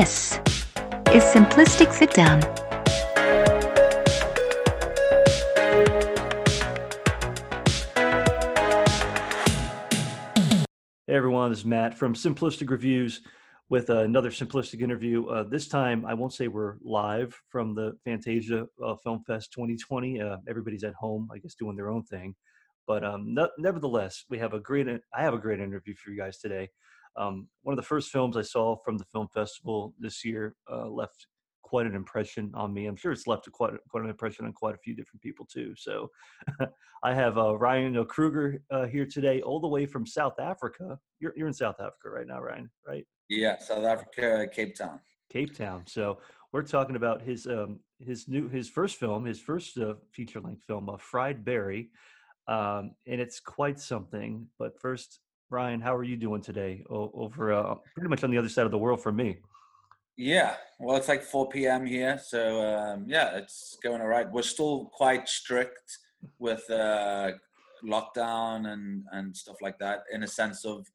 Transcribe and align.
This 0.00 0.40
is 1.12 1.22
Simplistic 1.22 1.92
Sit 1.92 2.10
Down. 2.10 2.42
Hey 11.06 11.14
everyone, 11.14 11.50
this 11.50 11.60
is 11.60 11.64
Matt 11.64 11.94
from 11.96 12.14
Simplistic 12.14 12.70
Reviews 12.70 13.20
with 13.68 13.88
another 13.88 14.30
Simplistic 14.30 14.80
interview. 14.80 15.28
Uh, 15.28 15.44
this 15.44 15.68
time, 15.68 16.04
I 16.04 16.14
won't 16.14 16.32
say 16.32 16.48
we're 16.48 16.74
live 16.82 17.40
from 17.48 17.76
the 17.76 17.92
Fantasia 18.04 18.66
uh, 18.84 18.96
Film 18.96 19.22
Fest 19.24 19.52
2020. 19.52 20.20
Uh, 20.20 20.38
everybody's 20.48 20.82
at 20.82 20.94
home, 20.94 21.28
I 21.32 21.38
guess, 21.38 21.54
doing 21.54 21.76
their 21.76 21.90
own 21.90 22.02
thing. 22.02 22.34
But 22.88 23.04
um, 23.04 23.32
no, 23.32 23.48
nevertheless, 23.58 24.24
we 24.28 24.38
have 24.38 24.54
a 24.54 24.60
great. 24.60 24.88
I 24.88 25.22
have 25.22 25.34
a 25.34 25.38
great 25.38 25.60
interview 25.60 25.94
for 25.94 26.10
you 26.10 26.18
guys 26.18 26.38
today. 26.38 26.68
Um, 27.16 27.48
one 27.62 27.72
of 27.72 27.76
the 27.76 27.86
first 27.86 28.10
films 28.10 28.36
I 28.36 28.42
saw 28.42 28.76
from 28.84 28.98
the 28.98 29.04
film 29.04 29.28
festival 29.28 29.94
this 29.98 30.24
year 30.24 30.56
uh, 30.70 30.88
left 30.88 31.26
quite 31.62 31.86
an 31.86 31.94
impression 31.94 32.52
on 32.54 32.72
me. 32.72 32.86
I'm 32.86 32.96
sure 32.96 33.10
it's 33.10 33.26
left 33.26 33.46
a 33.46 33.50
quite 33.50 33.72
quite 33.88 34.04
an 34.04 34.10
impression 34.10 34.44
on 34.44 34.52
quite 34.52 34.74
a 34.74 34.78
few 34.78 34.94
different 34.94 35.22
people 35.22 35.46
too. 35.46 35.74
So 35.76 36.10
I 37.02 37.14
have 37.14 37.38
uh, 37.38 37.56
Ryan 37.56 38.04
Kruger 38.04 38.62
uh, 38.70 38.86
here 38.86 39.06
today, 39.06 39.40
all 39.42 39.60
the 39.60 39.68
way 39.68 39.86
from 39.86 40.06
South 40.06 40.38
Africa. 40.38 40.98
You're 41.20 41.32
you're 41.36 41.48
in 41.48 41.54
South 41.54 41.76
Africa 41.80 42.10
right 42.10 42.26
now, 42.26 42.40
Ryan, 42.40 42.70
right? 42.86 43.04
Yeah, 43.28 43.58
South 43.58 43.84
Africa, 43.84 44.46
Cape 44.52 44.76
Town. 44.76 45.00
Cape 45.30 45.56
Town. 45.56 45.82
So 45.86 46.18
we're 46.52 46.62
talking 46.62 46.96
about 46.96 47.22
his 47.22 47.46
um, 47.46 47.80
his 47.98 48.28
new 48.28 48.48
his 48.48 48.68
first 48.68 48.96
film, 48.96 49.24
his 49.24 49.40
first 49.40 49.78
uh, 49.78 49.94
feature 50.12 50.40
length 50.40 50.64
film, 50.64 50.88
uh, 50.88 50.96
Fried 50.98 51.44
Barry, 51.44 51.90
um, 52.46 52.92
and 53.06 53.20
it's 53.20 53.40
quite 53.40 53.80
something. 53.80 54.46
But 54.58 54.78
first, 54.80 55.20
Ryan, 55.54 55.80
how 55.80 55.94
are 55.94 56.02
you 56.02 56.16
doing 56.16 56.42
today? 56.42 56.82
O- 56.90 57.12
over 57.14 57.52
uh, 57.52 57.76
pretty 57.94 58.08
much 58.08 58.24
on 58.24 58.30
the 58.32 58.38
other 58.38 58.48
side 58.48 58.66
of 58.66 58.72
the 58.72 58.78
world 58.78 59.00
from 59.00 59.14
me. 59.16 59.38
Yeah, 60.16 60.54
well, 60.80 60.96
it's 60.96 61.08
like 61.08 61.22
4 61.22 61.48
p.m. 61.48 61.86
here, 61.86 62.18
so 62.24 62.60
um, 62.62 63.04
yeah, 63.06 63.36
it's 63.36 63.78
going 63.82 64.00
all 64.00 64.08
right. 64.08 64.30
We're 64.30 64.42
still 64.42 64.90
quite 64.92 65.28
strict 65.28 65.98
with 66.38 66.68
uh, 66.70 67.32
lockdown 67.84 68.72
and 68.72 69.04
and 69.12 69.36
stuff 69.36 69.56
like 69.62 69.78
that, 69.78 70.00
in 70.12 70.22
a 70.24 70.28
sense 70.28 70.64
of. 70.64 70.86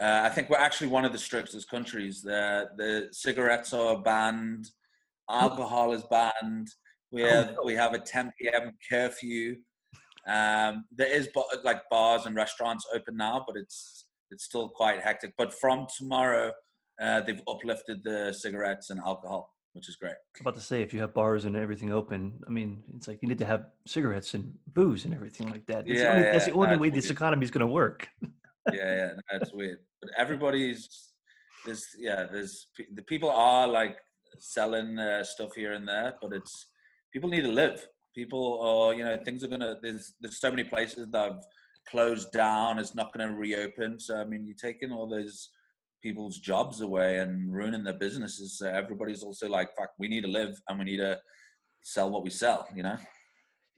Uh, 0.00 0.20
I 0.24 0.28
think 0.28 0.48
we're 0.48 0.58
actually 0.68 0.86
one 0.88 1.04
of 1.04 1.12
the 1.12 1.18
strictest 1.18 1.68
countries. 1.70 2.22
The 2.22 2.68
the 2.76 3.08
cigarettes 3.10 3.72
are 3.72 3.98
banned, 4.00 4.68
alcohol 5.30 5.92
is 5.92 6.04
banned. 6.10 6.68
We 7.10 7.24
Oh, 7.24 7.28
have 7.28 7.56
we 7.64 7.74
have 7.74 7.94
a 7.94 7.98
10 7.98 8.32
p.m. 8.40 8.72
curfew. 8.90 9.56
Um, 10.28 10.84
there 10.90 11.12
is 11.12 11.28
like 11.64 11.82
bars 11.90 12.26
and 12.26 12.36
restaurants 12.36 12.86
open 12.94 13.16
now, 13.16 13.44
but 13.46 13.56
it's 13.56 14.06
it's 14.30 14.44
still 14.44 14.68
quite 14.68 15.00
hectic. 15.00 15.32
But 15.38 15.54
from 15.54 15.86
tomorrow, 15.96 16.52
uh, 17.00 17.20
they've 17.22 17.40
uplifted 17.48 18.04
the 18.04 18.32
cigarettes 18.32 18.90
and 18.90 19.00
alcohol, 19.00 19.54
which 19.72 19.88
is 19.88 19.96
great. 19.96 20.16
I'm 20.36 20.42
about 20.42 20.56
to 20.56 20.60
say, 20.60 20.82
if 20.82 20.92
you 20.92 21.00
have 21.00 21.14
bars 21.14 21.46
and 21.46 21.56
everything 21.56 21.92
open, 21.92 22.40
I 22.46 22.50
mean, 22.50 22.82
it's 22.94 23.08
like 23.08 23.20
you 23.22 23.28
need 23.28 23.38
to 23.38 23.46
have 23.46 23.66
cigarettes 23.86 24.34
and 24.34 24.52
booze 24.74 25.06
and 25.06 25.14
everything 25.14 25.48
like 25.50 25.66
that. 25.66 25.86
That's 25.86 26.00
the 26.00 26.04
Yeah, 26.04 26.10
only, 26.12 26.22
that's 26.24 26.44
the 26.44 26.52
only 26.52 26.68
that's 26.68 26.80
way 26.80 26.90
this 26.90 27.10
economy 27.10 27.44
is 27.44 27.50
going 27.50 27.66
to 27.66 27.72
work. 27.72 28.08
yeah, 28.72 28.72
yeah, 28.72 29.10
no, 29.32 29.38
weird. 29.54 29.78
But 30.02 30.10
everybody's 30.18 31.12
there's 31.64 31.86
yeah, 31.98 32.26
there's 32.30 32.68
the 32.94 33.02
people 33.02 33.30
are 33.30 33.66
like 33.66 33.96
selling 34.38 34.98
uh, 34.98 35.24
stuff 35.24 35.54
here 35.54 35.72
and 35.72 35.88
there, 35.88 36.14
but 36.20 36.32
it's 36.32 36.66
people 37.12 37.30
need 37.30 37.42
to 37.42 37.52
live. 37.52 37.86
People 38.18 38.60
are 38.60 38.94
you 38.94 39.04
know 39.04 39.16
things 39.24 39.44
are 39.44 39.48
gonna 39.54 39.76
there's 39.80 40.14
there's 40.20 40.40
so 40.40 40.50
many 40.50 40.64
places 40.64 41.06
that 41.12 41.24
have 41.24 41.44
closed 41.88 42.32
down. 42.32 42.80
It's 42.80 42.96
not 42.96 43.12
going 43.12 43.28
to 43.28 43.34
reopen. 43.36 44.00
So 44.00 44.16
I 44.16 44.24
mean, 44.24 44.44
you're 44.44 44.56
taking 44.56 44.90
all 44.90 45.08
those 45.08 45.50
people's 46.02 46.38
jobs 46.38 46.80
away 46.80 47.18
and 47.18 47.52
ruining 47.52 47.84
their 47.84 47.98
businesses. 48.06 48.58
So 48.58 48.68
everybody's 48.68 49.22
also 49.22 49.48
like, 49.48 49.68
fuck, 49.78 49.90
we 50.00 50.08
need 50.08 50.22
to 50.22 50.28
live 50.40 50.60
and 50.68 50.80
we 50.80 50.84
need 50.84 50.96
to 50.96 51.18
sell 51.82 52.10
what 52.10 52.24
we 52.24 52.30
sell. 52.30 52.66
You 52.74 52.82
know. 52.82 52.98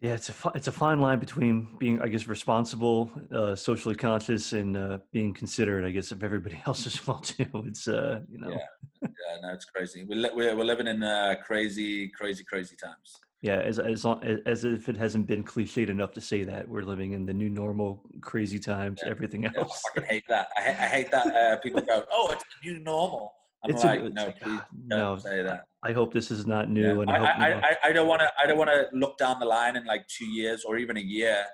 Yeah, 0.00 0.14
it's 0.14 0.30
a 0.30 0.34
it's 0.54 0.68
a 0.68 0.72
fine 0.72 1.00
line 1.00 1.18
between 1.18 1.76
being, 1.78 2.00
I 2.00 2.08
guess, 2.08 2.26
responsible, 2.26 3.10
uh, 3.34 3.54
socially 3.54 3.94
conscious, 3.94 4.54
and 4.54 4.74
uh, 4.74 4.98
being 5.12 5.34
considerate, 5.34 5.84
I 5.84 5.90
guess, 5.90 6.12
of 6.12 6.24
everybody 6.24 6.62
else 6.66 6.86
as 6.86 7.06
well 7.06 7.18
too. 7.18 7.44
It's 7.66 7.86
uh, 7.86 8.20
you 8.30 8.38
know, 8.38 8.52
Yeah. 8.52 8.66
Yeah, 9.02 9.40
no, 9.42 9.52
it's 9.52 9.66
crazy. 9.66 10.06
We're 10.08 10.34
we're, 10.34 10.56
we're 10.56 10.64
living 10.64 10.86
in 10.86 11.02
uh, 11.02 11.34
crazy, 11.44 12.08
crazy, 12.08 12.44
crazy 12.44 12.76
times. 12.82 13.20
Yeah, 13.42 13.56
as 13.60 13.78
as 13.78 14.04
as 14.46 14.64
if 14.64 14.88
it 14.88 14.96
hasn't 14.96 15.26
been 15.26 15.42
cliched 15.42 15.88
enough 15.88 16.12
to 16.12 16.20
say 16.20 16.44
that 16.44 16.68
we're 16.68 16.82
living 16.82 17.12
in 17.12 17.24
the 17.24 17.32
new 17.32 17.48
normal, 17.48 18.02
crazy 18.20 18.58
times, 18.58 19.00
Yeah. 19.02 19.10
everything 19.10 19.44
Yeah, 19.44 19.50
else. 19.56 19.82
I 19.86 20.00
fucking 20.00 20.10
hate 20.10 20.24
that. 20.28 20.48
I, 20.56 20.60
ha- 20.60 20.84
I 20.84 20.86
hate 20.88 21.10
that 21.10 21.26
uh, 21.34 21.56
people 21.58 21.80
go, 21.80 22.04
"Oh, 22.12 22.30
it's 22.32 22.44
the 22.62 22.70
new 22.70 22.78
normal." 22.80 23.32
I'm 23.64 23.70
It's 23.70 23.82
a- 23.84 23.86
like, 23.86 24.00
it's 24.00 24.14
no, 24.14 24.24
like, 24.26 24.40
please 24.40 24.60
don't 24.88 24.98
no. 24.98 25.16
say 25.18 25.42
that. 25.42 25.64
I 25.82 25.92
hope 25.92 26.12
this 26.12 26.30
is 26.30 26.46
not 26.46 26.68
Yeah. 26.68 26.74
new, 26.74 27.00
and 27.00 27.10
I, 27.10 27.14
I, 27.14 27.18
hope 27.18 27.64
I, 27.64 27.68
I, 27.70 27.76
I 27.88 27.92
don't 27.92 28.08
want 28.08 28.20
to. 28.20 28.30
I 28.42 28.46
don't 28.46 28.58
want 28.58 28.70
to 28.70 28.88
look 28.92 29.16
down 29.16 29.38
the 29.40 29.46
line 29.46 29.76
in 29.76 29.84
like 29.86 30.06
two 30.08 30.26
years 30.26 30.64
or 30.64 30.76
even 30.76 30.98
a 30.98 31.00
year, 31.00 31.44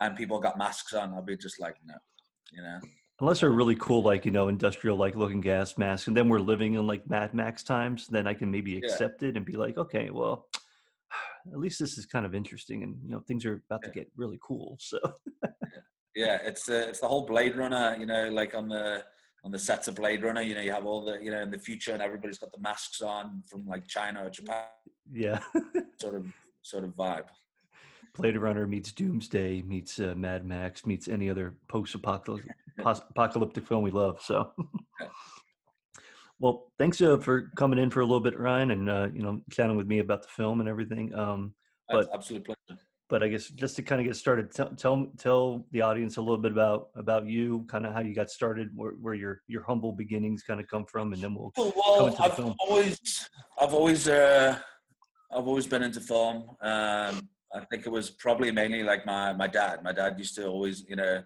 and 0.00 0.16
people 0.16 0.40
got 0.40 0.56
masks 0.56 0.94
on. 0.94 1.12
I'll 1.12 1.22
be 1.22 1.36
just 1.36 1.60
like, 1.60 1.76
no, 1.84 1.94
you 2.52 2.62
know. 2.62 2.78
unless 3.20 3.40
they're 3.40 3.50
really 3.50 3.76
cool, 3.76 4.02
like 4.02 4.24
you 4.24 4.30
know, 4.30 4.48
industrial 4.48 4.96
like 4.96 5.14
looking 5.14 5.42
gas 5.42 5.76
masks, 5.76 6.06
and 6.08 6.16
then 6.16 6.30
we're 6.30 6.40
living 6.40 6.72
in 6.74 6.86
like 6.86 7.06
Mad 7.10 7.34
Max 7.34 7.62
times, 7.62 8.06
then 8.08 8.26
I 8.26 8.32
can 8.32 8.50
maybe 8.50 8.72
Yeah. 8.72 8.78
accept 8.78 9.22
it 9.22 9.36
and 9.36 9.44
be 9.44 9.56
like, 9.58 9.76
okay, 9.76 10.08
well, 10.08 10.46
at 11.52 11.58
least 11.58 11.78
this 11.78 11.98
is 11.98 12.06
kind 12.06 12.26
of 12.26 12.34
interesting, 12.34 12.82
and 12.82 12.96
you 13.04 13.10
know, 13.10 13.20
things 13.20 13.44
are 13.44 13.62
about 13.70 13.82
to 13.84 13.90
get 13.90 14.10
really 14.16 14.38
cool. 14.42 14.76
So 14.80 14.98
Yeah, 16.18 16.38
it's 16.42 16.68
uh, 16.68 16.86
it's 16.88 16.98
the 16.98 17.06
whole 17.06 17.24
Blade 17.24 17.56
Runner. 17.56 17.96
You 17.96 18.06
know, 18.06 18.28
like 18.30 18.52
on 18.56 18.68
the 18.68 19.04
on 19.44 19.52
the 19.52 19.58
sets 19.58 19.86
of 19.86 19.94
Blade 19.94 20.24
Runner, 20.24 20.42
you 20.42 20.54
know, 20.56 20.60
you 20.60 20.72
have 20.72 20.84
all 20.84 21.04
the 21.04 21.22
you 21.22 21.30
know 21.30 21.40
in 21.40 21.50
the 21.50 21.58
future, 21.58 21.92
and 21.92 22.02
everybody's 22.02 22.38
got 22.38 22.50
the 22.50 22.58
masks 22.58 23.00
on 23.02 23.42
from 23.48 23.64
like 23.66 23.86
China 23.86 24.24
or 24.24 24.30
Japan, 24.30 24.64
yeah, 25.12 25.38
sort 26.00 26.16
of 26.16 26.26
sort 26.62 26.82
of 26.82 26.90
vibe. 26.96 27.26
Blade 28.16 28.36
Runner 28.36 28.66
meets 28.66 28.90
Doomsday 28.90 29.62
meets 29.62 30.00
uh, 30.00 30.14
Mad 30.16 30.44
Max 30.44 30.84
meets 30.84 31.06
any 31.06 31.30
other 31.30 31.54
post-apocalyptic 31.68 32.50
pos- 32.82 33.02
apocalyptic 33.10 33.64
film 33.64 33.84
we 33.84 33.92
love. 33.92 34.20
So. 34.20 34.52
Well, 36.40 36.70
thanks 36.78 37.00
uh, 37.00 37.18
for 37.18 37.50
coming 37.56 37.78
in 37.78 37.90
for 37.90 38.00
a 38.00 38.04
little 38.04 38.20
bit, 38.20 38.38
Ryan, 38.38 38.70
and 38.70 38.88
uh, 38.88 39.08
you 39.12 39.22
know, 39.22 39.40
chatting 39.50 39.76
with 39.76 39.86
me 39.86 39.98
about 39.98 40.22
the 40.22 40.28
film 40.28 40.60
and 40.60 40.68
everything. 40.68 41.14
Um, 41.14 41.54
But- 41.90 42.08
absolute 42.14 42.44
pleasure. 42.44 42.80
but 43.08 43.22
I 43.22 43.28
guess 43.28 43.48
just 43.48 43.74
to 43.76 43.82
kind 43.82 44.00
of 44.00 44.06
get 44.06 44.14
started, 44.16 44.52
tell 44.52 44.68
tell 44.76 45.06
tell 45.18 45.66
the 45.72 45.80
audience 45.80 46.16
a 46.16 46.20
little 46.20 46.38
bit 46.38 46.52
about 46.52 46.90
about 46.94 47.26
you, 47.26 47.64
kind 47.68 47.86
of 47.86 47.92
how 47.92 48.00
you 48.00 48.14
got 48.14 48.30
started, 48.30 48.68
where, 48.74 48.92
where 48.92 49.14
your 49.14 49.40
your 49.48 49.62
humble 49.64 49.92
beginnings 49.92 50.42
kind 50.42 50.60
of 50.60 50.68
come 50.68 50.84
from, 50.86 51.12
and 51.12 51.20
then 51.22 51.34
we'll. 51.34 51.50
Oh, 51.56 51.72
Come 51.72 51.82
well, 52.12 52.16
I've 52.20 52.36
film. 52.36 52.54
always, 52.60 53.28
I've 53.60 53.74
always, 53.74 54.08
uh, 54.08 54.58
I've 55.32 55.46
always 55.48 55.66
been 55.66 55.82
into 55.82 56.00
film. 56.00 56.50
Um, 56.60 57.28
I 57.54 57.64
think 57.70 57.86
it 57.86 57.90
was 57.90 58.10
probably 58.10 58.52
mainly 58.52 58.82
like 58.84 59.04
my 59.06 59.32
my 59.32 59.48
dad. 59.48 59.82
My 59.82 59.92
dad 59.92 60.18
used 60.18 60.36
to 60.36 60.46
always, 60.46 60.84
you 60.88 60.94
know, 60.96 61.22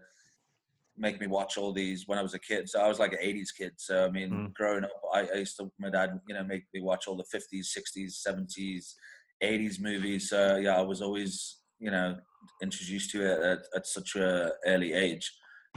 make 0.97 1.21
me 1.21 1.27
watch 1.27 1.57
all 1.57 1.73
these 1.73 2.07
when 2.07 2.19
I 2.19 2.23
was 2.23 2.35
a 2.35 2.39
kid. 2.39 2.69
So 2.69 2.81
I 2.81 2.89
was 2.89 2.99
like 2.99 3.13
an 3.13 3.19
'80s 3.23 3.49
kid. 3.57 3.73
So 3.77 4.07
I 4.07 4.11
mean, 4.11 4.31
Mm. 4.31 4.55
growing 4.55 4.85
up, 4.85 4.91
I, 5.13 5.21
I 5.35 5.37
used 5.39 5.57
to 5.59 5.71
my 5.79 5.91
dad, 5.91 6.21
you 6.29 6.35
know, 6.35 6.45
make 6.45 6.65
me 6.75 6.81
watch 6.83 7.07
all 7.09 7.17
the 7.17 7.25
'50s, 7.35 7.67
'60s, 7.77 8.27
'70s, 8.27 8.95
'80s 9.43 9.81
movies. 9.81 10.29
So 10.31 10.57
yeah, 10.57 10.77
I 10.77 10.83
was 10.83 11.01
always, 11.03 11.59
you 11.79 11.91
know, 11.91 12.17
introduced 12.63 13.11
to 13.13 13.23
it 13.25 13.43
at, 13.43 13.59
at 13.75 13.87
such 13.87 14.17
a 14.17 14.53
early 14.67 14.93
age. 14.93 15.31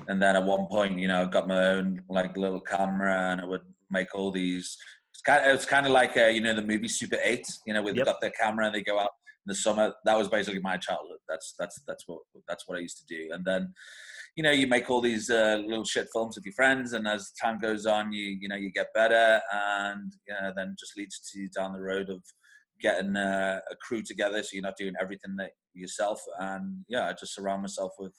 And 0.07 0.21
then 0.21 0.35
at 0.35 0.43
one 0.43 0.67
point, 0.67 0.99
you 0.99 1.07
know, 1.07 1.23
I 1.23 1.25
got 1.25 1.47
my 1.47 1.67
own 1.69 2.01
like 2.09 2.37
little 2.37 2.61
camera, 2.61 3.31
and 3.31 3.41
I 3.41 3.45
would 3.45 3.61
make 3.89 4.13
all 4.13 4.31
these. 4.31 4.77
It's 5.13 5.21
kind 5.21 5.45
of, 5.49 5.55
it's 5.55 5.65
kind 5.65 5.85
of 5.85 5.93
like 5.93 6.17
uh, 6.17 6.25
you 6.27 6.41
know 6.41 6.53
the 6.53 6.61
movie 6.61 6.87
Super 6.87 7.17
Eight. 7.23 7.47
You 7.65 7.73
know, 7.73 7.81
where 7.81 7.93
Yep. 7.93 8.05
got 8.05 8.21
their 8.21 8.31
camera 8.31 8.65
and 8.67 8.75
they 8.75 8.81
go 8.83 8.99
out 8.99 9.11
the 9.45 9.55
summer. 9.55 9.93
That 10.05 10.17
was 10.17 10.27
basically 10.27 10.61
my 10.61 10.77
childhood. 10.77 11.19
That's 11.27 11.55
that's 11.57 11.81
that's 11.87 12.03
what 12.07 12.19
that's 12.47 12.67
what 12.67 12.77
I 12.77 12.81
used 12.81 12.97
to 12.99 13.05
do. 13.05 13.29
And 13.31 13.45
then, 13.45 13.73
you 14.35 14.43
know, 14.43 14.51
you 14.51 14.67
make 14.67 14.89
all 14.89 15.01
these 15.01 15.29
uh, 15.29 15.61
little 15.65 15.85
shit 15.85 16.07
films 16.11 16.35
with 16.35 16.45
your 16.45 16.53
friends, 16.53 16.93
and 16.93 17.07
as 17.07 17.31
time 17.41 17.59
goes 17.59 17.85
on, 17.85 18.11
you 18.11 18.37
you 18.39 18.47
know 18.47 18.55
you 18.55 18.71
get 18.71 18.93
better, 18.93 19.41
and 19.51 20.13
you 20.27 20.33
know 20.33 20.51
then 20.55 20.75
just 20.79 20.97
leads 20.97 21.19
to 21.31 21.47
down 21.49 21.73
the 21.73 21.81
road 21.81 22.09
of 22.09 22.23
getting 22.81 23.15
uh, 23.15 23.59
a 23.71 23.75
crew 23.77 24.01
together, 24.01 24.43
so 24.43 24.49
you're 24.53 24.61
not 24.61 24.77
doing 24.77 24.93
everything 25.01 25.35
that 25.37 25.51
yourself. 25.73 26.21
And 26.39 26.85
yeah, 26.87 27.07
I 27.07 27.13
just 27.13 27.35
surround 27.35 27.61
myself 27.61 27.93
with 27.99 28.13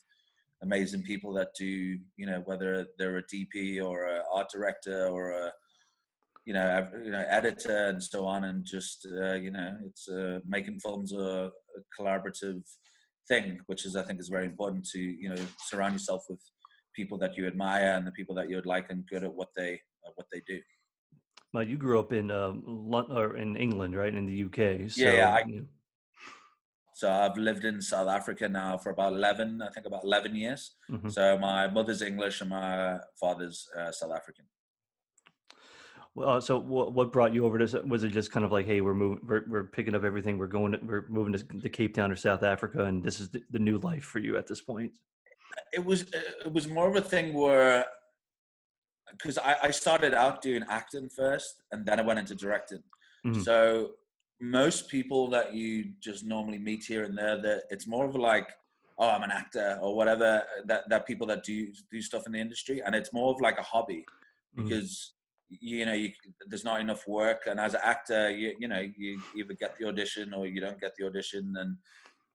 amazing 0.62 1.02
people 1.02 1.34
that 1.34 1.49
do 1.58 1.67
you 1.67 2.26
know 2.26 2.43
whether 2.46 2.87
they're 2.99 3.19
a 3.19 3.23
DP 3.23 3.84
or 3.84 4.06
a 4.06 4.23
art 4.32 4.49
director 4.50 5.06
or 5.08 5.31
a 5.31 5.52
you 6.47 6.55
know 6.55 6.87
you 7.05 7.11
know 7.11 7.25
editor 7.29 7.89
and 7.89 8.03
so 8.03 8.25
on 8.25 8.45
and 8.45 8.65
just 8.65 9.07
uh, 9.21 9.35
you 9.35 9.51
know 9.51 9.71
it's 9.85 10.09
uh, 10.09 10.39
making 10.47 10.79
films 10.79 11.13
a, 11.13 11.51
a 11.79 11.81
collaborative 12.01 12.63
thing 13.29 13.59
which 13.67 13.85
is 13.85 13.97
I 13.97 14.03
think 14.05 14.21
is 14.21 14.29
very 14.29 14.47
important 14.47 14.87
to 14.93 15.01
you 15.01 15.29
know 15.31 15.41
surround 15.69 15.95
yourself 15.95 16.23
with 16.31 16.41
people 16.95 17.19
that 17.19 17.37
you 17.37 17.47
admire 17.47 17.93
and 17.97 18.07
the 18.07 18.13
people 18.13 18.35
that 18.37 18.49
you 18.49 18.57
would 18.57 18.65
like 18.75 18.87
and 18.91 19.05
good 19.13 19.25
at 19.25 19.35
what 19.35 19.49
they 19.57 19.73
at 20.07 20.13
what 20.15 20.27
they 20.33 20.41
do 20.47 20.61
Well, 21.53 21.67
you 21.73 21.77
grew 21.85 21.99
up 22.05 22.13
in 22.13 22.31
um, 22.31 22.63
Lon- 22.67 23.13
or 23.19 23.37
in 23.45 23.51
England, 23.57 23.93
right, 23.97 24.15
in 24.21 24.27
the 24.27 24.39
UK. 24.47 24.61
So, 24.91 25.03
Yeah, 25.05 25.15
yeah, 25.21 25.31
I- 25.37 25.45
you 25.49 25.57
know, 25.61 25.67
so 27.01 27.07
I've 27.23 27.37
lived 27.49 27.65
in 27.71 27.77
South 27.93 28.09
Africa 28.19 28.49
now 28.49 28.73
for 28.83 28.91
about 28.97 29.13
11 29.13 29.61
I 29.67 29.71
think 29.75 29.87
about 29.91 30.05
11 30.05 30.35
years 30.45 30.63
mhm. 30.95 31.11
so 31.17 31.23
my 31.49 31.61
mother's 31.79 32.03
English 32.11 32.37
and 32.43 32.51
my 32.51 32.99
father's 33.23 33.59
uh, 33.79 33.93
South 33.99 34.13
African 34.21 34.47
Well, 36.17 36.31
uh, 36.31 36.41
so 36.41 36.59
what, 36.59 36.95
what 36.95 37.13
brought 37.13 37.35
you 37.35 37.45
over 37.45 37.59
to? 37.59 37.83
Was 37.83 38.03
it 38.03 38.09
just 38.09 38.33
kind 38.33 38.45
of 38.45 38.51
like, 38.51 38.65
hey, 38.65 38.81
we're 38.81 38.95
moving, 38.95 39.21
we're, 39.23 39.45
we're 39.47 39.65
picking 39.65 39.95
up 39.95 40.03
everything, 40.03 40.39
we're 40.39 40.47
going, 40.47 40.73
to, 40.73 40.79
we're 40.83 41.05
moving 41.11 41.35
to, 41.35 41.45
to 41.61 41.69
Cape 41.69 41.95
Town 41.95 42.11
or 42.11 42.17
South 42.17 42.43
Africa, 42.43 42.85
and 42.85 43.05
this 43.05 43.21
is 43.21 43.29
the, 43.29 43.43
the 43.51 43.59
new 43.59 43.77
life 43.79 44.05
for 44.05 44.19
you 44.19 44.39
at 44.39 44.47
this 44.47 44.63
point? 44.63 44.91
It 45.75 45.85
was 45.85 46.07
it 46.45 46.53
was 46.53 46.69
more 46.69 46.89
of 46.89 46.97
a 46.97 47.03
thing 47.03 47.35
where 47.35 47.85
because 49.13 49.37
I, 49.37 49.57
I 49.65 49.71
started 49.71 50.15
out 50.15 50.41
doing 50.41 50.65
acting 50.71 51.11
first, 51.11 51.63
and 51.71 51.85
then 51.85 52.01
I 52.01 52.03
went 52.03 52.19
into 52.19 52.35
directing. 52.35 52.83
Mm-hmm. 53.27 53.43
So 53.43 53.91
most 54.41 54.89
people 54.89 55.29
that 55.31 55.55
you 55.55 55.93
just 56.01 56.25
normally 56.25 56.59
meet 56.59 56.85
here 56.85 57.05
and 57.05 57.17
there, 57.17 57.41
that 57.43 57.65
it's 57.71 57.87
more 57.87 58.07
of 58.07 58.15
like, 58.15 58.49
oh, 58.99 59.11
I'm 59.11 59.23
an 59.23 59.31
actor 59.31 59.79
or 59.83 59.95
whatever. 59.95 60.43
That 60.65 60.89
that 60.89 61.07
people 61.07 61.27
that 61.27 61.45
do 61.45 61.69
do 61.91 62.01
stuff 62.01 62.25
in 62.27 62.33
the 62.33 62.41
industry, 62.41 62.81
and 62.85 62.95
it's 62.95 63.12
more 63.12 63.35
of 63.35 63.41
like 63.43 63.59
a 63.59 63.62
hobby 63.62 64.05
mm-hmm. 64.57 64.65
because 64.65 65.12
you 65.49 65.87
know 65.87 65.93
you, 65.93 66.11
there's 66.49 66.65
not 66.65 66.81
enough 66.81 67.07
work, 67.07 67.43
and 67.47 67.61
as 67.61 67.75
an 67.75 67.81
actor, 67.83 68.31
you 68.31 68.55
you 68.59 68.69
know 68.69 68.85
you 68.97 69.21
either 69.37 69.55
get 69.55 69.77
the 69.79 69.87
audition 69.87 70.35
or 70.35 70.47
you 70.47 70.61
don't 70.61 70.81
get 70.81 70.95
the 70.97 71.07
audition, 71.07 71.55
and 71.59 71.77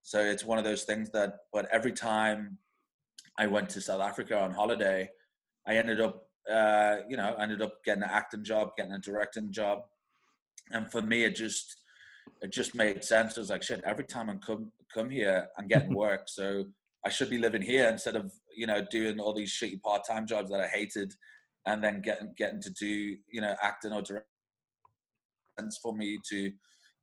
so 0.02 0.20
it's 0.20 0.46
one 0.46 0.58
of 0.58 0.64
those 0.64 0.84
things 0.84 1.10
that. 1.12 1.40
But 1.52 1.68
every 1.72 1.92
time 1.92 2.58
I 3.38 3.48
went 3.48 3.70
to 3.72 3.82
South 3.82 4.02
Africa 4.02 4.40
on 4.40 4.52
holiday, 4.52 5.10
I 5.68 5.76
ended 5.76 6.02
up 6.02 6.28
uh, 6.50 6.98
you 7.08 7.18
know, 7.18 7.36
ended 7.40 7.62
up 7.62 7.84
getting 7.84 8.04
an 8.04 8.10
acting 8.12 8.44
job, 8.44 8.72
getting 8.78 8.94
a 8.94 9.00
directing 9.00 9.52
job, 9.52 9.84
and 10.72 10.92
for 10.92 11.02
me, 11.02 11.24
it 11.24 11.36
just 11.36 11.78
it 12.42 12.52
just 12.52 12.76
made 12.76 13.04
sense. 13.04 13.38
I 13.38 13.42
was 13.42 13.50
like, 13.50 13.64
shit, 13.64 13.82
every 13.86 14.06
time 14.06 14.30
I 14.30 14.36
come 14.36 14.72
come 14.94 15.10
here, 15.10 15.48
I'm 15.58 15.68
getting 15.68 15.94
work, 15.96 16.24
so 16.28 16.66
I 17.06 17.10
should 17.10 17.30
be 17.30 17.38
living 17.38 17.62
here 17.62 17.88
instead 17.90 18.16
of 18.16 18.32
you 18.56 18.68
know 18.68 18.84
doing 18.90 19.20
all 19.20 19.34
these 19.34 19.52
shitty 19.52 19.82
part 19.82 20.02
time 20.08 20.26
jobs 20.26 20.50
that 20.52 20.62
I 20.62 20.68
hated, 20.68 21.14
and 21.66 21.84
then 21.84 22.02
getting 22.02 22.34
getting 22.38 22.62
to 22.62 22.70
do 22.72 22.88
you 23.32 23.42
know 23.42 23.56
acting 23.62 23.94
or 23.94 24.02
directing. 24.02 24.28
Sense 25.60 25.80
for 25.82 25.94
me 25.94 26.18
to 26.30 26.52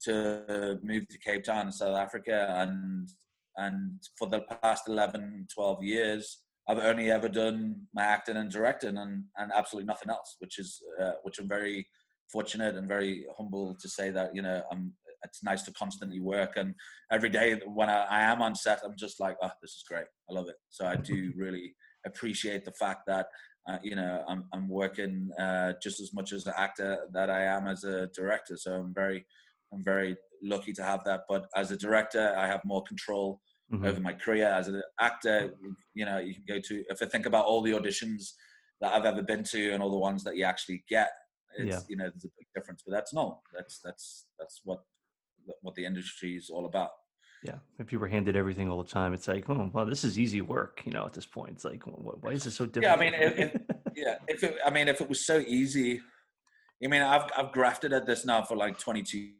to 0.05 0.79
move 0.83 1.09
to 1.09 1.19
Cape 1.19 1.45
Town, 1.45 1.73
South 1.73 1.97
Africa, 1.97 2.55
and 2.59 3.09
and 3.57 4.01
for 4.17 4.29
the 4.29 4.41
past 4.63 4.85
11, 4.87 5.49
12 5.53 5.83
years, 5.83 6.39
I've 6.69 6.79
only 6.79 7.11
ever 7.11 7.29
done 7.29 7.89
my 7.93 8.05
acting 8.05 8.37
and 8.37 8.51
directing 8.51 8.97
and, 8.97 9.25
and 9.37 9.51
absolutely 9.55 9.87
nothing 9.87 10.11
else, 10.11 10.37
which 10.39 10.59
is 10.59 10.81
uh, 11.03 11.13
which 11.23 11.39
I'm 11.39 11.49
very 11.49 11.87
fortunate 12.31 12.77
and 12.77 12.87
very 12.87 13.25
humble 13.37 13.75
to 13.81 13.89
say 13.89 14.11
that 14.11 14.35
you 14.35 14.43
know 14.43 14.63
I'm. 14.71 14.93
It's 15.25 15.43
nice 15.43 15.63
to 15.63 15.73
constantly 15.73 16.21
work, 16.21 16.53
and 16.57 16.75
every 17.11 17.29
day 17.29 17.61
when 17.67 17.91
I, 17.91 18.05
I 18.05 18.21
am 18.23 18.41
on 18.41 18.55
set, 18.55 18.83
I'm 18.85 18.95
just 18.97 19.19
like, 19.19 19.37
oh, 19.43 19.51
this 19.61 19.73
is 19.73 19.85
great. 19.89 20.07
I 20.31 20.33
love 20.33 20.49
it. 20.49 20.55
So 20.69 20.87
I 20.87 20.95
do 20.95 21.33
really 21.37 21.75
appreciate 22.07 22.65
the 22.65 22.73
fact 22.73 23.01
that 23.09 23.27
uh, 23.69 23.79
you 23.83 23.95
know 23.95 24.25
I'm 24.29 24.45
I'm 24.53 24.69
working 24.69 25.31
uh, 25.39 25.75
just 25.83 26.01
as 26.01 26.13
much 26.15 26.33
as 26.33 26.47
an 26.47 26.55
actor 26.57 26.99
that 27.13 27.31
I 27.31 27.43
am 27.45 27.67
as 27.67 27.85
a 27.85 28.09
director. 28.15 28.57
So 28.57 28.73
I'm 28.73 28.95
very 28.95 29.27
I'm 29.73 29.85
very 29.85 30.17
lucky 30.43 30.73
to 30.73 30.83
have 30.83 31.05
that. 31.05 31.23
But 31.29 31.47
as 31.55 31.71
a 31.71 31.77
director, 31.77 32.35
I 32.37 32.47
have 32.47 32.65
more 32.65 32.83
control 32.85 33.41
mm-hmm. 33.73 33.85
over 33.85 34.01
my 34.01 34.15
career 34.15 34.47
as 34.47 34.69
an 34.69 34.83
actor. 35.01 35.55
You 35.95 36.07
know, 36.07 36.19
you 36.19 36.35
can 36.35 36.45
go 36.49 36.61
to 36.61 36.85
if 36.89 37.03
I 37.03 37.07
think 37.07 37.27
about 37.27 37.45
all 37.45 37.63
the 37.63 37.73
auditions 37.73 38.33
that 38.81 38.95
I've 38.95 39.05
ever 39.05 39.23
been 39.23 39.45
to 39.45 39.73
and 39.73 39.83
all 39.83 39.91
the 39.91 39.99
ones 39.99 40.25
that 40.25 40.37
you 40.37 40.45
actually 40.45 40.85
get. 40.89 41.11
It's, 41.57 41.77
yeah. 41.77 41.81
you 41.89 41.97
know, 41.97 42.05
there's 42.05 42.25
a 42.25 42.39
big 42.39 42.47
difference, 42.55 42.83
but 42.87 42.93
that's 42.93 43.13
no, 43.13 43.41
that's 43.55 43.81
that's 43.85 44.27
that's 44.39 44.61
what 44.65 44.81
what 45.63 45.75
the 45.75 45.85
industry 45.85 46.37
is 46.37 46.51
all 46.51 46.67
about. 46.67 46.91
Yeah, 47.45 47.57
if 47.79 47.93
you 47.93 48.01
were 48.01 48.09
handed 48.09 48.35
everything 48.35 48.69
all 48.69 48.83
the 48.83 48.89
time, 48.89 49.15
it's 49.15 49.29
like, 49.29 49.49
oh, 49.49 49.71
well, 49.73 49.87
this 49.87 50.03
is 50.03 50.19
easy 50.19 50.41
work. 50.41 50.83
You 50.85 50.93
know, 50.93 51.07
at 51.07 51.13
this 51.13 51.27
point, 51.27 51.51
it's 51.53 51.65
like, 51.65 51.83
why 51.85 52.33
is 52.33 52.47
it 52.47 52.51
so 52.51 52.67
difficult? 52.67 52.85
Yeah, 52.85 52.95
I 52.95 52.99
mean, 52.99 53.15
if, 53.15 53.39
if, 53.39 53.61
yeah, 53.95 54.15
if 54.27 54.43
it, 54.43 54.57
I 54.67 54.71
mean, 54.71 54.89
if 54.89 55.01
it 55.01 55.09
was 55.09 55.25
so 55.25 55.39
easy, 55.47 56.01
I 56.85 56.89
mean, 56.89 57.03
I've 57.03 57.31
I've 57.37 57.53
grafted 57.53 57.93
at 57.93 58.07
this 58.07 58.25
now 58.25 58.43
for 58.43 58.57
like 58.57 58.79
22 58.79 59.31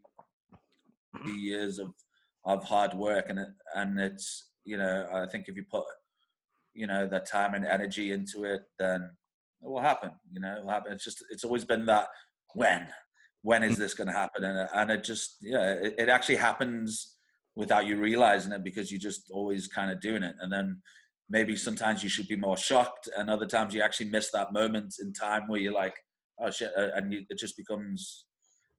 years 1.35 1.79
of 1.79 1.93
of 2.45 2.65
hard 2.65 2.95
work 2.95 3.27
and 3.29 3.39
it, 3.39 3.49
and 3.75 3.99
it's 4.01 4.51
you 4.65 4.77
know 4.77 5.07
I 5.13 5.27
think 5.27 5.49
if 5.49 5.57
you 5.57 5.65
put 5.71 5.85
you 6.75 6.87
know 6.87 7.07
that 7.07 7.27
time 7.27 7.55
and 7.55 7.65
energy 7.65 8.13
into 8.13 8.45
it 8.45 8.63
then 8.79 9.11
it 9.63 9.69
will 9.69 9.81
happen 9.81 10.13
you 10.33 10.41
know 10.41 10.57
it 10.57 10.65
will 10.65 10.71
happen 10.71 10.93
it's 10.93 11.05
just 11.05 11.25
it's 11.31 11.45
always 11.45 11.65
been 11.65 11.85
that 11.87 12.09
when 12.55 12.89
when 13.43 13.63
is 13.63 13.77
hmm. 13.77 13.83
this 13.83 13.95
going 13.95 14.07
to 14.07 14.13
happen 14.13 14.45
and, 14.45 14.69
and 14.75 14.91
it 14.91 15.05
just 15.05 15.37
yeah 15.41 15.73
it, 15.73 15.95
it 15.99 16.09
actually 16.09 16.37
happens 16.37 17.17
without 17.59 17.87
you 17.87 17.97
realizing 17.99 18.53
it 18.53 18.65
because 18.65 18.91
you're 18.91 19.01
just 19.01 19.31
always 19.31 19.67
kind 19.67 19.91
of 19.91 20.01
doing 20.01 20.23
it 20.23 20.35
and 20.41 20.51
then 20.51 20.81
maybe 21.29 21.57
sometimes 21.57 22.03
you 22.03 22.09
should 22.09 22.29
be 22.29 22.37
more 22.37 22.57
shocked 22.57 23.09
and 23.19 23.29
other 23.29 23.47
times 23.47 23.75
you 23.75 23.83
actually 23.83 24.09
miss 24.09 24.31
that 24.31 24.53
moment 24.53 24.95
in 25.03 25.13
time 25.13 25.47
where 25.49 25.61
you're 25.61 25.73
like 25.73 25.95
oh 26.41 26.51
shit 26.51 26.71
uh, 26.79 26.89
and 26.95 27.13
you, 27.13 27.23
it 27.29 27.39
just 27.39 27.57
becomes 27.57 28.25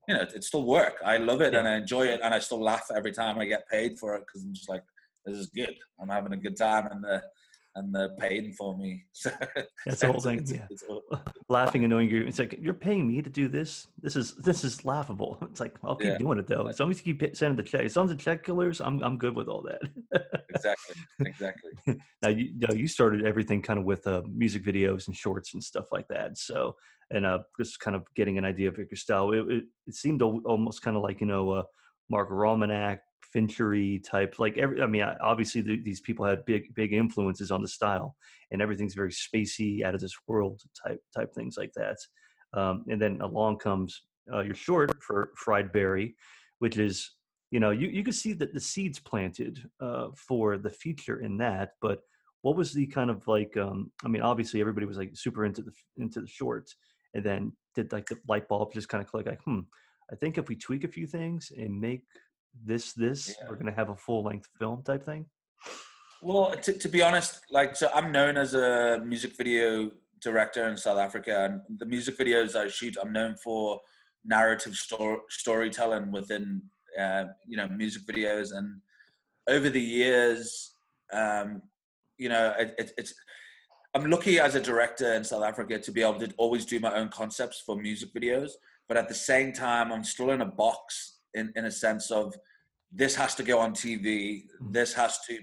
you 0.10 0.16
know, 0.16 0.26
it's 0.34 0.48
still 0.48 0.66
work. 0.66 0.96
I 1.06 1.18
love 1.18 1.42
it 1.42 1.54
yeah. 1.54 1.60
and 1.60 1.68
I 1.68 1.76
enjoy 1.76 2.08
it, 2.08 2.20
and 2.24 2.34
I 2.34 2.40
still 2.40 2.62
laugh 2.62 2.88
every 2.96 3.12
time 3.12 3.38
I 3.38 3.46
get 3.46 3.70
paid 3.70 4.00
for 4.00 4.16
it 4.16 4.24
because 4.26 4.44
I'm 4.44 4.54
just 4.56 4.68
like, 4.68 4.84
this 5.24 5.38
is 5.38 5.52
good. 5.56 5.76
I'm 6.02 6.10
having 6.10 6.34
a 6.34 6.38
good 6.38 6.58
time, 6.58 6.88
and 6.88 7.04
the 7.04 7.22
and 7.76 7.94
they're 7.94 8.16
paying 8.20 8.54
for 8.54 8.78
me. 8.78 9.06
So 9.14 9.32
that's 9.86 10.02
the 10.02 10.12
whole 10.12 10.22
thing. 10.22 10.40
It's, 10.40 10.52
yeah. 10.52 10.68
It's, 10.70 10.84
Laughing 11.50 11.84
and 11.84 11.92
knowing 11.92 12.10
you, 12.10 12.26
it's 12.26 12.40
like 12.40 12.58
you're 12.62 12.74
paying 12.74 13.08
me 13.08 13.22
to 13.22 13.30
do 13.30 13.48
this. 13.48 13.88
This 14.02 14.16
is 14.16 14.36
this 14.36 14.64
is 14.64 14.86
laughable. 14.86 15.38
It's 15.50 15.60
like 15.60 15.76
I'll 15.84 15.96
keep 15.96 16.08
yeah. 16.08 16.18
doing 16.18 16.40
it 16.40 16.48
though. 16.48 16.68
As 16.68 16.80
long 16.80 16.92
as 16.92 17.06
you 17.06 17.16
keep 17.16 17.36
sending 17.36 17.58
the 17.58 17.64
check, 17.64 17.82
as 17.82 17.96
long 17.96 18.06
as 18.06 18.12
the 18.12 18.22
check 18.22 18.44
killers, 18.44 18.82
I'm 18.82 19.02
I'm 19.04 19.18
good 19.18 19.36
with 19.36 19.48
all 19.48 19.64
that. 19.64 19.82
exactly, 20.50 20.96
exactly. 21.20 21.72
now 22.22 22.30
you, 22.30 22.52
you, 22.60 22.68
know, 22.68 22.74
you 22.74 22.88
started 22.88 23.26
everything 23.26 23.62
kind 23.62 23.80
of 23.80 23.86
with 23.86 24.06
uh, 24.08 24.22
music 24.28 24.64
videos 24.64 25.08
and 25.08 25.16
shorts 25.16 25.54
and 25.54 25.64
stuff 25.64 25.92
like 25.92 26.08
that. 26.10 26.38
So 26.38 26.76
and 27.12 27.26
uh, 27.26 27.40
just 27.60 27.80
kind 27.80 27.96
of 27.96 28.04
getting 28.16 28.38
an 28.38 28.46
idea 28.46 28.70
of 28.70 28.78
your 28.78 28.88
style. 28.96 29.32
It, 29.32 29.52
it, 29.52 29.64
it 29.88 29.96
seemed 29.96 30.22
almost 30.22 30.82
kind 30.82 30.96
of 30.96 31.04
like 31.04 31.22
you 31.22 31.28
know 31.28 31.52
uh, 31.52 31.64
Mark 32.10 32.30
Romanek, 32.30 33.00
Finchery 33.32 34.00
type. 34.00 34.40
Like 34.40 34.58
every, 34.58 34.82
I 34.82 34.88
mean, 34.88 35.04
obviously 35.22 35.62
the, 35.62 35.82
these 35.82 36.02
people 36.02 36.26
had 36.26 36.46
big 36.46 36.74
big 36.76 36.94
influences 36.94 37.52
on 37.52 37.62
the 37.62 37.68
style, 37.68 38.16
and 38.52 38.62
everything's 38.62 38.96
very 38.96 39.12
spacey, 39.12 39.84
out 39.84 39.96
of 39.96 40.02
this 40.02 40.16
world 40.28 40.62
type 40.86 41.02
type 41.16 41.34
things 41.34 41.56
like 41.58 41.72
that. 41.76 41.98
Um, 42.54 42.86
and 42.90 43.02
then 43.02 43.22
along 43.22 43.60
comes 43.60 44.02
uh, 44.34 44.42
your 44.42 44.56
short 44.56 44.92
for 45.04 45.32
Fried 45.36 45.72
Barry, 45.72 46.16
which 46.60 46.78
is 46.78 47.12
you 47.52 47.60
know 47.60 47.72
you 47.72 47.88
you 47.88 48.04
could 48.04 48.16
see 48.16 48.34
that 48.34 48.54
the 48.54 48.60
seeds 48.60 49.00
planted 49.00 49.60
uh, 49.82 50.08
for 50.16 50.58
the 50.58 50.70
feature 50.70 51.22
in 51.22 51.38
that, 51.38 51.72
but 51.82 52.00
what 52.42 52.56
was 52.56 52.74
the 52.74 52.88
kind 52.88 53.10
of 53.10 53.28
like 53.28 53.56
um, 53.58 53.92
i 54.04 54.08
mean 54.08 54.22
obviously 54.22 54.62
everybody 54.62 54.86
was 54.86 54.98
like 54.98 55.12
super 55.14 55.46
into 55.46 55.62
the 55.62 55.72
into 55.98 56.22
the 56.22 56.28
shorts 56.28 56.76
and 57.14 57.24
then 57.24 57.52
did 57.76 57.92
like 57.92 58.06
the 58.08 58.18
light 58.28 58.48
bulb 58.48 58.74
just 58.74 58.90
kind 58.90 59.04
of 59.04 59.10
click 59.10 59.26
like 59.26 59.42
hmm 59.44 59.60
i 60.12 60.16
think 60.16 60.38
if 60.38 60.48
we 60.48 60.56
tweak 60.56 60.84
a 60.84 60.88
few 60.88 61.08
things 61.08 61.52
and 61.58 61.80
make 61.80 62.04
this 62.66 62.94
this 62.94 63.30
yeah. 63.30 63.48
we're 63.48 63.56
going 63.56 63.66
to 63.66 63.72
have 63.72 63.90
a 63.90 63.96
full 63.96 64.24
length 64.24 64.50
film 64.58 64.82
type 64.84 65.04
thing 65.04 65.26
well 66.22 66.54
to, 66.62 66.74
to 66.74 66.90
be 66.90 67.02
honest 67.02 67.42
like 67.52 67.76
so 67.76 67.90
i'm 67.94 68.12
known 68.12 68.38
as 68.38 68.54
a 68.54 69.02
music 69.06 69.36
video 69.38 69.90
director 70.22 70.68
in 70.68 70.76
south 70.76 70.98
africa 70.98 71.46
and 71.46 71.80
the 71.80 71.86
music 71.86 72.18
videos 72.18 72.56
i 72.56 72.68
shoot 72.68 72.98
i'm 73.02 73.14
known 73.14 73.36
for 73.36 73.80
narrative 74.26 74.76
story, 74.76 75.18
storytelling 75.30 76.12
within 76.12 76.62
uh, 77.00 77.26
you 77.48 77.56
know 77.56 77.68
music 77.70 78.04
videos 78.06 78.54
and 78.54 78.82
over 79.48 79.70
the 79.70 79.82
years 79.82 80.74
um, 81.14 81.62
you 82.18 82.30
know 82.30 82.54
it, 82.60 82.76
it, 82.78 82.92
it's 82.98 83.14
I'm 83.96 84.10
lucky 84.10 84.40
as 84.40 84.54
a 84.54 84.62
director 84.62 85.14
in 85.16 85.24
South 85.24 85.44
Africa 85.44 85.80
to 85.80 85.92
be 85.92 86.04
able 86.04 86.20
to 86.20 86.32
always 86.38 86.64
do 86.64 86.80
my 86.80 86.94
own 86.94 87.10
concepts 87.10 87.60
for 87.60 87.76
music 87.76 88.14
videos, 88.14 88.52
but 88.88 88.98
at 88.98 89.08
the 89.08 89.16
same 89.16 89.52
time, 89.52 89.92
I'm 89.92 90.04
still 90.04 90.30
in 90.30 90.42
a 90.42 90.46
box 90.46 91.19
in, 91.34 91.52
in 91.56 91.66
a 91.66 91.72
sense 91.72 92.12
of 92.12 92.36
this 92.92 93.16
has 93.16 93.36
to 93.36 93.44
go 93.44 93.60
on 93.60 93.74
TV. 93.74 94.44
Mm. 94.62 94.74
This 94.74 94.94
has 94.94 95.20
to 95.28 95.40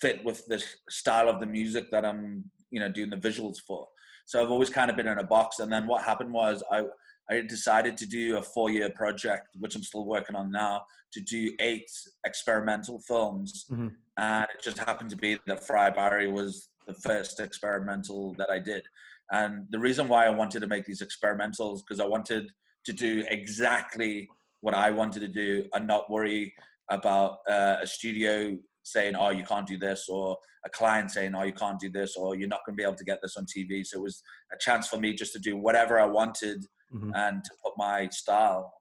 fit 0.00 0.24
with 0.24 0.46
the 0.46 0.62
style 0.88 1.28
of 1.28 1.40
the 1.40 1.46
music 1.46 1.90
that 1.90 2.04
I'm, 2.04 2.44
you 2.70 2.80
know, 2.80 2.88
doing 2.88 3.10
the 3.10 3.16
visuals 3.16 3.56
for. 3.66 3.86
So 4.26 4.42
I've 4.42 4.50
always 4.50 4.68
kind 4.68 4.90
of 4.90 4.96
been 4.96 5.08
in 5.08 5.18
a 5.18 5.24
box. 5.24 5.58
And 5.58 5.72
then 5.72 5.86
what 5.86 6.04
happened 6.04 6.32
was 6.32 6.62
I, 6.70 6.82
I 7.30 7.40
decided 7.40 7.96
to 7.96 8.06
do 8.06 8.36
a 8.36 8.42
four-year 8.42 8.90
project, 8.90 9.48
which 9.58 9.74
I'm 9.74 9.82
still 9.82 10.04
working 10.04 10.36
on 10.36 10.50
now, 10.50 10.82
to 11.12 11.20
do 11.20 11.52
eight 11.60 11.90
experimental 12.26 13.00
films. 13.00 13.64
Mm-hmm. 13.70 13.88
And 14.18 14.46
it 14.54 14.62
just 14.62 14.78
happened 14.78 15.10
to 15.10 15.16
be 15.16 15.38
that 15.46 15.66
Fried 15.66 15.94
Berry 15.94 16.30
was 16.30 16.68
the 16.86 16.92
first 16.92 17.40
experimental 17.40 18.34
that 18.34 18.50
I 18.50 18.58
did. 18.58 18.82
And 19.30 19.66
the 19.70 19.78
reason 19.78 20.08
why 20.08 20.26
I 20.26 20.30
wanted 20.30 20.60
to 20.60 20.66
make 20.66 20.84
these 20.84 21.02
experimentals 21.02 21.80
because 21.80 22.00
I 22.00 22.06
wanted 22.06 22.50
to 22.84 22.92
do 22.92 23.24
exactly 23.28 24.28
what 24.60 24.74
I 24.74 24.90
wanted 24.90 25.20
to 25.20 25.28
do 25.28 25.64
and 25.72 25.86
not 25.86 26.10
worry 26.10 26.52
about 26.90 27.38
uh, 27.48 27.76
a 27.82 27.86
studio 27.86 28.56
saying, 28.82 29.14
"Oh, 29.16 29.30
you 29.30 29.44
can't 29.44 29.66
do 29.66 29.78
this," 29.78 30.08
or 30.08 30.36
a 30.64 30.70
client 30.70 31.10
saying, 31.10 31.34
"Oh, 31.34 31.42
you 31.44 31.52
can't 31.52 31.78
do 31.78 31.90
this," 31.90 32.16
or 32.16 32.36
"You're 32.36 32.48
not 32.48 32.60
going 32.64 32.76
to 32.76 32.80
be 32.80 32.86
able 32.86 32.96
to 32.96 33.04
get 33.04 33.20
this 33.22 33.36
on 33.36 33.44
TV." 33.44 33.84
So 33.84 33.98
it 33.98 34.02
was 34.02 34.22
a 34.52 34.58
chance 34.58 34.88
for 34.88 34.98
me 34.98 35.14
just 35.14 35.32
to 35.34 35.38
do 35.38 35.56
whatever 35.56 36.00
I 36.00 36.06
wanted 36.06 36.64
mm-hmm. 36.94 37.12
and 37.14 37.44
to 37.44 37.50
put 37.62 37.74
my 37.76 38.08
style 38.08 38.72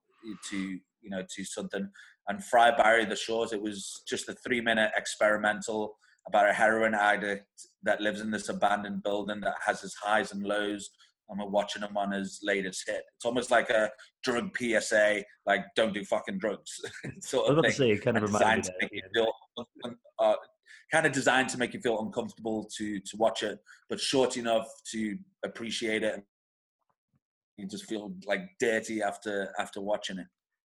to 0.50 0.58
you 0.58 1.10
know 1.10 1.24
to 1.36 1.44
something. 1.44 1.90
And 2.30 2.44
Fried 2.44 2.78
Barry 2.78 3.06
the 3.06 3.16
Shores, 3.16 3.54
it 3.54 3.62
was 3.62 4.02
just 4.08 4.28
a 4.30 4.34
three 4.34 4.62
minute 4.62 4.92
experimental 4.98 5.98
about 6.28 6.50
a 6.50 6.54
heroin 6.54 6.94
addict 6.94 7.48
that 7.84 8.02
lives 8.02 8.20
in 8.20 8.32
this 8.32 8.50
abandoned 8.50 9.02
building 9.02 9.40
that 9.42 9.56
has 9.66 9.82
his 9.82 9.96
highs 9.96 10.34
and 10.34 10.44
lows 10.44 10.90
and 11.30 11.40
we're 11.40 11.46
watching 11.46 11.82
him 11.82 11.98
on 11.98 12.12
his 12.12 12.40
latest 12.44 12.84
hit. 12.88 13.04
It's 13.16 13.26
almost 13.26 13.52
like 13.52 13.70
a 13.70 13.90
drug 14.24 14.50
PSA, 14.58 15.24
like 15.46 15.66
don't 15.76 15.94
do 15.94 16.04
fucking 16.06 16.38
drugs. 16.38 16.80
sort 17.20 17.50
of 17.50 17.52
I 17.52 17.54
was 17.54 17.60
about 17.60 17.70
to 17.70 17.96
say, 17.96 17.98
kind 17.98 18.18
of 18.18 18.24
reminds 18.24 18.70
me 18.70 18.76
that. 18.92 19.02
Feel, 19.14 19.32
uh, 20.20 20.36
kind 20.92 21.06
of 21.06 21.12
designed 21.12 21.50
to 21.50 21.58
make 21.58 21.74
you 21.74 21.82
feel 21.82 22.00
uncomfortable 22.00 22.70
to 22.78 23.00
to 23.00 23.18
watch 23.18 23.44
it, 23.44 23.60
but 23.90 24.00
short 24.00 24.38
enough 24.38 24.68
to 24.92 25.18
appreciate 25.44 26.04
it. 26.04 26.24
You 27.58 27.68
just 27.68 27.86
feel 27.86 28.14
like 28.26 28.42
dirty 28.60 29.02
after 29.02 29.54
after 29.60 29.82
watching 29.82 30.20
it. 30.20 30.28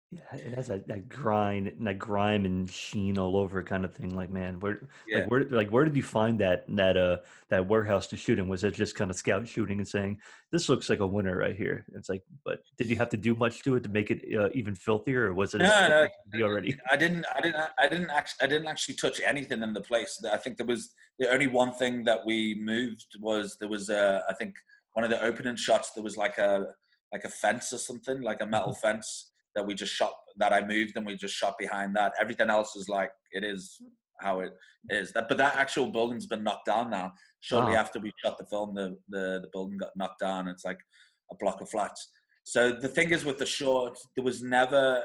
Yeah, 0.10 0.22
it 0.36 0.54
has 0.54 0.68
that, 0.68 0.88
that 0.88 1.10
grind, 1.10 1.74
that 1.82 2.00
grime 2.00 2.46
and 2.46 2.70
sheen 2.70 3.18
all 3.18 3.36
over 3.36 3.62
kind 3.62 3.84
of 3.84 3.94
thing. 3.94 4.16
Like, 4.16 4.30
man, 4.30 4.58
where, 4.62 4.88
yeah. 5.06 5.20
like, 5.20 5.30
where, 5.30 5.44
like, 5.50 5.70
where 5.70 5.84
did 5.84 5.98
you 5.98 6.04
find 6.04 6.40
that 6.40 6.64
that 6.70 6.96
uh 6.96 7.18
that 7.50 7.68
warehouse 7.68 8.08
to 8.08 8.16
shoot 8.16 8.40
in? 8.40 8.48
Was 8.48 8.64
it 8.64 8.74
just 8.74 8.96
kind 8.96 9.12
of 9.12 9.18
scout 9.18 9.46
shooting 9.46 9.80
and 9.80 9.88
saying 9.88 10.20
this 10.50 10.70
looks 10.70 10.90
like 10.90 11.02
a 11.02 11.08
winner 11.08 11.36
right 11.36 11.58
here? 11.58 11.86
It's 11.94 12.08
like, 12.08 12.24
but 12.46 12.62
did 12.78 12.88
you 12.88 12.96
have 12.96 13.10
to 13.10 13.18
do 13.18 13.36
much 13.36 13.64
to 13.64 13.76
it 13.76 13.84
to 13.84 13.90
make 13.90 14.10
it 14.10 14.24
uh, 14.34 14.48
even 14.54 14.76
filthier, 14.76 15.26
or 15.26 15.34
was 15.34 15.54
it? 15.54 15.58
No, 15.58 16.08
no, 16.34 16.42
already. 16.46 16.78
I 16.90 16.96
didn't, 16.96 17.26
I 17.36 17.42
didn't, 17.42 17.70
I 17.78 17.90
didn't 17.90 18.10
actually, 18.10 18.46
I 18.46 18.48
didn't 18.48 18.68
actually 18.68 18.96
touch 18.96 19.20
anything 19.26 19.62
in 19.62 19.74
the 19.74 19.82
place. 19.82 20.24
I 20.32 20.38
think 20.38 20.56
there 20.56 20.66
was 20.66 20.90
the 21.20 21.30
only 21.30 21.48
one 21.48 21.74
thing 21.74 22.06
that 22.06 22.26
we 22.26 22.62
moved 22.64 23.08
was 23.20 23.58
there 23.60 23.68
was 23.68 23.90
a, 23.90 24.24
I 24.30 24.34
think 24.36 24.56
one 24.94 25.04
of 25.04 25.10
the 25.10 25.22
opening 25.22 25.58
shots 25.58 25.92
there 25.92 26.04
was 26.04 26.16
like 26.16 26.38
a 26.38 26.68
like 27.12 27.26
a 27.26 27.30
fence 27.30 27.74
or 27.74 27.78
something, 27.78 28.22
like 28.22 28.40
a 28.40 28.46
metal 28.46 28.72
mm-hmm. 28.72 28.88
fence 28.88 29.32
that 29.58 29.66
we 29.66 29.74
just 29.74 29.92
shot 29.92 30.14
that 30.38 30.54
I 30.54 30.66
moved 30.66 30.96
and 30.96 31.06
we 31.06 31.16
just 31.16 31.34
shot 31.34 31.56
behind 31.58 31.96
that. 31.96 32.14
Everything 32.22 32.50
else 32.50 32.76
is 32.76 32.88
like 32.88 33.10
it 33.32 33.44
is 33.44 33.82
how 34.22 34.40
it 34.42 34.52
is. 34.90 35.12
That 35.12 35.28
but 35.28 35.38
that 35.40 35.56
actual 35.56 35.92
building's 35.92 36.28
been 36.28 36.44
knocked 36.44 36.68
down 36.68 36.92
now. 36.92 37.12
Shortly 37.42 37.74
wow. 37.74 37.80
after 37.80 38.00
we 38.00 38.14
shot 38.24 38.38
the 38.38 38.46
film, 38.46 38.76
the, 38.76 38.96
the 39.10 39.40
the 39.42 39.50
building 39.52 39.80
got 39.80 39.90
knocked 39.96 40.20
down. 40.20 40.48
It's 40.48 40.64
like 40.64 40.78
a 41.32 41.36
block 41.40 41.60
of 41.60 41.70
flats. 41.70 42.08
So 42.44 42.72
the 42.72 42.88
thing 42.88 43.10
is 43.10 43.26
with 43.26 43.40
the 43.40 43.46
short, 43.48 43.98
there 44.16 44.24
was 44.24 44.42
never. 44.42 45.04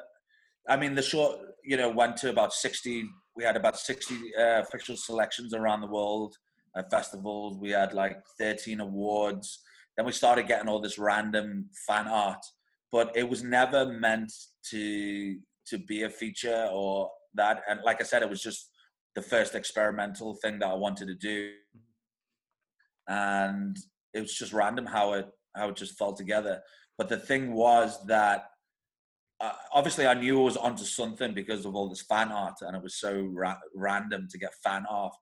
I 0.68 0.76
mean, 0.76 0.94
the 0.94 1.02
short, 1.02 1.38
you 1.64 1.76
know, 1.76 1.88
went 1.88 2.18
to 2.18 2.30
about 2.30 2.52
sixty. 2.52 3.04
We 3.35 3.44
had 3.44 3.56
about 3.56 3.78
sixty 3.78 4.18
uh, 4.38 4.61
official 4.61 4.97
selections 4.97 5.54
around 5.54 5.80
the 5.80 5.87
world 5.87 6.37
at 6.76 6.90
festivals. 6.90 7.56
We 7.59 7.71
had 7.71 7.94
like 7.94 8.18
thirteen 8.38 8.80
awards. 8.80 9.61
Then 9.97 10.04
we 10.04 10.12
started 10.12 10.47
getting 10.47 10.68
all 10.68 10.80
this 10.80 10.99
random 10.99 11.71
fan 11.87 12.06
art 12.06 12.44
but 12.92 13.11
it 13.16 13.28
was 13.28 13.42
never 13.42 13.87
meant 13.87 14.32
to 14.70 15.38
to 15.66 15.78
be 15.78 16.02
a 16.02 16.11
feature 16.11 16.68
or 16.70 17.11
that. 17.34 17.62
And 17.68 17.80
like 17.84 18.00
I 18.00 18.04
said, 18.04 18.22
it 18.22 18.28
was 18.28 18.42
just 18.42 18.70
the 19.14 19.22
first 19.22 19.54
experimental 19.54 20.34
thing 20.34 20.58
that 20.58 20.68
I 20.68 20.75
wanted 20.75 21.08
to 21.08 21.14
do, 21.14 21.52
and 23.08 23.76
it 24.14 24.20
was 24.20 24.34
just 24.34 24.52
random 24.52 24.87
how 24.87 25.14
it 25.14 25.26
how 25.56 25.70
it 25.70 25.76
just 25.76 25.99
fell 25.99 26.12
together. 26.12 26.61
But 26.99 27.08
the 27.08 27.16
thing 27.16 27.54
was 27.54 27.99
that 28.06 28.44
uh, 29.40 29.52
obviously 29.72 30.06
I 30.06 30.14
knew 30.14 30.40
I 30.40 30.44
was 30.44 30.56
onto 30.56 30.84
something 30.84 31.34
because 31.34 31.64
of 31.64 31.75
all 31.75 31.88
this 31.88 32.02
fan 32.02 32.30
art, 32.30 32.58
and 32.61 32.76
it 32.76 32.82
was 32.82 32.96
so 32.96 33.28
ra- 33.32 33.56
random 33.75 34.28
to 34.30 34.38
get 34.38 34.52
fan 34.62 34.84
art 34.88 35.14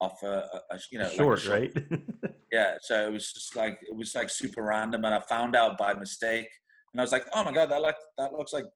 off 0.00 0.20
a, 0.22 0.26
a, 0.26 0.60
a 0.70 0.78
you 0.90 0.98
know 0.98 1.08
short, 1.10 1.46
like 1.46 1.74
right? 1.74 1.84
yeah, 2.52 2.76
so 2.80 3.06
it 3.06 3.12
was 3.12 3.32
just 3.32 3.54
like 3.54 3.78
it 3.82 3.94
was 3.94 4.14
like 4.14 4.30
super 4.30 4.62
random, 4.62 5.04
and 5.04 5.14
I 5.14 5.20
found 5.20 5.54
out 5.54 5.76
by 5.76 5.92
mistake 5.92 6.48
and 6.92 7.00
I 7.00 7.04
was 7.04 7.12
like, 7.12 7.26
oh 7.34 7.44
my 7.44 7.52
god, 7.52 7.70
that 7.70 7.82
like 7.82 7.96
that 8.18 8.32
looks 8.32 8.52
like 8.52 8.66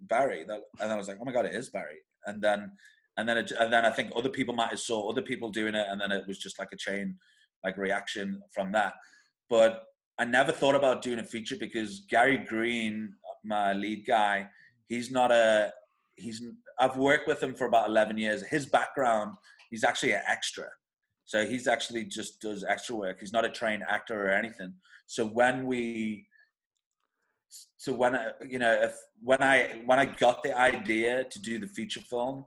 Barry. 0.00 0.44
That, 0.44 0.60
and 0.80 0.92
I 0.92 0.96
was 0.96 1.08
like, 1.08 1.18
oh 1.20 1.24
my 1.24 1.32
god, 1.32 1.46
it 1.46 1.54
is 1.54 1.70
Barry. 1.70 1.98
And 2.26 2.42
then 2.42 2.72
and 3.16 3.28
then 3.28 3.38
it, 3.38 3.52
and 3.58 3.72
then 3.72 3.84
I 3.84 3.90
think 3.90 4.12
other 4.14 4.28
people 4.28 4.54
might 4.54 4.70
have 4.70 4.80
saw 4.80 5.08
other 5.10 5.22
people 5.22 5.50
doing 5.50 5.74
it, 5.74 5.86
and 5.90 6.00
then 6.00 6.12
it 6.12 6.26
was 6.26 6.38
just 6.38 6.58
like 6.58 6.68
a 6.72 6.76
chain 6.76 7.16
like 7.64 7.76
reaction 7.76 8.40
from 8.52 8.72
that. 8.72 8.94
But 9.50 9.84
I 10.18 10.24
never 10.24 10.52
thought 10.52 10.74
about 10.74 11.02
doing 11.02 11.18
a 11.18 11.24
feature 11.24 11.56
because 11.58 12.04
Gary 12.08 12.38
Green, 12.38 13.12
my 13.44 13.72
lead 13.72 14.06
guy, 14.06 14.48
he's 14.88 15.10
not 15.10 15.32
a 15.32 15.72
he's 16.14 16.42
I've 16.78 16.96
worked 16.96 17.26
with 17.26 17.42
him 17.42 17.54
for 17.54 17.66
about 17.66 17.88
11 17.88 18.18
years. 18.18 18.42
His 18.46 18.66
background, 18.66 19.32
he's 19.68 19.84
actually 19.84 20.12
an 20.12 20.22
extra. 20.28 20.66
So 21.24 21.44
he's 21.44 21.66
actually 21.66 22.04
just 22.04 22.40
does 22.40 22.64
extra 22.64 22.94
work. 22.94 23.18
He's 23.20 23.32
not 23.32 23.44
a 23.44 23.50
trained 23.50 23.82
actor 23.88 24.26
or 24.26 24.30
anything. 24.30 24.72
So 25.06 25.26
when 25.26 25.66
we 25.66 26.27
so 27.76 27.92
when 27.92 28.14
I, 28.14 28.30
you 28.46 28.58
know, 28.58 28.72
if 28.72 28.94
when 29.22 29.42
I 29.42 29.80
when 29.86 29.98
I 29.98 30.04
got 30.04 30.42
the 30.42 30.56
idea 30.56 31.24
to 31.24 31.40
do 31.40 31.58
the 31.58 31.66
feature 31.66 32.00
film, 32.00 32.44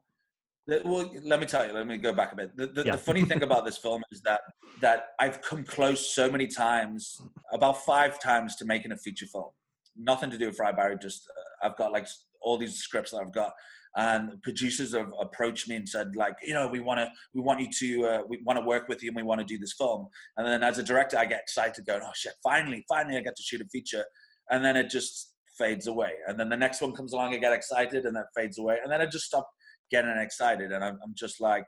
well, 0.67 1.11
let 1.23 1.39
me 1.39 1.45
tell 1.45 1.65
you. 1.65 1.73
Let 1.73 1.87
me 1.87 1.97
go 1.97 2.13
back 2.13 2.33
a 2.33 2.35
bit. 2.35 2.55
The, 2.55 2.67
the, 2.67 2.83
yeah. 2.85 2.91
the, 2.93 2.97
funny 2.97 3.23
thing 3.23 3.43
about 3.49 3.65
this 3.65 3.77
film 3.77 4.03
is 4.11 4.21
that 4.21 4.41
that 4.81 5.09
I've 5.19 5.41
come 5.41 5.63
close 5.63 6.13
so 6.13 6.29
many 6.29 6.47
times, 6.47 7.21
about 7.51 7.83
five 7.83 8.19
times, 8.19 8.55
to 8.57 8.65
making 8.65 8.91
a 8.91 8.97
feature 8.97 9.25
film. 9.25 9.49
Nothing 9.97 10.29
to 10.31 10.37
do 10.37 10.47
with 10.47 10.57
Fried 10.57 10.75
Barry. 10.75 10.97
Just 11.01 11.29
uh, 11.29 11.67
I've 11.67 11.77
got 11.77 11.91
like 11.91 12.07
all 12.41 12.57
these 12.57 12.77
scripts 12.77 13.11
that 13.11 13.21
I've 13.21 13.33
got, 13.33 13.53
and 13.95 14.41
producers 14.43 14.93
have 14.93 15.11
approached 15.19 15.67
me 15.67 15.75
and 15.75 15.87
said 15.87 16.15
like, 16.15 16.35
you 16.43 16.53
know, 16.53 16.67
we 16.67 16.79
want 16.79 16.99
to, 16.99 17.09
we 17.33 17.41
want 17.41 17.59
you 17.59 17.67
to, 17.79 18.07
uh, 18.07 18.21
we 18.27 18.39
want 18.45 18.59
to 18.59 18.65
work 18.65 18.87
with 18.87 19.03
you, 19.03 19.09
and 19.09 19.17
we 19.17 19.23
want 19.23 19.39
to 19.39 19.45
do 19.45 19.57
this 19.57 19.73
film. 19.73 20.07
And 20.37 20.47
then 20.47 20.63
as 20.63 20.77
a 20.77 20.83
director, 20.83 21.17
I 21.17 21.25
get 21.25 21.41
excited, 21.41 21.85
going, 21.85 22.01
oh 22.03 22.11
shit, 22.13 22.33
finally, 22.43 22.85
finally, 22.87 23.17
I 23.17 23.21
get 23.21 23.35
to 23.35 23.43
shoot 23.43 23.61
a 23.61 23.65
feature 23.65 24.05
and 24.51 24.63
then 24.63 24.75
it 24.75 24.89
just 24.89 25.33
fades 25.57 25.87
away. 25.87 26.11
And 26.27 26.39
then 26.39 26.49
the 26.49 26.57
next 26.57 26.81
one 26.81 26.93
comes 26.93 27.13
along, 27.13 27.33
I 27.33 27.37
get 27.37 27.53
excited, 27.53 28.05
and 28.05 28.15
that 28.15 28.27
fades 28.35 28.59
away. 28.59 28.77
And 28.83 28.91
then 28.91 29.01
I 29.01 29.05
just 29.05 29.25
stop 29.25 29.49
getting 29.89 30.11
excited, 30.17 30.71
and 30.71 30.83
I'm, 30.83 30.99
I'm 31.03 31.13
just 31.15 31.41
like, 31.41 31.65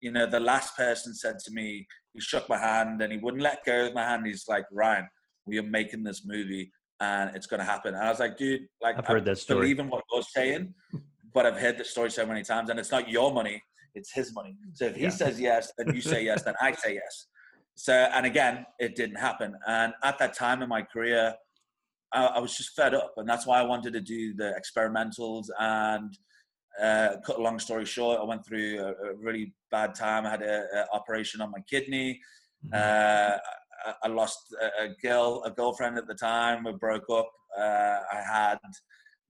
you 0.00 0.12
know, 0.12 0.26
the 0.26 0.40
last 0.40 0.76
person 0.76 1.14
said 1.14 1.38
to 1.38 1.50
me, 1.52 1.86
he 2.12 2.20
shook 2.20 2.48
my 2.48 2.58
hand 2.58 3.00
and 3.00 3.10
he 3.10 3.18
wouldn't 3.18 3.42
let 3.42 3.64
go 3.64 3.86
of 3.86 3.94
my 3.94 4.04
hand. 4.04 4.26
He's 4.26 4.44
like, 4.46 4.64
Ryan, 4.70 5.08
we 5.46 5.58
are 5.58 5.62
making 5.62 6.02
this 6.02 6.26
movie 6.26 6.70
and 7.00 7.34
it's 7.34 7.46
going 7.46 7.60
to 7.60 7.64
happen. 7.64 7.94
And 7.94 8.04
I 8.04 8.10
was 8.10 8.20
like, 8.20 8.36
dude, 8.36 8.66
like, 8.82 8.98
I've 8.98 9.06
heard 9.06 9.22
I 9.22 9.32
that 9.32 9.38
story. 9.38 9.60
believe 9.60 9.78
in 9.78 9.88
what 9.88 10.04
you're 10.12 10.22
saying, 10.22 10.74
but 11.32 11.46
I've 11.46 11.56
heard 11.56 11.78
the 11.78 11.84
story 11.84 12.10
so 12.10 12.26
many 12.26 12.42
times 12.42 12.68
and 12.68 12.78
it's 12.78 12.90
not 12.90 13.08
your 13.08 13.32
money, 13.32 13.62
it's 13.94 14.12
his 14.12 14.34
money. 14.34 14.56
So 14.74 14.86
if 14.86 14.96
he 14.96 15.04
yeah. 15.04 15.08
says 15.08 15.40
yes, 15.40 15.72
and 15.78 15.94
you 15.94 16.02
say 16.02 16.24
yes, 16.24 16.42
then 16.42 16.54
I 16.60 16.72
say 16.72 16.94
yes. 16.94 17.26
So, 17.74 17.92
and 17.92 18.26
again, 18.26 18.66
it 18.78 18.96
didn't 18.96 19.16
happen. 19.16 19.54
And 19.66 19.94
at 20.02 20.18
that 20.18 20.34
time 20.34 20.62
in 20.62 20.68
my 20.68 20.82
career, 20.82 21.34
I, 22.14 22.26
I, 22.26 22.38
was 22.38 22.56
just 22.56 22.74
fed 22.76 22.94
up, 22.94 23.14
and 23.16 23.28
that's 23.28 23.46
why 23.46 23.60
I 23.60 23.64
wanted 23.64 23.92
to 23.94 24.00
do 24.00 24.34
the 24.34 24.54
experimentals. 24.58 25.46
And 25.58 26.16
uh, 26.80 27.16
cut 27.24 27.38
a 27.38 27.42
long 27.42 27.58
story 27.58 27.84
short, 27.84 28.20
I 28.20 28.24
went 28.24 28.46
through 28.46 28.80
a, 28.80 28.88
a 28.88 29.14
really 29.16 29.54
bad 29.70 29.94
time. 29.94 30.26
I 30.26 30.30
had 30.30 30.42
an 30.42 30.66
operation 30.92 31.40
on 31.40 31.50
my 31.50 31.60
kidney. 31.68 32.20
Mm-hmm. 32.66 32.74
Uh, 32.74 33.36
I, 33.86 33.94
I, 34.04 34.08
lost 34.08 34.38
a, 34.60 34.84
a, 34.84 34.88
girl, 35.02 35.42
a 35.44 35.50
girlfriend 35.50 35.98
at 35.98 36.06
the 36.06 36.14
time. 36.14 36.64
We 36.64 36.72
broke 36.72 37.04
up. 37.10 37.30
Uh, 37.56 37.98
I 38.12 38.22
had 38.32 38.58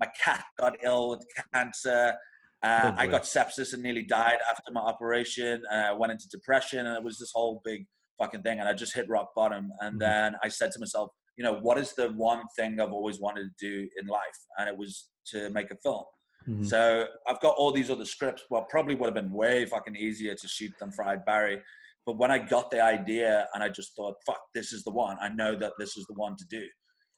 my 0.01 0.09
cat 0.23 0.45
got 0.59 0.77
ill 0.83 1.11
with 1.11 1.27
cancer. 1.53 2.15
Uh, 2.63 2.81
oh 2.85 2.95
I 2.97 3.07
got 3.07 3.25
sepsis 3.25 3.75
and 3.75 3.83
nearly 3.83 4.05
died 4.05 4.39
after 4.49 4.73
my 4.73 4.81
operation. 4.81 5.63
I 5.71 5.93
went 5.93 6.13
into 6.13 6.29
depression, 6.31 6.87
and 6.87 6.97
it 6.97 7.03
was 7.03 7.19
this 7.19 7.33
whole 7.35 7.61
big 7.65 7.87
fucking 8.19 8.43
thing. 8.43 8.59
And 8.61 8.69
I 8.69 8.73
just 8.73 8.95
hit 8.95 9.09
rock 9.09 9.35
bottom. 9.35 9.71
And 9.81 9.93
mm-hmm. 9.93 9.99
then 9.99 10.37
I 10.43 10.49
said 10.49 10.73
to 10.73 10.81
myself, 10.81 11.11
you 11.37 11.45
know, 11.45 11.59
what 11.61 11.79
is 11.79 11.95
the 11.95 12.09
one 12.13 12.43
thing 12.57 12.81
I've 12.81 12.93
always 12.93 13.21
wanted 13.21 13.43
to 13.43 13.67
do 13.67 13.89
in 14.01 14.07
life? 14.07 14.39
And 14.59 14.69
it 14.69 14.77
was 14.77 15.11
to 15.29 15.51
make 15.51 15.71
a 15.71 15.77
film. 15.77 16.05
Mm-hmm. 16.49 16.65
So 16.65 17.07
I've 17.27 17.41
got 17.41 17.57
all 17.57 17.73
these 17.73 17.91
other 17.91 18.05
scripts. 18.05 18.45
Well, 18.51 18.67
probably 18.69 18.95
would 18.95 19.07
have 19.07 19.15
been 19.15 19.33
way 19.33 19.65
fucking 19.65 19.97
easier 19.97 20.35
to 20.35 20.49
shoot 20.49 20.73
than 20.79 20.93
Fried 20.93 21.25
Barry. 21.25 21.61
But 22.07 22.19
when 22.19 22.31
I 22.31 22.39
got 22.39 22.71
the 22.71 22.83
idea 22.83 23.49
and 23.55 23.63
I 23.63 23.71
just 23.71 23.97
thought, 23.97 24.15
fuck, 24.27 24.41
this 24.55 24.73
is 24.73 24.85
the 24.85 24.91
one. 24.91 25.17
I 25.21 25.31
know 25.31 25.57
that 25.57 25.73
this 25.79 25.97
is 25.97 26.05
the 26.07 26.15
one 26.15 26.37
to 26.37 26.45
do. 26.51 26.63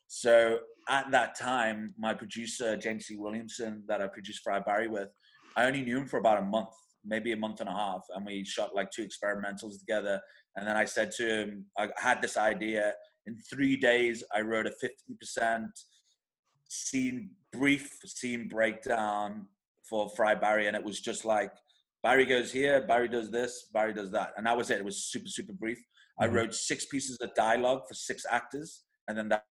So 0.06 0.58
at 0.88 1.10
that 1.10 1.36
time, 1.36 1.92
my 1.98 2.14
producer, 2.14 2.76
James 2.76 3.06
C. 3.06 3.16
Williamson, 3.16 3.82
that 3.88 4.00
I 4.00 4.06
produced 4.06 4.42
Fried 4.44 4.64
Barry 4.64 4.86
with, 4.86 5.08
I 5.56 5.64
only 5.64 5.82
knew 5.82 5.98
him 5.98 6.06
for 6.06 6.18
about 6.18 6.38
a 6.38 6.46
month, 6.46 6.68
maybe 7.04 7.32
a 7.32 7.36
month 7.36 7.60
and 7.60 7.68
a 7.68 7.72
half. 7.72 8.02
And 8.14 8.24
we 8.24 8.44
shot 8.44 8.76
like 8.76 8.92
two 8.92 9.04
experimentals 9.04 9.80
together. 9.80 10.20
And 10.54 10.68
then 10.68 10.76
I 10.76 10.84
said 10.84 11.10
to 11.16 11.28
him, 11.28 11.66
I 11.76 11.88
had 11.96 12.22
this 12.22 12.36
idea 12.36 12.92
in 13.26 13.38
three 13.38 13.76
days, 13.76 14.22
I 14.34 14.40
wrote 14.40 14.66
a 14.66 14.70
50% 14.70 15.66
scene, 16.68 17.30
brief 17.52 17.98
scene 18.04 18.48
breakdown 18.48 19.46
for 19.88 20.08
Fried 20.16 20.40
Barry. 20.40 20.66
And 20.66 20.76
it 20.76 20.84
was 20.84 21.00
just 21.00 21.24
like, 21.24 21.50
Barry 22.02 22.24
goes 22.24 22.52
here, 22.52 22.86
Barry 22.86 23.08
does 23.08 23.30
this, 23.30 23.68
Barry 23.72 23.92
does 23.92 24.10
that. 24.12 24.32
And 24.36 24.46
that 24.46 24.56
was 24.56 24.70
it. 24.70 24.78
It 24.78 24.84
was 24.84 25.04
super, 25.04 25.28
super 25.28 25.52
brief. 25.52 25.78
Mm-hmm. 25.78 26.24
I 26.24 26.34
wrote 26.34 26.54
six 26.54 26.86
pieces 26.86 27.18
of 27.20 27.34
dialogue 27.34 27.82
for 27.88 27.94
six 27.94 28.24
actors. 28.30 28.84
And 29.08 29.18
then 29.18 29.28
that 29.28 29.44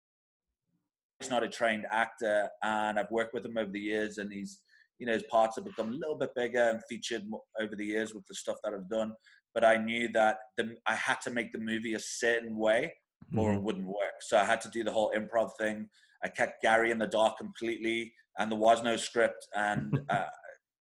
he's 1.20 1.30
not 1.30 1.42
a 1.42 1.48
trained 1.48 1.86
actor. 1.90 2.48
And 2.62 2.98
I've 2.98 3.10
worked 3.10 3.32
with 3.32 3.46
him 3.46 3.56
over 3.56 3.70
the 3.70 3.80
years 3.80 4.18
and 4.18 4.32
he's, 4.32 4.60
you 4.98 5.06
know, 5.06 5.14
his 5.14 5.24
parts 5.30 5.56
have 5.56 5.64
become 5.64 5.88
a 5.88 5.96
little 5.96 6.16
bit 6.16 6.34
bigger 6.36 6.70
and 6.70 6.80
featured 6.88 7.22
over 7.60 7.74
the 7.74 7.86
years 7.86 8.14
with 8.14 8.26
the 8.26 8.34
stuff 8.34 8.56
that 8.64 8.74
I've 8.74 8.88
done. 8.88 9.14
But 9.54 9.64
I 9.64 9.76
knew 9.76 10.10
that 10.12 10.38
the, 10.56 10.76
I 10.86 10.94
had 10.94 11.20
to 11.22 11.30
make 11.30 11.52
the 11.52 11.58
movie 11.58 11.94
a 11.94 12.00
certain 12.00 12.56
way 12.56 12.92
or 13.36 13.50
mm-hmm. 13.50 13.58
it 13.58 13.62
wouldn't 13.62 13.86
work. 13.86 14.20
So 14.20 14.38
I 14.38 14.44
had 14.44 14.60
to 14.62 14.70
do 14.70 14.84
the 14.84 14.92
whole 14.92 15.12
improv 15.16 15.50
thing. 15.58 15.88
I 16.24 16.28
kept 16.28 16.62
Gary 16.62 16.90
in 16.90 16.98
the 16.98 17.06
dark 17.06 17.38
completely, 17.38 18.12
and 18.38 18.50
there 18.50 18.58
was 18.58 18.82
no 18.82 18.96
script. 18.96 19.46
And 19.54 20.00
uh, 20.10 20.24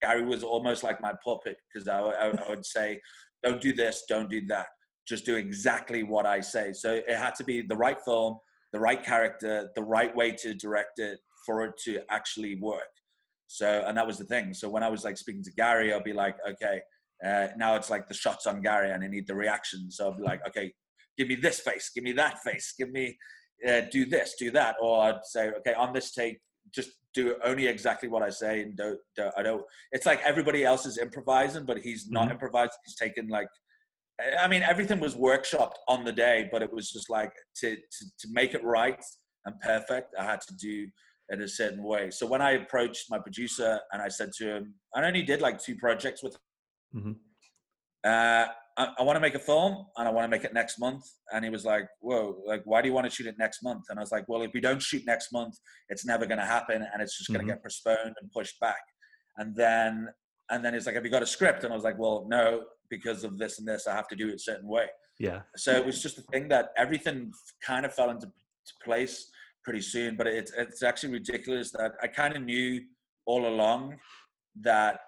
Gary 0.03 0.25
was 0.25 0.43
almost 0.43 0.83
like 0.83 1.00
my 1.00 1.12
puppet 1.25 1.57
because 1.73 1.88
I, 1.88 2.00
I, 2.00 2.29
I, 2.29 2.50
would 2.50 2.67
say, 2.67 3.00
"Don't 3.43 3.61
do 3.61 3.73
this, 3.73 4.05
don't 4.09 4.31
do 4.31 4.45
that. 4.47 4.67
Just 5.07 5.26
do 5.26 5.37
exactly 5.37 6.03
what 6.03 6.26
I 6.26 6.41
say." 6.41 6.73
So 6.73 6.95
it 6.95 7.17
had 7.17 7.35
to 7.37 7.45
be 7.45 7.62
the 7.62 7.76
right 7.76 7.99
film, 8.05 8.38
the 8.73 8.81
right 8.81 9.03
character, 9.03 9.71
the 9.75 9.83
right 9.83 10.15
way 10.15 10.33
to 10.33 10.55
direct 10.55 10.99
it 10.99 11.19
for 11.45 11.65
it 11.65 11.75
to 11.85 12.00
actually 12.11 12.57
work. 12.61 12.83
So, 13.49 13.85
and 13.87 13.97
that 13.97 14.07
was 14.07 14.19
the 14.19 14.25
thing. 14.25 14.53
So 14.53 14.69
when 14.69 14.83
I 14.83 14.88
was 14.88 15.05
like 15.05 15.17
speaking 15.17 15.45
to 15.45 15.53
Gary, 15.53 15.93
I'll 15.93 16.03
be 16.03 16.12
like, 16.12 16.37
okay, 16.49 16.81
uh, 17.25 17.49
now 17.57 17.76
it's 17.76 17.91
like 17.91 18.09
the 18.09 18.15
shots 18.15 18.47
on 18.47 18.61
Gary 18.61 18.91
and 18.91 19.03
I 19.03 19.07
need 19.07 19.26
the 19.26 19.35
reaction. 19.35 19.91
So 19.91 20.07
I'll 20.07 20.17
be 20.17 20.25
like, 20.25 20.47
okay, 20.49 20.73
give 21.17 21.29
me 21.29 21.35
this 21.37 21.61
face, 21.61 21.91
give 21.95 22.05
me 22.05 22.13
that 22.13 22.39
face, 22.43 22.75
give 22.79 22.91
me, 22.91 23.17
uh, 23.69 23.83
do 23.91 24.07
this, 24.07 24.35
do 24.39 24.51
that. 24.51 24.77
Or 24.81 25.03
I'd 25.03 25.25
say, 25.25 25.51
okay, 25.59 25.75
on 25.75 25.93
this 25.93 26.13
take, 26.13 26.39
just 26.75 26.91
do 27.15 27.37
only 27.45 27.67
exactly 27.67 28.09
what 28.09 28.23
I 28.23 28.31
say 28.31 28.63
and 28.63 28.77
don't, 28.77 28.99
don't 29.17 29.33
I 29.37 29.43
don't, 29.43 29.63
it's 29.93 30.07
like 30.07 30.21
everybody 30.23 30.65
else 30.65 30.85
is 30.85 30.99
improvising, 30.99 31.65
but 31.65 31.79
he's 31.79 32.11
not 32.11 32.25
mm-hmm. 32.25 32.33
improvising. 32.33 32.79
He's 32.85 32.97
taken 32.97 33.29
like, 33.29 33.49
I 34.39 34.49
mean, 34.49 34.63
everything 34.63 35.01
was 35.01 35.15
workshopped 35.15 35.77
on 35.89 36.05
the 36.05 36.13
day, 36.13 36.49
but 36.51 36.63
it 36.63 36.73
was 36.73 36.91
just 36.91 37.11
like 37.11 37.33
to, 37.57 37.77
to, 37.77 38.05
to 38.19 38.29
make 38.31 38.55
it 38.55 38.65
right 38.65 39.03
and 39.45 39.61
perfect. 39.61 40.15
I 40.19 40.25
had 40.25 40.41
to 40.43 40.55
do 40.57 40.87
in 41.31 41.43
a 41.43 41.49
certain 41.49 41.83
way. 41.83 42.11
So 42.11 42.27
when 42.27 42.41
I 42.41 42.53
approached 42.53 43.07
my 43.11 43.19
producer 43.19 43.81
and 43.93 44.01
I 44.01 44.09
said 44.09 44.31
to 44.39 44.57
him, 44.57 44.75
I 44.95 45.05
only 45.05 45.23
did 45.23 45.41
like 45.41 45.63
two 45.63 45.77
projects 45.77 46.23
with 46.23 46.37
mm-hmm. 46.95 47.13
uh, 48.05 48.47
I, 48.76 48.88
I 48.99 49.02
want 49.02 49.16
to 49.16 49.21
make 49.21 49.35
a 49.35 49.40
film 49.40 49.87
and 49.97 50.06
I 50.06 50.11
want 50.11 50.25
to 50.25 50.28
make 50.28 50.45
it 50.45 50.52
next 50.52 50.78
month. 50.78 51.04
And 51.33 51.45
he 51.45 51.50
was 51.50 51.64
like, 51.64 51.87
whoa, 52.00 52.37
like, 52.47 52.62
why 52.64 52.83
do 52.83 52.88
you 52.88 52.95
want 52.95 53.09
to 53.09 53.11
shoot 53.11 53.26
it 53.26 53.37
next 53.38 53.62
month? 53.62 53.85
And 53.88 53.99
I 53.99 54.02
was 54.02 54.12
like, 54.12 54.28
well, 54.28 54.42
if 54.42 54.50
we 54.52 54.61
don't 54.61 54.83
shoot 54.83 55.02
next 55.06 55.33
month, 55.33 55.56
it's 55.88 56.04
never 56.04 56.26
going 56.26 56.38
to 56.38 56.45
happen. 56.45 56.87
And 56.92 57.02
it's 57.02 57.16
just 57.16 57.30
going 57.30 57.47
to 57.47 57.52
mm-hmm. 57.52 57.56
get 57.56 57.62
postponed 57.62 58.14
and 58.21 58.30
pushed 58.33 58.59
back. 58.61 58.83
And 59.38 59.54
then, 59.54 60.09
and 60.50 60.64
then 60.64 60.75
he's 60.75 60.87
like, 60.87 60.95
have 60.95 61.04
you 61.04 61.11
got 61.11 61.23
a 61.23 61.26
script? 61.26 61.64
And 61.64 61.73
I 61.73 61.76
was 61.76 61.85
like, 61.85 61.99
well, 61.99 62.26
no, 62.28 62.64
because 62.90 63.25
of 63.25 63.38
this 63.38 63.59
and 63.59 63.66
this, 63.66 63.87
I 63.87 63.95
have 63.95 64.09
to 64.09 64.16
do 64.16 64.28
it 64.28 64.35
a 64.35 64.38
certain 64.38 64.68
way. 64.68 64.87
Yeah. 65.18 65.40
So 65.56 65.73
it 65.73 65.85
was 65.85 66.02
just 66.02 66.18
a 66.18 66.23
thing 66.23 66.49
that 66.49 66.71
everything 66.76 67.33
kind 67.64 67.87
of 67.87 67.95
fell 67.95 68.11
into 68.11 68.30
place 68.85 69.30
pretty 69.64 69.80
soon. 69.80 70.16
But 70.16 70.26
it's 70.26 70.52
it's 70.52 70.83
actually 70.83 71.12
ridiculous 71.14 71.73
that 71.73 71.92
I 72.02 72.06
kind 72.06 72.37
of 72.37 72.42
knew 72.42 72.83
all 73.25 73.47
along 73.47 73.97
that 74.61 75.00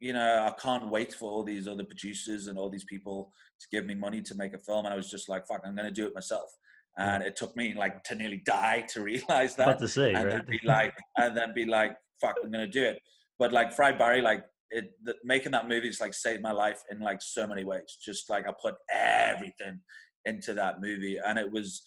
you 0.00 0.14
know 0.14 0.46
I 0.46 0.60
can't 0.60 0.90
wait 0.90 1.12
for 1.14 1.30
all 1.30 1.44
these 1.44 1.68
other 1.68 1.84
producers 1.84 2.46
and 2.46 2.58
all 2.58 2.70
these 2.70 2.84
people 2.84 3.32
to 3.60 3.66
give 3.70 3.86
me 3.86 3.94
money 3.94 4.22
to 4.22 4.34
make 4.34 4.54
a 4.54 4.58
film, 4.58 4.86
and 4.86 4.94
I 4.94 4.96
was 4.96 5.10
just 5.10 5.28
like, 5.28 5.46
"Fuck, 5.46 5.60
I'm 5.64 5.76
gonna 5.76 5.90
do 5.90 6.06
it 6.06 6.14
myself." 6.14 6.50
And 6.98 7.22
it 7.22 7.36
took 7.36 7.56
me 7.56 7.74
like 7.74 8.02
to 8.04 8.14
nearly 8.14 8.42
die 8.44 8.84
to 8.88 9.02
realize 9.12 9.54
that. 9.56 9.68
About 9.68 9.78
to 9.80 9.88
say, 9.88 10.14
and 10.14 10.24
right? 10.24 10.32
then 10.32 10.46
be 10.48 10.60
like, 10.64 10.94
and 11.16 11.36
then 11.36 11.52
be 11.54 11.66
like, 11.66 11.96
"Fuck, 12.20 12.36
I'm 12.42 12.50
gonna 12.50 12.66
do 12.66 12.82
it." 12.82 13.00
But 13.38 13.52
like 13.52 13.72
Fried 13.72 13.98
Barry, 13.98 14.22
like 14.22 14.44
it, 14.70 14.92
the, 15.04 15.14
making 15.22 15.52
that 15.52 15.68
movie 15.68 15.88
is 15.88 16.00
like 16.00 16.14
saved 16.14 16.42
my 16.42 16.52
life 16.52 16.82
in 16.90 17.00
like 17.00 17.20
so 17.20 17.46
many 17.46 17.64
ways. 17.64 17.98
Just 18.02 18.30
like 18.30 18.48
I 18.48 18.52
put 18.60 18.76
everything 18.90 19.80
into 20.24 20.54
that 20.54 20.80
movie, 20.80 21.18
and 21.24 21.38
it 21.38 21.50
was 21.50 21.82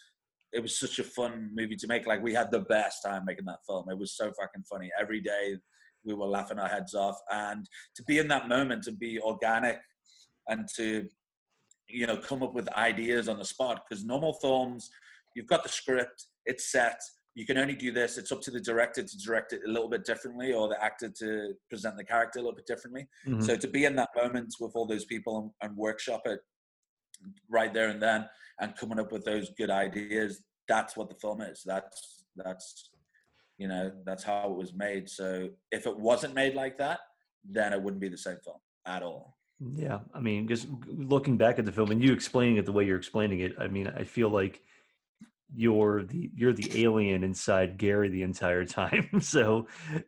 it 0.51 0.61
was 0.61 0.77
such 0.77 0.99
a 0.99 1.03
fun 1.03 1.49
movie 1.55 1.75
to 1.77 1.87
make. 1.87 2.05
Like 2.05 2.21
we 2.21 2.33
had 2.33 2.51
the 2.51 2.59
best 2.59 3.01
time 3.03 3.25
making 3.25 3.45
that 3.45 3.65
film. 3.67 3.89
It 3.89 3.97
was 3.97 4.15
so 4.15 4.31
fucking 4.39 4.63
funny. 4.69 4.91
Every 4.99 5.19
day 5.19 5.57
we 6.05 6.13
were 6.13 6.25
laughing 6.25 6.59
our 6.59 6.67
heads 6.67 6.93
off, 6.93 7.17
and 7.31 7.67
to 7.95 8.03
be 8.03 8.19
in 8.19 8.27
that 8.29 8.47
moment, 8.47 8.83
to 8.83 8.91
be 8.91 9.19
organic, 9.19 9.79
and 10.47 10.67
to 10.75 11.07
you 11.89 12.07
know 12.07 12.17
come 12.17 12.43
up 12.43 12.53
with 12.53 12.67
ideas 12.73 13.29
on 13.29 13.37
the 13.37 13.45
spot. 13.45 13.83
Because 13.87 14.03
normal 14.03 14.33
films, 14.33 14.89
you've 15.35 15.47
got 15.47 15.63
the 15.63 15.69
script, 15.69 16.27
it's 16.45 16.71
set. 16.71 16.99
You 17.35 17.47
can 17.47 17.57
only 17.57 17.75
do 17.75 17.91
this. 17.91 18.19
It's 18.19 18.31
up 18.31 18.41
to 18.41 18.51
the 18.51 18.59
director 18.59 19.01
to 19.01 19.17
direct 19.17 19.53
it 19.53 19.61
a 19.67 19.71
little 19.71 19.89
bit 19.89 20.05
differently, 20.05 20.53
or 20.53 20.67
the 20.69 20.83
actor 20.83 21.11
to 21.19 21.53
present 21.69 21.97
the 21.97 22.03
character 22.03 22.39
a 22.39 22.41
little 22.43 22.55
bit 22.55 22.67
differently. 22.67 23.07
Mm-hmm. 23.27 23.41
So 23.41 23.55
to 23.55 23.67
be 23.67 23.85
in 23.85 23.95
that 23.95 24.09
moment 24.15 24.53
with 24.59 24.73
all 24.75 24.85
those 24.85 25.05
people 25.05 25.39
and, 25.39 25.69
and 25.69 25.77
workshop 25.77 26.21
it 26.25 26.41
right 27.49 27.73
there 27.73 27.89
and 27.89 28.01
then 28.01 28.25
and 28.59 28.75
coming 28.75 28.99
up 28.99 29.11
with 29.11 29.23
those 29.25 29.49
good 29.57 29.69
ideas 29.69 30.41
that's 30.67 30.95
what 30.95 31.09
the 31.09 31.15
film 31.15 31.41
is 31.41 31.61
that's 31.65 32.25
that's 32.35 32.89
you 33.57 33.67
know 33.67 33.91
that's 34.05 34.23
how 34.23 34.49
it 34.49 34.55
was 34.55 34.73
made 34.73 35.09
so 35.09 35.49
if 35.71 35.85
it 35.85 35.97
wasn't 35.97 36.33
made 36.33 36.55
like 36.55 36.77
that 36.77 36.99
then 37.49 37.73
it 37.73 37.81
wouldn't 37.81 38.01
be 38.01 38.09
the 38.09 38.17
same 38.17 38.37
film 38.43 38.57
at 38.85 39.03
all 39.03 39.37
yeah 39.75 39.99
i 40.13 40.19
mean 40.19 40.47
just 40.47 40.67
looking 40.87 41.37
back 41.37 41.59
at 41.59 41.65
the 41.65 41.71
film 41.71 41.91
and 41.91 42.03
you 42.03 42.11
explaining 42.11 42.57
it 42.57 42.65
the 42.65 42.71
way 42.71 42.83
you're 42.83 42.97
explaining 42.97 43.39
it 43.39 43.53
i 43.59 43.67
mean 43.67 43.87
i 43.95 44.03
feel 44.03 44.29
like 44.29 44.61
you're 45.55 46.03
the 46.03 46.31
you're 46.35 46.53
the 46.53 46.83
alien 46.83 47.23
inside 47.23 47.77
Gary 47.77 48.09
the 48.09 48.23
entire 48.23 48.65
time. 48.65 49.07
so 49.21 49.67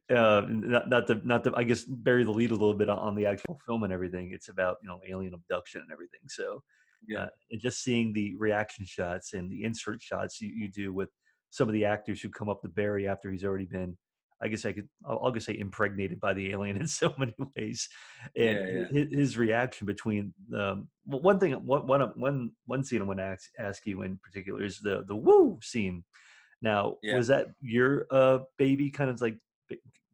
uh, 0.10 0.41
not 0.49 0.89
not 0.89 1.08
to 1.08 1.21
not 1.23 1.43
to 1.43 1.53
I 1.55 1.63
guess 1.63 1.84
bury 1.84 2.23
the 2.23 2.31
lead 2.31 2.49
a 2.49 2.55
little 2.55 2.73
bit 2.73 2.89
on 2.89 3.15
the 3.15 3.27
actual 3.27 3.60
film 3.65 3.84
and 3.84 3.93
everything. 3.93 4.31
It's 4.34 4.49
about 4.49 4.77
you 4.81 4.89
know 4.89 4.99
alien 5.08 5.36
abduction 5.36 5.81
and 5.81 5.91
everything. 5.91 6.21
So 6.27 6.63
yeah. 7.08 7.23
Uh, 7.23 7.27
and 7.51 7.62
just 7.62 7.84
seeing 7.84 8.13
the 8.13 8.36
reaction 8.38 8.86
shots 8.86 9.34
and 9.34 9.51
the 9.51 9.63
insert 9.63 10.01
shots 10.01 10.41
you, 10.41 10.49
you 10.49 10.67
do 10.67 10.93
with 10.93 11.10
some 11.49 11.67
of 11.67 11.73
the 11.73 11.86
actors 11.86 12.21
who 12.21 12.29
come 12.29 12.49
up 12.49 12.62
to 12.62 12.67
Barry 12.67 13.08
after 13.08 13.31
he's 13.31 13.43
already 13.43 13.65
been, 13.65 13.97
I 14.41 14.47
guess 14.47 14.65
I 14.65 14.73
could, 14.73 14.88
I'll, 15.08 15.31
just 15.31 15.45
say 15.45 15.58
impregnated 15.58 16.19
by 16.19 16.34
the 16.34 16.51
alien 16.51 16.77
in 16.81 16.88
so 16.88 17.13
many 17.17 17.34
ways. 17.55 17.88
And 18.36 18.88
yeah, 18.93 18.99
yeah. 19.01 19.05
His, 19.12 19.38
reaction 19.38 19.88
between, 19.88 20.34
um, 20.55 20.88
one 21.05 21.39
thing, 21.39 21.53
one, 21.53 21.88
one, 21.88 22.01
one, 22.15 22.51
one 22.65 22.84
scene 22.84 23.01
I 23.01 23.05
want 23.05 23.19
to 23.19 23.25
ask, 23.25 23.49
ask 23.60 23.86
you 23.86 24.01
in 24.01 24.19
particular 24.23 24.63
is 24.63 24.79
the, 24.79 25.03
the 25.08 25.15
woo 25.15 25.60
scene. 25.62 26.03
Now, 26.62 26.95
yeah. 27.01 27.15
was 27.15 27.27
that 27.27 27.47
your 27.62 28.08
uh, 28.12 28.39
baby 28.58 28.89
kind 28.89 29.10
of 29.10 29.21
like 29.21 29.38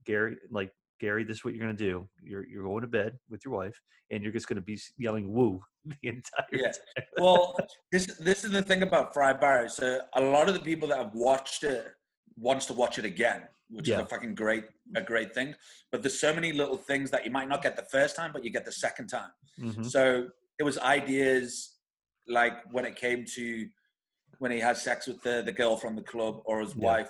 Gary, 0.06 0.38
like 0.50 0.72
Gary, 1.02 1.24
this 1.24 1.38
is 1.38 1.44
what 1.44 1.56
you're 1.56 1.66
going 1.66 1.76
to 1.76 1.84
do. 1.84 2.08
You're 2.24 2.48
you're 2.48 2.64
going 2.64 2.82
to 2.82 2.88
bed 2.88 3.18
with 3.28 3.44
your 3.44 3.56
wife, 3.56 3.82
and 4.12 4.22
you're 4.22 4.32
just 4.32 4.48
going 4.48 4.58
to 4.58 4.62
be 4.62 4.80
yelling 4.98 5.34
"woo" 5.34 5.60
the 5.86 5.96
entire 6.04 6.46
yeah. 6.54 6.72
time. 6.72 7.06
well, 7.18 7.58
this 7.92 8.06
this 8.18 8.46
is 8.46 8.52
the 8.52 8.62
thing 8.62 8.84
about 8.84 9.12
Fried 9.12 9.40
Barry. 9.40 9.68
So 9.68 10.02
a 10.14 10.22
lot 10.22 10.48
of 10.48 10.54
the 10.54 10.60
people 10.60 10.88
that 10.90 11.00
have 11.00 11.16
watched 11.16 11.64
it 11.64 11.88
wants 12.38 12.68
to 12.68 12.74
watch 12.74 13.00
it 13.00 13.06
again, 13.06 13.42
which 13.72 13.88
yeah. 13.88 13.96
is 13.96 14.02
a 14.04 14.06
fucking 14.06 14.36
great 14.36 14.66
a 14.96 15.02
great 15.02 15.34
thing. 15.34 15.56
But 15.92 16.04
there's 16.04 16.20
so 16.20 16.34
many 16.34 16.54
little 16.54 16.78
things 16.78 17.10
that 17.10 17.26
you 17.26 17.32
might 17.32 17.50
not 17.50 17.64
get 17.64 17.76
the 17.76 17.88
first 17.92 18.16
time, 18.16 18.32
but 18.32 18.44
you 18.44 18.52
get 18.52 18.66
the 18.66 18.72
second 18.72 19.08
time. 19.08 19.32
Mm-hmm. 19.60 19.84
So 19.84 20.28
it 20.60 20.64
was 20.64 20.78
ideas 20.78 21.78
like 22.28 22.54
when 22.72 22.86
it 22.86 22.96
came 22.96 23.26
to 23.36 23.68
when 24.38 24.52
he 24.52 24.60
had 24.60 24.78
sex 24.78 25.08
with 25.08 25.24
the 25.24 25.42
the 25.44 25.52
girl 25.52 25.78
from 25.78 25.96
the 25.96 26.04
club 26.04 26.42
or 26.46 26.60
his 26.60 26.76
yeah. 26.76 26.86
wife. 26.86 27.10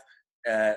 Uh, 0.49 0.73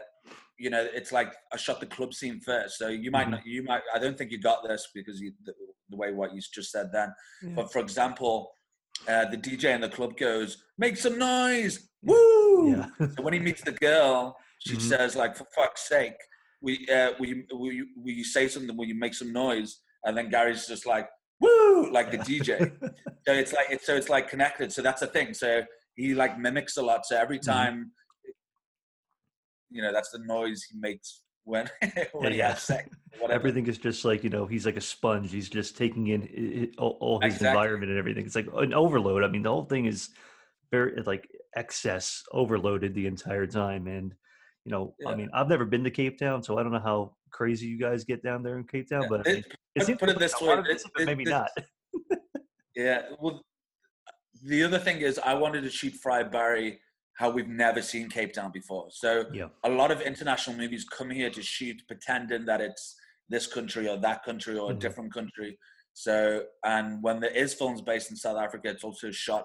you 0.58 0.70
know, 0.70 0.86
it's 0.94 1.12
like 1.12 1.34
I 1.52 1.56
shot 1.56 1.80
the 1.80 1.86
club 1.86 2.14
scene 2.14 2.40
first. 2.40 2.78
So 2.78 2.88
you 2.88 3.10
might 3.10 3.24
mm-hmm. 3.24 3.30
not, 3.32 3.46
you 3.46 3.62
might, 3.64 3.82
I 3.94 3.98
don't 3.98 4.16
think 4.16 4.30
you 4.30 4.38
got 4.40 4.66
this 4.66 4.88
because 4.94 5.20
you, 5.20 5.32
the, 5.44 5.52
the 5.90 5.96
way 5.96 6.12
what 6.12 6.34
you 6.34 6.40
just 6.40 6.70
said 6.70 6.90
then. 6.92 7.12
Yeah. 7.42 7.50
But 7.56 7.72
for 7.72 7.80
example, 7.80 8.50
uh, 9.08 9.26
the 9.30 9.36
DJ 9.36 9.74
in 9.74 9.80
the 9.80 9.88
club 9.88 10.16
goes, 10.16 10.58
make 10.78 10.96
some 10.96 11.18
noise, 11.18 11.88
woo! 12.02 12.70
Yeah. 12.70 12.86
so 13.16 13.22
when 13.22 13.34
he 13.34 13.40
meets 13.40 13.62
the 13.62 13.72
girl, 13.72 14.36
she 14.60 14.76
mm-hmm. 14.76 14.88
says 14.88 15.16
like, 15.16 15.36
for 15.36 15.46
fuck's 15.54 15.88
sake, 15.88 16.14
we, 16.62 16.86
uh, 16.88 17.10
will, 17.18 17.26
you, 17.26 17.44
will, 17.50 17.72
you, 17.72 17.86
will 17.96 18.12
you 18.12 18.24
say 18.24 18.48
something? 18.48 18.76
Will 18.76 18.86
you 18.86 18.98
make 18.98 19.14
some 19.14 19.32
noise? 19.32 19.80
And 20.04 20.16
then 20.16 20.30
Gary's 20.30 20.66
just 20.66 20.86
like, 20.86 21.08
woo, 21.40 21.90
like 21.90 22.10
the 22.10 22.18
DJ. 22.18 22.72
so 23.26 23.32
it's 23.32 23.52
like, 23.52 23.66
it's, 23.70 23.86
so 23.86 23.96
it's 23.96 24.08
like 24.08 24.28
connected. 24.28 24.72
So 24.72 24.82
that's 24.82 25.00
the 25.00 25.08
thing. 25.08 25.34
So 25.34 25.62
he 25.96 26.14
like 26.14 26.38
mimics 26.38 26.76
a 26.76 26.82
lot. 26.82 27.04
So 27.04 27.16
every 27.16 27.38
mm-hmm. 27.38 27.50
time 27.50 27.74
mm-hmm 27.74 27.88
you 29.74 29.82
know 29.82 29.92
that's 29.92 30.10
the 30.10 30.20
noise 30.20 30.62
he 30.62 30.78
makes 30.78 31.22
when, 31.44 31.68
when 32.12 32.24
yeah, 32.24 32.30
he 32.30 32.38
has 32.38 32.62
sex. 32.62 32.88
Everything 33.30 33.66
is 33.66 33.76
just 33.78 34.04
like 34.04 34.24
you 34.24 34.30
know 34.30 34.46
he's 34.46 34.64
like 34.64 34.76
a 34.76 34.80
sponge. 34.80 35.30
He's 35.30 35.48
just 35.48 35.76
taking 35.76 36.06
in 36.06 36.72
all, 36.78 36.96
all 37.00 37.20
his 37.20 37.34
exactly. 37.34 37.48
environment 37.48 37.90
and 37.90 37.98
everything. 37.98 38.24
It's 38.24 38.34
like 38.34 38.48
an 38.54 38.72
overload. 38.72 39.24
I 39.24 39.28
mean, 39.28 39.42
the 39.42 39.50
whole 39.50 39.64
thing 39.64 39.86
is 39.86 40.10
very 40.70 41.02
like 41.02 41.28
excess 41.56 42.22
overloaded 42.32 42.94
the 42.94 43.06
entire 43.06 43.46
time. 43.46 43.86
And 43.86 44.14
you 44.64 44.72
know, 44.72 44.94
yeah. 45.00 45.10
I 45.10 45.14
mean, 45.14 45.28
I've 45.34 45.48
never 45.48 45.64
been 45.64 45.84
to 45.84 45.90
Cape 45.90 46.18
Town, 46.18 46.42
so 46.42 46.58
I 46.58 46.62
don't 46.62 46.72
know 46.72 46.80
how 46.80 47.14
crazy 47.30 47.66
you 47.66 47.78
guys 47.78 48.04
get 48.04 48.22
down 48.22 48.42
there 48.42 48.58
in 48.58 48.64
Cape 48.64 48.88
Town. 48.88 49.02
Yeah. 49.02 49.08
But 49.08 49.28
I 49.28 49.32
mean, 49.32 49.44
it, 49.74 49.88
it 49.88 49.98
put 49.98 50.08
it 50.08 50.18
this 50.18 50.40
way, 50.40 50.62
it, 50.66 50.82
maybe 51.04 51.24
not. 51.24 51.50
yeah. 52.76 53.02
Well, 53.20 53.42
the 54.42 54.62
other 54.62 54.78
thing 54.78 55.00
is, 55.00 55.18
I 55.18 55.34
wanted 55.34 55.62
to 55.62 55.70
shoot 55.70 55.94
Fried 55.94 56.30
Barry 56.30 56.80
how 57.14 57.30
we've 57.30 57.48
never 57.48 57.80
seen 57.80 58.08
Cape 58.08 58.32
Town 58.32 58.50
before. 58.52 58.88
So 58.90 59.24
yeah. 59.32 59.48
a 59.62 59.68
lot 59.68 59.90
of 59.90 60.00
international 60.00 60.56
movies 60.56 60.84
come 60.84 61.10
here 61.10 61.30
to 61.30 61.42
shoot 61.42 61.82
pretending 61.86 62.44
that 62.46 62.60
it's 62.60 62.96
this 63.28 63.46
country 63.46 63.88
or 63.88 63.96
that 63.98 64.24
country 64.24 64.58
or 64.58 64.68
mm-hmm. 64.68 64.76
a 64.76 64.80
different 64.80 65.14
country. 65.14 65.58
So 65.92 66.42
and 66.64 67.02
when 67.02 67.20
there 67.20 67.30
is 67.30 67.54
films 67.54 67.80
based 67.80 68.10
in 68.10 68.16
South 68.16 68.36
Africa, 68.36 68.68
it's 68.68 68.84
also 68.84 69.10
shot 69.10 69.44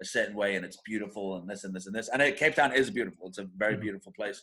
a 0.00 0.04
certain 0.04 0.34
way 0.34 0.56
and 0.56 0.64
it's 0.64 0.78
beautiful 0.84 1.36
and 1.36 1.48
this 1.48 1.64
and 1.64 1.74
this 1.74 1.86
and 1.86 1.94
this. 1.94 2.08
And 2.08 2.22
it, 2.22 2.38
Cape 2.38 2.54
Town 2.54 2.72
is 2.72 2.90
beautiful. 2.90 3.28
It's 3.28 3.38
a 3.38 3.46
very 3.56 3.74
mm-hmm. 3.74 3.82
beautiful 3.82 4.12
place. 4.16 4.42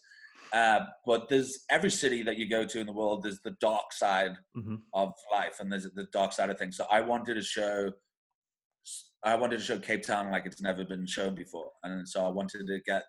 Uh, 0.53 0.82
but 1.05 1.29
there's 1.29 1.65
every 1.69 1.91
city 1.91 2.23
that 2.23 2.38
you 2.38 2.49
go 2.49 2.65
to 2.65 2.79
in 2.79 2.88
the 2.88 2.93
world, 2.93 3.23
there's 3.23 3.41
the 3.41 3.55
dark 3.62 3.93
side 3.93 4.36
mm-hmm. 4.58 4.75
of 4.93 5.13
life 5.32 5.60
and 5.60 5.71
there's 5.71 5.88
the 5.93 6.08
dark 6.12 6.34
side 6.34 6.49
of 6.49 6.58
things. 6.58 6.77
So 6.77 6.86
I 6.89 7.01
wanted 7.01 7.36
to 7.36 7.41
show 7.41 7.91
I 9.23 9.36
wanted 9.36 9.58
to 9.58 9.63
show 9.63 9.79
Cape 9.79 10.03
Town 10.03 10.32
like 10.32 10.45
it's 10.45 10.62
never 10.62 10.86
been 10.86 11.05
shown 11.05 11.36
before, 11.36 11.71
and 11.84 12.08
so 12.08 12.25
I 12.25 12.29
wanted 12.29 12.67
to 12.67 12.79
get 12.86 13.03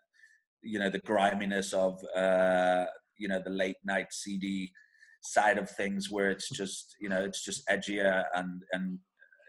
you 0.62 0.78
know 0.78 0.90
the 0.90 0.98
griminess 1.00 1.72
of 1.72 1.98
uh, 2.16 2.84
you 3.18 3.28
know 3.28 3.40
the 3.44 3.50
late 3.50 3.76
night 3.84 4.12
seedy 4.12 4.72
side 5.22 5.58
of 5.58 5.70
things 5.70 6.10
where 6.10 6.30
it's 6.30 6.48
just 6.48 6.96
you 7.00 7.08
know 7.08 7.22
it's 7.22 7.44
just 7.44 7.66
edgier 7.68 8.24
and 8.34 8.62
and 8.72 8.98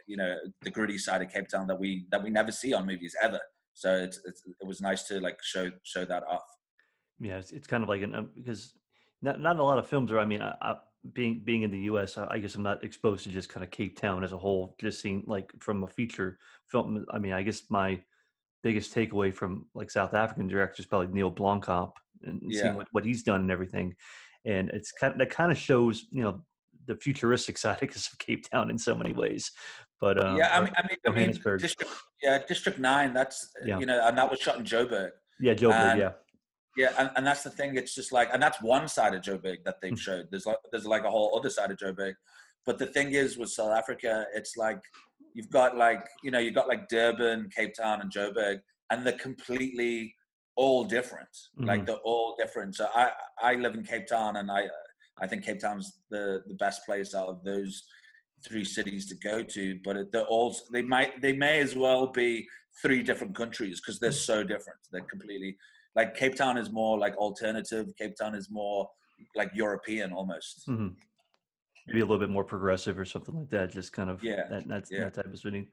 you 0.08 0.18
know 0.18 0.36
the 0.62 0.70
gritty 0.70 0.98
side 0.98 1.22
of 1.22 1.32
Cape 1.32 1.48
Town 1.48 1.68
that 1.68 1.80
we 1.80 2.06
that 2.12 2.24
we 2.24 2.30
never 2.30 2.52
see 2.52 2.74
on 2.74 2.86
movies 2.86 3.16
ever. 3.22 3.40
So 3.74 3.96
it's, 3.96 4.20
it's 4.26 4.44
it 4.46 4.68
was 4.68 4.82
nice 4.82 5.04
to 5.04 5.20
like 5.20 5.38
show 5.42 5.72
show 5.84 6.06
that 6.06 6.24
off. 6.30 6.44
Yeah, 7.20 7.38
it's, 7.38 7.52
it's 7.52 7.68
kind 7.68 7.84
of 7.84 7.90
like 7.90 8.02
an 8.02 8.16
um, 8.16 8.30
because 8.36 8.74
not 9.22 9.40
not 9.40 9.58
a 9.58 9.64
lot 9.64 9.80
of 9.80 9.88
films 9.88 10.12
are. 10.12 10.20
I 10.20 10.26
mean, 10.26 10.42
I, 10.42 10.54
I, 10.62 10.76
being 11.14 11.42
being 11.44 11.64
in 11.64 11.72
the 11.72 11.80
U.S., 11.92 12.18
I, 12.18 12.28
I 12.32 12.38
guess 12.40 12.56
I'm 12.56 12.64
not 12.64 12.84
exposed 12.84 13.24
to 13.24 13.30
just 13.30 13.50
kind 13.50 13.64
of 13.64 13.72
Cape 13.72 14.00
Town 14.00 14.24
as 14.24 14.34
a 14.34 14.38
whole. 14.38 14.76
Just 14.80 15.02
seeing 15.02 15.24
like 15.28 15.52
from 15.60 15.84
a 15.84 15.88
feature 15.88 16.38
film. 16.68 17.06
I 17.12 17.18
mean, 17.20 17.34
I 17.34 17.42
guess 17.42 17.64
my 17.70 18.02
biggest 18.64 18.94
takeaway 18.94 19.34
from 19.34 19.66
like 19.74 19.90
South 19.90 20.14
African 20.14 20.48
directors 20.48 20.86
probably 20.86 21.08
Neil 21.08 21.32
Blomkamp 21.32 21.94
and 22.24 22.40
Yeah. 22.46 22.62
seeing 22.62 22.76
what, 22.76 22.88
what 22.92 23.04
he's 23.06 23.24
done 23.24 23.42
and 23.42 23.52
everything. 23.52 23.96
And 24.46 24.70
it's 24.70 24.92
kind 24.92 25.14
of, 25.14 25.20
that 25.20 25.32
kind 25.32 25.52
of 25.52 25.58
shows 25.58 26.06
you 26.12 26.22
know 26.24 26.42
the 26.86 26.96
futuristic 26.96 27.58
side 27.64 27.82
of 27.82 28.20
Cape 28.20 28.48
Town 28.50 28.70
in 28.70 28.78
so 28.78 28.94
many 28.96 29.14
ways. 29.14 29.52
But 30.00 30.24
um, 30.24 30.36
yeah, 30.38 30.56
I 30.58 30.62
mean, 30.62 30.74
I 30.78 30.82
mean, 30.82 30.98
I 31.06 31.10
mean 31.10 31.16
Johannesburg. 31.16 31.62
District, 31.62 31.92
yeah, 32.24 32.40
District 32.48 32.80
Nine. 32.80 33.14
That's 33.14 33.50
Yeah. 33.66 33.80
you 33.80 33.86
know, 33.86 34.00
and 34.08 34.18
that 34.18 34.30
was 34.30 34.40
shot 34.40 34.58
in 34.58 34.64
Joburg. 34.66 35.12
yeah, 35.40 35.54
Joburg. 35.54 35.74
and- 35.92 36.00
yeah, 36.00 36.12
Yeah, 36.78 36.94
and, 36.98 37.10
and 37.18 37.28
that's 37.28 37.44
the 37.44 37.50
thing. 37.50 37.76
It's 37.76 37.94
just 37.94 38.12
like, 38.12 38.30
and 38.34 38.42
that's 38.42 38.62
one 38.62 38.88
side 38.88 39.14
of 39.14 39.22
Joburg 39.22 39.64
that 39.66 39.82
they've 39.82 39.92
Mm. 39.94 40.00
showed. 40.00 40.28
There's 40.32 40.46
like, 40.46 40.58
there's 40.72 40.86
like 40.86 41.04
a 41.04 41.12
whole 41.12 41.38
other 41.38 41.50
side 41.50 41.72
of 41.72 41.78
Joburg. 41.78 42.14
But 42.66 42.78
the 42.80 42.86
thing 42.88 43.12
is, 43.14 43.38
with 43.38 43.50
South 43.50 43.76
Africa, 43.78 44.26
it's 44.34 44.56
like 44.56 44.80
you've 45.34 45.50
got 45.50 45.76
like, 45.78 46.06
you 46.24 46.32
know, 46.32 46.40
you've 46.40 46.54
got 46.56 46.68
like 46.68 46.88
Durban, 46.88 47.50
Cape 47.56 47.74
Town, 47.74 48.02
and 48.02 48.12
Joburg, 48.12 48.62
and 48.90 49.06
they're 49.06 49.18
completely 49.18 50.16
all 50.56 50.84
different. 50.84 51.30
Like 51.58 51.82
Mhm. 51.82 51.86
they're 51.88 51.96
all 52.12 52.36
different. 52.38 52.76
So 52.76 52.88
I, 52.94 53.12
I 53.42 53.56
live 53.56 53.74
in 53.76 53.84
Cape 53.84 54.08
Town, 54.08 54.38
and 54.38 54.50
I, 54.52 54.68
I 55.20 55.28
think 55.28 55.44
Cape 55.44 55.60
Town's 55.60 56.00
the 56.10 56.44
the 56.48 56.56
best 56.56 56.86
place 56.86 57.14
out 57.16 57.28
of 57.28 57.44
those 57.44 57.84
three 58.48 58.64
cities 58.66 59.08
to 59.08 59.16
go 59.16 59.44
to. 59.44 59.80
But 59.84 59.98
it- 59.98 60.12
they're 60.12 60.24
all 60.26 60.56
they 60.72 60.82
might 60.84 61.22
they 61.22 61.34
may 61.34 61.60
as 61.60 61.76
well 61.76 62.08
be 62.08 62.48
three 62.82 63.04
different 63.04 63.36
countries 63.36 63.82
because 63.82 64.00
they're 64.00 64.12
so 64.12 64.44
different. 64.44 64.80
They're 64.92 65.02
completely 65.02 65.58
like 65.96 66.16
Cape 66.16 66.36
Town 66.36 66.58
is 66.58 66.72
more 66.72 66.98
like 66.98 67.16
alternative. 67.18 67.88
Cape 67.98 68.16
Town 68.16 68.36
is 68.36 68.50
more 68.50 68.90
like 69.36 69.52
European 69.54 70.14
almost. 70.14 70.64
hmm 70.66 70.90
maybe 71.88 72.00
a 72.00 72.06
little 72.06 72.20
bit 72.20 72.30
more 72.30 72.44
progressive 72.44 72.98
or 72.98 73.06
something 73.06 73.36
like 73.36 73.50
that. 73.50 73.72
Just 73.72 73.92
kind 73.92 74.10
of 74.10 74.24
Yeah, 74.24 74.48
that 74.50 74.68
that's 74.68 74.92
yeah. 74.92 75.06
that 75.06 75.16
type 75.16 75.26
of 75.26 75.38
spinning. 75.38 75.68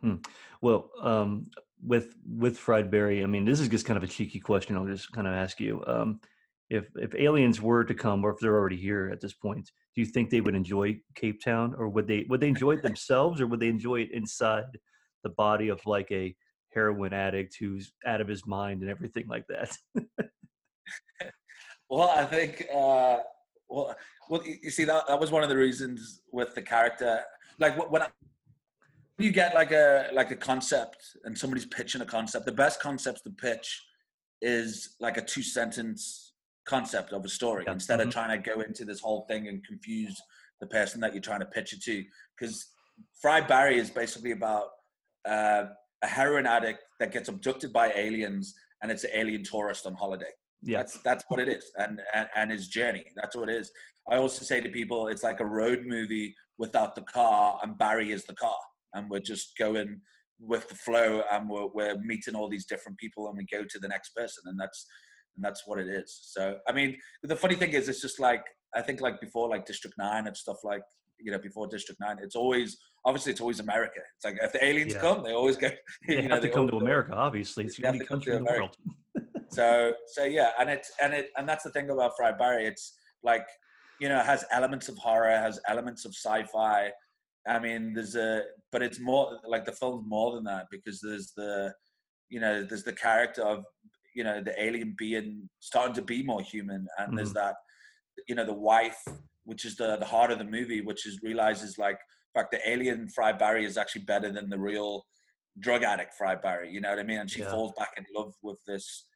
Hmm. 0.00 0.16
Well, 0.60 0.90
um, 1.00 1.50
with 1.82 2.14
with 2.26 2.58
fried 2.58 2.90
barry, 2.90 3.22
I 3.22 3.26
mean, 3.26 3.44
this 3.44 3.60
is 3.60 3.68
just 3.68 3.86
kind 3.86 3.96
of 3.96 4.02
a 4.02 4.06
cheeky 4.06 4.40
question. 4.40 4.76
I'll 4.76 4.86
just 4.86 5.12
kind 5.12 5.26
of 5.26 5.34
ask 5.34 5.58
you: 5.60 5.82
um, 5.86 6.20
if 6.70 6.88
if 6.96 7.14
aliens 7.14 7.60
were 7.60 7.84
to 7.84 7.94
come, 7.94 8.24
or 8.24 8.30
if 8.30 8.38
they're 8.40 8.56
already 8.56 8.76
here 8.76 9.10
at 9.12 9.20
this 9.20 9.32
point, 9.32 9.70
do 9.94 10.00
you 10.00 10.06
think 10.06 10.30
they 10.30 10.40
would 10.40 10.54
enjoy 10.54 11.00
Cape 11.14 11.42
Town, 11.42 11.74
or 11.76 11.88
would 11.88 12.06
they 12.06 12.24
would 12.28 12.40
they 12.40 12.48
enjoy 12.48 12.72
it 12.72 12.82
themselves, 12.88 13.40
or 13.40 13.46
would 13.46 13.60
they 13.60 13.68
enjoy 13.68 14.00
it 14.00 14.12
inside 14.12 14.64
the 15.22 15.30
body 15.30 15.68
of 15.68 15.80
like 15.86 16.10
a 16.12 16.34
heroin 16.76 17.14
addict 17.14 17.56
who's 17.58 17.92
out 18.06 18.20
of 18.20 18.28
his 18.28 18.46
mind 18.46 18.82
and 18.82 18.90
everything 18.90 19.26
like 19.28 19.46
that? 19.48 19.76
Well, 21.88 22.10
I 22.10 22.24
think, 22.24 22.66
uh, 22.74 23.18
well, 23.68 23.94
well, 24.28 24.42
you 24.44 24.70
see, 24.70 24.84
that, 24.84 25.06
that 25.06 25.20
was 25.20 25.30
one 25.30 25.44
of 25.44 25.48
the 25.48 25.56
reasons 25.56 26.20
with 26.32 26.54
the 26.54 26.62
character. 26.62 27.20
Like 27.60 27.90
when 27.90 28.02
I, 28.02 28.08
you 29.18 29.30
get 29.30 29.54
like 29.54 29.70
a 29.70 30.08
like 30.12 30.30
a 30.30 30.36
concept 30.36 31.16
and 31.24 31.38
somebody's 31.38 31.66
pitching 31.66 32.00
a 32.00 32.04
concept, 32.04 32.44
the 32.44 32.52
best 32.52 32.80
concepts 32.80 33.22
to 33.22 33.30
pitch 33.30 33.86
is 34.42 34.96
like 35.00 35.16
a 35.16 35.22
two 35.22 35.42
sentence 35.42 36.32
concept 36.66 37.12
of 37.12 37.24
a 37.24 37.28
story 37.28 37.64
Yeah, 37.66 37.74
instead 37.74 38.00
mhm. 38.00 38.06
of 38.08 38.12
trying 38.12 38.42
to 38.42 38.50
go 38.50 38.60
into 38.60 38.84
this 38.84 39.00
whole 39.00 39.24
thing 39.28 39.46
and 39.48 39.64
confuse 39.64 40.20
the 40.60 40.66
person 40.66 41.00
that 41.00 41.14
you're 41.14 41.22
trying 41.22 41.40
to 41.40 41.46
pitch 41.46 41.72
it 41.72 41.82
to. 41.84 42.04
Because 42.36 42.66
Fried 43.22 43.46
Barry 43.46 43.78
is 43.78 43.90
basically 43.90 44.32
about 44.32 44.70
uh, 45.24 45.66
a 46.02 46.06
heroin 46.06 46.46
addict 46.46 46.82
that 47.00 47.12
gets 47.12 47.28
abducted 47.28 47.72
by 47.72 47.92
aliens, 47.94 48.54
and 48.82 48.90
it's 48.90 49.04
an 49.04 49.10
alien 49.14 49.42
tourist 49.42 49.86
on 49.86 49.94
holiday. 49.94 50.32
yeah, 50.62 50.78
That's 50.78 50.98
that's 51.02 51.24
what 51.28 51.40
it 51.40 51.48
is, 51.48 51.70
and, 51.78 52.00
and 52.14 52.28
and 52.36 52.50
his 52.50 52.68
journey. 52.68 53.04
That's 53.16 53.36
what 53.36 53.48
it 53.48 53.56
is. 53.56 53.70
I 54.08 54.16
also 54.16 54.44
say 54.44 54.60
to 54.60 54.68
people, 54.68 55.08
it's 55.08 55.22
like 55.22 55.40
a 55.40 55.46
road 55.46 55.84
movie 55.86 56.34
without 56.58 56.94
the 56.94 57.02
car, 57.02 57.58
and 57.62 57.76
Barry 57.78 58.12
is 58.12 58.24
the 58.24 58.34
car, 58.34 58.58
and 58.94 59.10
we're 59.10 59.20
just 59.20 59.56
going 59.58 60.00
with 60.38 60.68
the 60.68 60.74
flow, 60.74 61.22
and 61.32 61.48
we're 61.48 61.68
we're 61.68 61.98
meeting 62.00 62.34
all 62.34 62.48
these 62.48 62.66
different 62.66 62.98
people, 62.98 63.28
and 63.28 63.36
we 63.36 63.46
go 63.50 63.64
to 63.64 63.78
the 63.78 63.88
next 63.88 64.10
person, 64.14 64.44
and 64.46 64.58
that's 64.58 64.86
and 65.36 65.44
that's 65.44 65.62
what 65.66 65.78
it 65.78 65.88
is. 65.88 66.18
So 66.22 66.58
I 66.68 66.72
mean, 66.72 66.96
the 67.22 67.36
funny 67.36 67.54
thing 67.54 67.72
is, 67.72 67.88
it's 67.88 68.02
just 68.02 68.20
like 68.20 68.44
I 68.74 68.82
think 68.82 69.00
like 69.00 69.20
before, 69.20 69.48
like 69.48 69.66
District 69.66 69.96
Nine 69.98 70.26
and 70.26 70.36
stuff 70.36 70.58
like 70.64 70.82
you 71.18 71.32
know 71.32 71.38
before 71.38 71.66
District 71.66 72.00
Nine, 72.00 72.18
it's 72.22 72.36
always 72.36 72.76
obviously 73.06 73.32
it's 73.32 73.40
always 73.40 73.60
America. 73.60 74.00
It's 74.16 74.24
like 74.26 74.36
if 74.42 74.52
the 74.52 74.62
aliens 74.62 74.92
Yeah. 74.94 75.00
come, 75.00 75.22
they 75.22 75.32
always 75.32 75.56
go. 75.56 75.68
they 76.08 76.16
you 76.16 76.22
have 76.22 76.30
know, 76.30 76.36
to 76.36 76.40
they 76.42 76.48
come 76.48 76.66
to 76.66 76.72
always 76.74 76.80
go- 76.82 76.86
America. 76.86 77.12
Obviously, 77.14 77.64
it's 77.64 77.76
the 77.76 77.86
have 77.86 77.94
only 77.94 78.00
to 78.00 78.04
to 78.04 78.08
country 78.12 78.36
in 78.36 78.44
the 78.44 78.50
America. 78.50 78.76
world. 78.84 79.24
so 79.48 79.92
so 80.08 80.24
yeah 80.24 80.50
and 80.58 80.68
it's 80.68 80.90
and 81.00 81.14
it 81.14 81.30
and 81.36 81.48
that's 81.48 81.62
the 81.62 81.70
thing 81.70 81.88
about 81.88 82.12
fried 82.16 82.36
barry 82.36 82.66
it's 82.66 82.94
like 83.22 83.46
you 84.00 84.08
know 84.08 84.18
it 84.18 84.26
has 84.26 84.44
elements 84.50 84.88
of 84.88 84.96
horror 84.98 85.30
has 85.30 85.60
elements 85.68 86.04
of 86.04 86.10
sci-fi 86.12 86.90
i 87.48 87.58
mean 87.58 87.94
there's 87.94 88.16
a 88.16 88.42
but 88.72 88.82
it's 88.82 88.98
more 89.00 89.38
like 89.46 89.64
the 89.64 89.72
film's 89.72 90.04
more 90.06 90.34
than 90.34 90.42
that 90.44 90.66
because 90.70 91.00
there's 91.00 91.32
the 91.36 91.72
you 92.28 92.40
know 92.40 92.64
there's 92.64 92.82
the 92.82 92.92
character 92.92 93.42
of 93.42 93.64
you 94.16 94.24
know 94.24 94.42
the 94.42 94.54
alien 94.62 94.94
being 94.98 95.48
starting 95.60 95.94
to 95.94 96.02
be 96.02 96.22
more 96.24 96.42
human 96.42 96.84
and 96.98 97.16
there's 97.16 97.30
mm. 97.30 97.34
that 97.34 97.54
you 98.28 98.34
know 98.34 98.44
the 98.44 98.52
wife 98.72 99.00
which 99.44 99.64
is 99.64 99.76
the 99.76 99.96
the 99.98 100.04
heart 100.14 100.32
of 100.32 100.38
the 100.38 100.44
movie 100.58 100.80
which 100.80 101.06
is 101.06 101.20
realizes 101.22 101.78
like 101.78 101.98
fact 102.36 102.50
the 102.50 102.70
alien 102.70 103.08
fried 103.08 103.38
barry 103.38 103.64
is 103.64 103.76
actually 103.76 104.02
better 104.02 104.30
than 104.32 104.48
the 104.48 104.58
real 104.58 105.06
drug 105.60 105.82
addict 105.82 106.14
fried 106.14 106.42
barry 106.42 106.70
you 106.70 106.80
know 106.80 106.90
what 106.90 106.98
i 106.98 107.02
mean 107.02 107.20
and 107.20 107.30
she 107.30 107.40
Yeah. 107.40 107.50
falls 107.50 107.72
back 107.78 107.92
in 107.96 108.04
love 108.14 108.34
with 108.42 108.58
this 108.66 109.06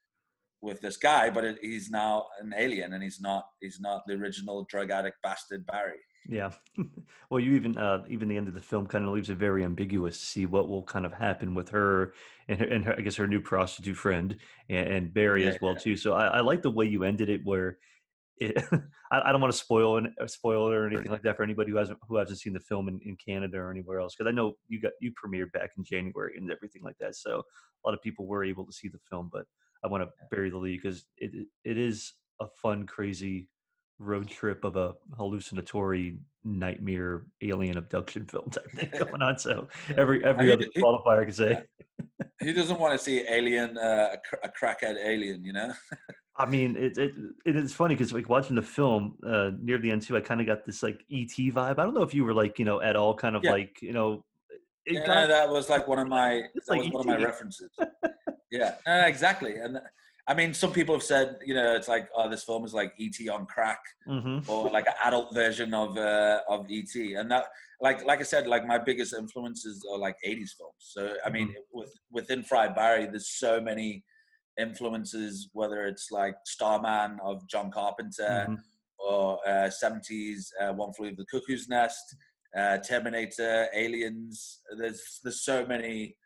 with 0.63 0.81
this 0.81 0.97
guy 0.97 1.31
but 1.31 1.45
it, 1.45 1.59
he's 1.63 1.91
now 1.91 2.27
an 2.41 2.53
alien 2.57 2.93
and 2.93 3.03
he's 3.03 3.21
not 3.21 3.45
he's 3.61 3.81
not 3.81 4.03
the 4.07 4.15
original 4.15 4.67
drug 4.71 4.91
addict 4.91 5.17
bastard 5.23 5.65
barry 5.67 6.01
Yeah. 6.29 6.51
well, 7.31 7.41
you 7.41 7.55
even 7.55 7.77
uh, 7.77 8.05
even 8.09 8.29
the 8.29 8.37
end 8.37 8.49
of 8.49 8.55
the 8.55 8.61
film 8.61 8.87
kind 8.87 9.05
of 9.05 9.11
leaves 9.13 9.31
it 9.31 9.39
very 9.39 9.65
ambiguous 9.65 10.19
to 10.21 10.27
see 10.27 10.47
what 10.47 10.69
will 10.69 10.83
kind 10.83 11.07
of 11.07 11.13
happen 11.13 11.55
with 11.55 11.71
her 11.71 12.13
and 12.49 12.61
her, 12.61 12.67
and 12.67 12.85
her, 12.85 12.95
I 12.97 13.01
guess 13.01 13.17
her 13.17 13.27
new 13.27 13.41
prostitute 13.41 13.97
friend 13.97 14.37
and, 14.69 14.89
and 14.89 15.15
Barry 15.15 15.45
Yeah, 15.45 15.51
as 15.51 15.61
well 15.61 15.75
too. 15.77 15.97
So 15.97 16.13
I, 16.13 16.27
I 16.27 16.41
like 16.41 16.63
the 16.63 16.71
way 16.71 16.87
you 16.87 17.05
ended 17.05 17.29
it, 17.31 17.41
where 17.45 17.79
it, 18.41 18.57
I, 19.13 19.21
I 19.27 19.33
don't 19.33 19.41
want 19.41 19.53
to 19.53 19.59
spoil 19.59 19.99
an, 19.99 20.15
uh, 20.21 20.27
spoil 20.27 20.69
it 20.69 20.75
or 20.75 20.87
anything 20.87 21.11
like 21.13 21.23
that 21.23 21.37
for 21.37 21.43
anybody 21.43 21.71
who 21.71 21.77
hasn't 21.77 21.99
who 22.09 22.17
hasn't 22.17 22.41
seen 22.41 22.53
the 22.55 22.61
film 22.61 22.89
in, 22.89 22.99
in 23.05 23.17
Canada 23.17 23.59
or 23.59 23.71
anywhere 23.71 24.01
else 24.01 24.15
because 24.17 24.29
I 24.29 24.35
know 24.35 24.55
you 24.69 24.81
got 24.81 24.93
you 25.01 25.13
premiered 25.13 25.53
back 25.53 25.71
in 25.77 25.85
January 25.85 26.35
and 26.37 26.51
everything 26.51 26.83
like 26.83 26.97
that. 26.99 27.15
So 27.17 27.43
a 27.85 27.89
lot 27.89 27.95
of 27.95 28.03
people 28.03 28.27
were 28.27 28.45
able 28.45 28.65
to 28.67 28.73
see 28.73 28.89
the 28.89 28.99
film, 29.09 29.29
but 29.33 29.45
I 29.85 29.89
want 29.89 30.03
to 30.03 30.11
bury 30.31 30.51
the 30.51 30.59
lead 30.59 30.81
because 30.83 31.05
it 31.19 31.47
it- 31.65 31.79
is 31.79 32.15
a 32.41 32.47
fun, 32.63 32.87
crazy 32.87 33.49
road 33.99 34.27
trip 34.29 34.65
of 34.65 34.77
a 34.77 34.95
hallucinatory 35.19 36.17
nightmare 36.43 37.25
alien 37.43 37.77
abduction 37.77 38.25
film 38.31 38.49
type 38.51 38.71
thing 38.73 38.91
going 38.99 39.23
on. 39.23 39.39
So 39.39 39.69
every 39.97 40.25
every 40.25 40.51
other 40.53 40.65
qualifier 40.79 41.21
I 41.21 41.25
could 41.27 41.35
say. 41.35 41.63
who 42.41 42.55
doesn't 42.55 42.81
want 42.81 42.99
to 42.99 43.05
see 43.05 43.25
alien 43.29 43.77
uh, 43.77 44.17
a 44.43 44.49
crackhead 44.49 44.97
alien 45.05 45.45
you 45.45 45.53
know 45.53 45.71
I 46.41 46.47
mean, 46.47 46.77
it 46.77 46.97
it, 46.97 47.13
it 47.45 47.57
is 47.57 47.73
funny 47.75 47.95
because 47.95 48.13
like 48.13 48.29
watching 48.29 48.57
the 48.57 48.63
film 48.63 49.17
uh, 49.27 49.51
near 49.61 49.79
the 49.79 49.91
end 49.91 50.03
too, 50.03 50.17
I 50.17 50.21
kind 50.21 50.41
of 50.41 50.47
got 50.47 50.65
this 50.65 50.83
like 50.83 51.05
ET 51.11 51.29
vibe. 51.37 51.79
I 51.79 51.85
don't 51.85 51.95
know 51.95 52.03
if 52.03 52.15
you 52.15 52.25
were 52.25 52.35
like 52.35 52.59
you 52.59 52.65
know 52.65 52.81
at 52.81 52.97
all 52.97 53.15
kind 53.15 53.37
of 53.37 53.45
Yeah. 53.45 53.53
like 53.53 53.81
you 53.83 53.93
know. 53.93 54.25
Yeah, 54.87 55.07
got, 55.07 55.29
that 55.29 55.49
was 55.51 55.69
like 55.69 55.87
one 55.87 55.99
of 55.99 56.09
my 56.09 56.43
that 56.55 56.69
like 56.69 56.79
was 56.79 56.91
one 56.91 57.01
of 57.03 57.07
my 57.07 57.17
references 57.17 57.71
yeah 58.51 58.77
no, 58.87 59.03
exactly 59.07 59.57
and 59.57 59.79
i 60.27 60.33
mean 60.35 60.53
some 60.55 60.73
people 60.73 60.95
have 60.95 61.03
said 61.05 61.37
you 61.45 61.55
know 61.55 61.77
it's 61.77 61.87
like 61.87 62.09
oh 62.17 62.29
this 62.29 62.43
film 62.43 62.65
is 62.65 62.73
like 62.75 62.93
et 62.99 63.29
on 63.29 63.45
crack 63.47 63.79
Mhm. 64.09 64.49
or 64.49 64.71
like 64.71 64.87
an 64.87 64.95
adult 65.05 65.33
version 65.35 65.73
of 65.75 65.97
uh, 65.97 66.41
of 66.49 66.67
ET. 66.71 66.95
And 67.17 67.31
that, 67.31 67.45
like 67.81 68.05
like 68.05 68.21
I 68.21 68.25
said, 68.25 68.47
like 68.47 68.67
my 68.67 68.79
biggest 68.79 69.15
influences 69.15 69.87
are 69.91 69.99
like 69.99 70.17
'80s 70.27 70.53
films. 70.59 70.75
So 70.79 71.15
I 71.25 71.31
mean, 71.31 71.55
with 71.73 71.93
within 72.11 72.43
Fried 72.43 72.75
Barry, 72.75 73.07
there's 73.07 73.29
so 73.29 73.61
many 73.61 74.03
influences. 74.61 75.49
Whether 75.53 75.87
it's 75.87 76.11
like 76.11 76.37
Starman 76.45 77.19
of 77.23 77.47
John 77.49 77.71
Carpenter 77.71 78.47
Mhm. 78.49 78.59
or 78.99 79.39
uh, 79.49 79.69
'70s 79.71 80.53
uh, 80.61 80.73
One 80.75 80.93
Flew 80.93 81.07
Over 81.09 81.17
the 81.17 81.27
Cuckoo's 81.33 81.69
Nest, 81.69 82.05
uh, 82.57 82.79
Terminator, 82.79 83.69
Aliens. 83.75 84.61
There's 84.79 85.21
there's 85.23 85.43
so 85.43 85.67
many. 85.67 86.17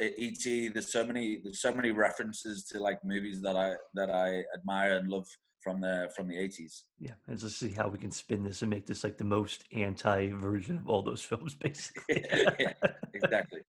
ET. 0.00 0.44
There's 0.72 0.90
so 0.90 1.04
many. 1.04 1.40
There's 1.42 1.60
so 1.60 1.74
many 1.74 1.90
references 1.90 2.64
to 2.70 2.80
like 2.80 3.04
movies 3.04 3.42
that 3.42 3.54
I 3.56 3.74
that 3.94 4.10
I 4.10 4.42
admire 4.56 4.96
and 4.96 5.08
love 5.10 5.28
from 5.60 5.80
the 5.80 6.10
from 6.14 6.28
the 6.28 6.36
80s. 6.36 6.82
Yeah, 6.98 7.12
and 7.26 7.38
just 7.38 7.58
see 7.58 7.70
how 7.70 7.88
we 7.88 7.98
can 7.98 8.10
spin 8.10 8.44
this 8.44 8.62
and 8.62 8.70
make 8.70 8.86
this 8.86 9.04
like 9.04 9.18
the 9.18 9.24
most 9.24 9.64
anti 9.72 10.30
version 10.30 10.76
of 10.76 10.88
all 10.88 11.02
those 11.02 11.22
films, 11.30 11.54
basically. 11.54 12.24
Yeah, 12.58 12.72
exactly. 13.14 13.60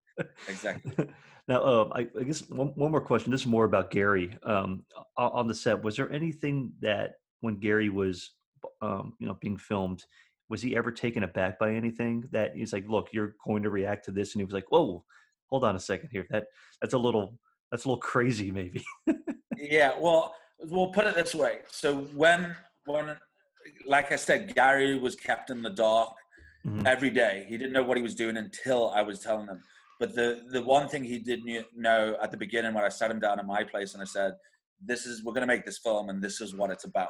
Exactly. 0.48 1.08
now, 1.48 1.64
um, 1.64 1.92
I, 1.94 2.08
I 2.18 2.24
guess 2.24 2.48
one, 2.48 2.68
one 2.68 2.90
more 2.90 3.00
question. 3.00 3.32
This 3.32 3.42
is 3.42 3.46
more 3.46 3.64
about 3.64 3.90
Gary. 3.90 4.36
Um, 4.44 4.84
on 5.16 5.46
the 5.46 5.54
set, 5.54 5.82
was 5.82 5.96
there 5.96 6.10
anything 6.12 6.72
that 6.80 7.12
when 7.40 7.56
Gary 7.56 7.88
was, 7.88 8.30
um, 8.82 9.14
you 9.18 9.26
know, 9.26 9.36
being 9.40 9.56
filmed, 9.56 10.04
was 10.48 10.60
he 10.60 10.76
ever 10.76 10.90
taken 10.90 11.22
aback 11.22 11.58
by 11.58 11.72
anything 11.72 12.24
that 12.32 12.54
he's 12.54 12.72
like, 12.72 12.88
"Look, 12.88 13.08
you're 13.12 13.36
going 13.46 13.62
to 13.62 13.70
react 13.70 14.04
to 14.06 14.10
this," 14.10 14.34
and 14.34 14.40
he 14.40 14.44
was 14.44 14.54
like, 14.54 14.70
"Whoa, 14.70 15.04
hold 15.48 15.64
on 15.64 15.76
a 15.76 15.80
second 15.80 16.10
here. 16.12 16.26
That 16.30 16.46
that's 16.80 16.94
a 16.94 16.98
little 16.98 17.38
that's 17.70 17.84
a 17.84 17.88
little 17.88 18.00
crazy, 18.00 18.50
maybe. 18.50 18.84
yeah, 19.56 19.92
well, 19.98 20.34
we'll 20.68 20.92
put 20.92 21.06
it 21.06 21.14
this 21.14 21.34
way. 21.34 21.58
So 21.70 22.02
when 22.14 22.54
when 22.86 23.16
like 23.86 24.12
I 24.12 24.16
said, 24.16 24.54
Gary 24.54 24.98
was 24.98 25.16
kept 25.16 25.50
in 25.50 25.62
the 25.62 25.70
dark 25.70 26.14
mm-hmm. 26.66 26.86
every 26.86 27.10
day. 27.10 27.46
He 27.48 27.56
didn't 27.56 27.72
know 27.72 27.82
what 27.82 27.96
he 27.96 28.02
was 28.02 28.14
doing 28.14 28.36
until 28.36 28.90
I 28.90 29.02
was 29.02 29.20
telling 29.20 29.46
him. 29.46 29.60
But 29.98 30.14
the 30.14 30.42
the 30.50 30.62
one 30.62 30.88
thing 30.88 31.04
he 31.04 31.18
did 31.18 31.40
know 31.76 32.16
at 32.22 32.30
the 32.30 32.36
beginning 32.36 32.74
when 32.74 32.84
I 32.84 32.88
sat 32.88 33.10
him 33.10 33.20
down 33.20 33.38
in 33.38 33.46
my 33.46 33.64
place 33.64 33.92
and 33.92 34.02
I 34.02 34.06
said, 34.06 34.32
"This 34.82 35.06
is 35.06 35.22
we're 35.22 35.34
going 35.34 35.46
to 35.46 35.54
make 35.54 35.66
this 35.66 35.78
film 35.78 36.08
and 36.08 36.22
this 36.22 36.40
is 36.40 36.54
what 36.54 36.70
it's 36.70 36.84
about." 36.84 37.08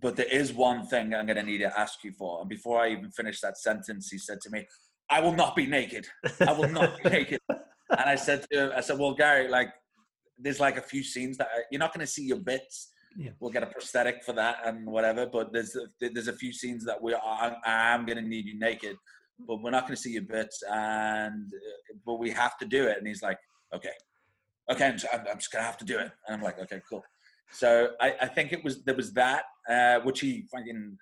But 0.00 0.16
there 0.16 0.32
is 0.32 0.52
one 0.52 0.86
thing 0.86 1.14
I'm 1.14 1.26
going 1.26 1.36
to 1.36 1.42
need 1.42 1.58
to 1.58 1.78
ask 1.78 2.04
you 2.04 2.12
for. 2.12 2.40
And 2.40 2.48
before 2.48 2.80
I 2.80 2.90
even 2.90 3.10
finished 3.10 3.42
that 3.42 3.58
sentence, 3.58 4.08
he 4.10 4.18
said 4.18 4.40
to 4.42 4.50
me, 4.50 4.66
"I 5.10 5.20
will 5.20 5.34
not 5.34 5.54
be 5.54 5.66
naked. 5.66 6.06
I 6.40 6.52
will 6.52 6.70
not 6.70 7.02
be 7.02 7.10
naked." 7.18 7.40
And 7.50 8.08
I 8.08 8.14
said 8.14 8.46
to 8.50 8.66
him, 8.66 8.72
"I 8.74 8.80
said, 8.80 8.98
well, 8.98 9.14
Gary, 9.14 9.48
like, 9.48 9.68
there's 10.40 10.60
like 10.60 10.76
a 10.76 10.82
few 10.82 11.02
scenes 11.02 11.36
that 11.38 11.48
I, 11.54 11.60
you're 11.70 11.78
not 11.78 11.92
going 11.94 12.06
to 12.06 12.12
see 12.12 12.24
your 12.24 12.38
bits." 12.38 12.92
yeah. 13.16 13.30
we'll 13.40 13.50
get 13.50 13.62
a 13.62 13.66
prosthetic 13.66 14.22
for 14.24 14.32
that 14.34 14.58
and 14.64 14.86
whatever. 14.86 15.26
But 15.26 15.52
there's 15.52 15.76
a, 15.76 15.86
there's 16.00 16.28
a 16.28 16.32
few 16.32 16.52
scenes 16.52 16.84
that 16.84 17.00
we 17.00 17.14
are, 17.14 17.56
I 17.64 17.94
am 17.94 18.06
going 18.06 18.22
to 18.22 18.28
need 18.28 18.46
you 18.46 18.58
naked, 18.58 18.96
but 19.46 19.62
we're 19.62 19.70
not 19.70 19.82
going 19.82 19.96
to 19.96 20.00
see 20.00 20.12
your 20.12 20.22
bits, 20.22 20.62
and 20.70 21.46
uh, 21.52 21.94
but 22.04 22.14
we 22.14 22.30
have 22.30 22.58
to 22.58 22.66
do 22.66 22.84
it. 22.86 22.98
And 22.98 23.06
he's 23.06 23.22
like, 23.22 23.38
okay, 23.74 23.92
okay, 24.70 24.86
I'm, 24.86 25.20
I'm 25.20 25.38
just 25.38 25.52
going 25.52 25.62
to 25.62 25.66
have 25.66 25.78
to 25.78 25.84
do 25.84 25.98
it. 25.98 26.10
And 26.26 26.36
I'm 26.36 26.42
like, 26.42 26.58
okay, 26.60 26.80
cool. 26.88 27.02
So 27.52 27.90
I, 28.00 28.14
I 28.22 28.26
think 28.26 28.52
it 28.52 28.62
was 28.62 28.82
there 28.84 28.94
was 28.94 29.12
that 29.14 29.44
uh, 29.68 30.00
which 30.00 30.20
he 30.20 30.44
fucking 30.52 30.96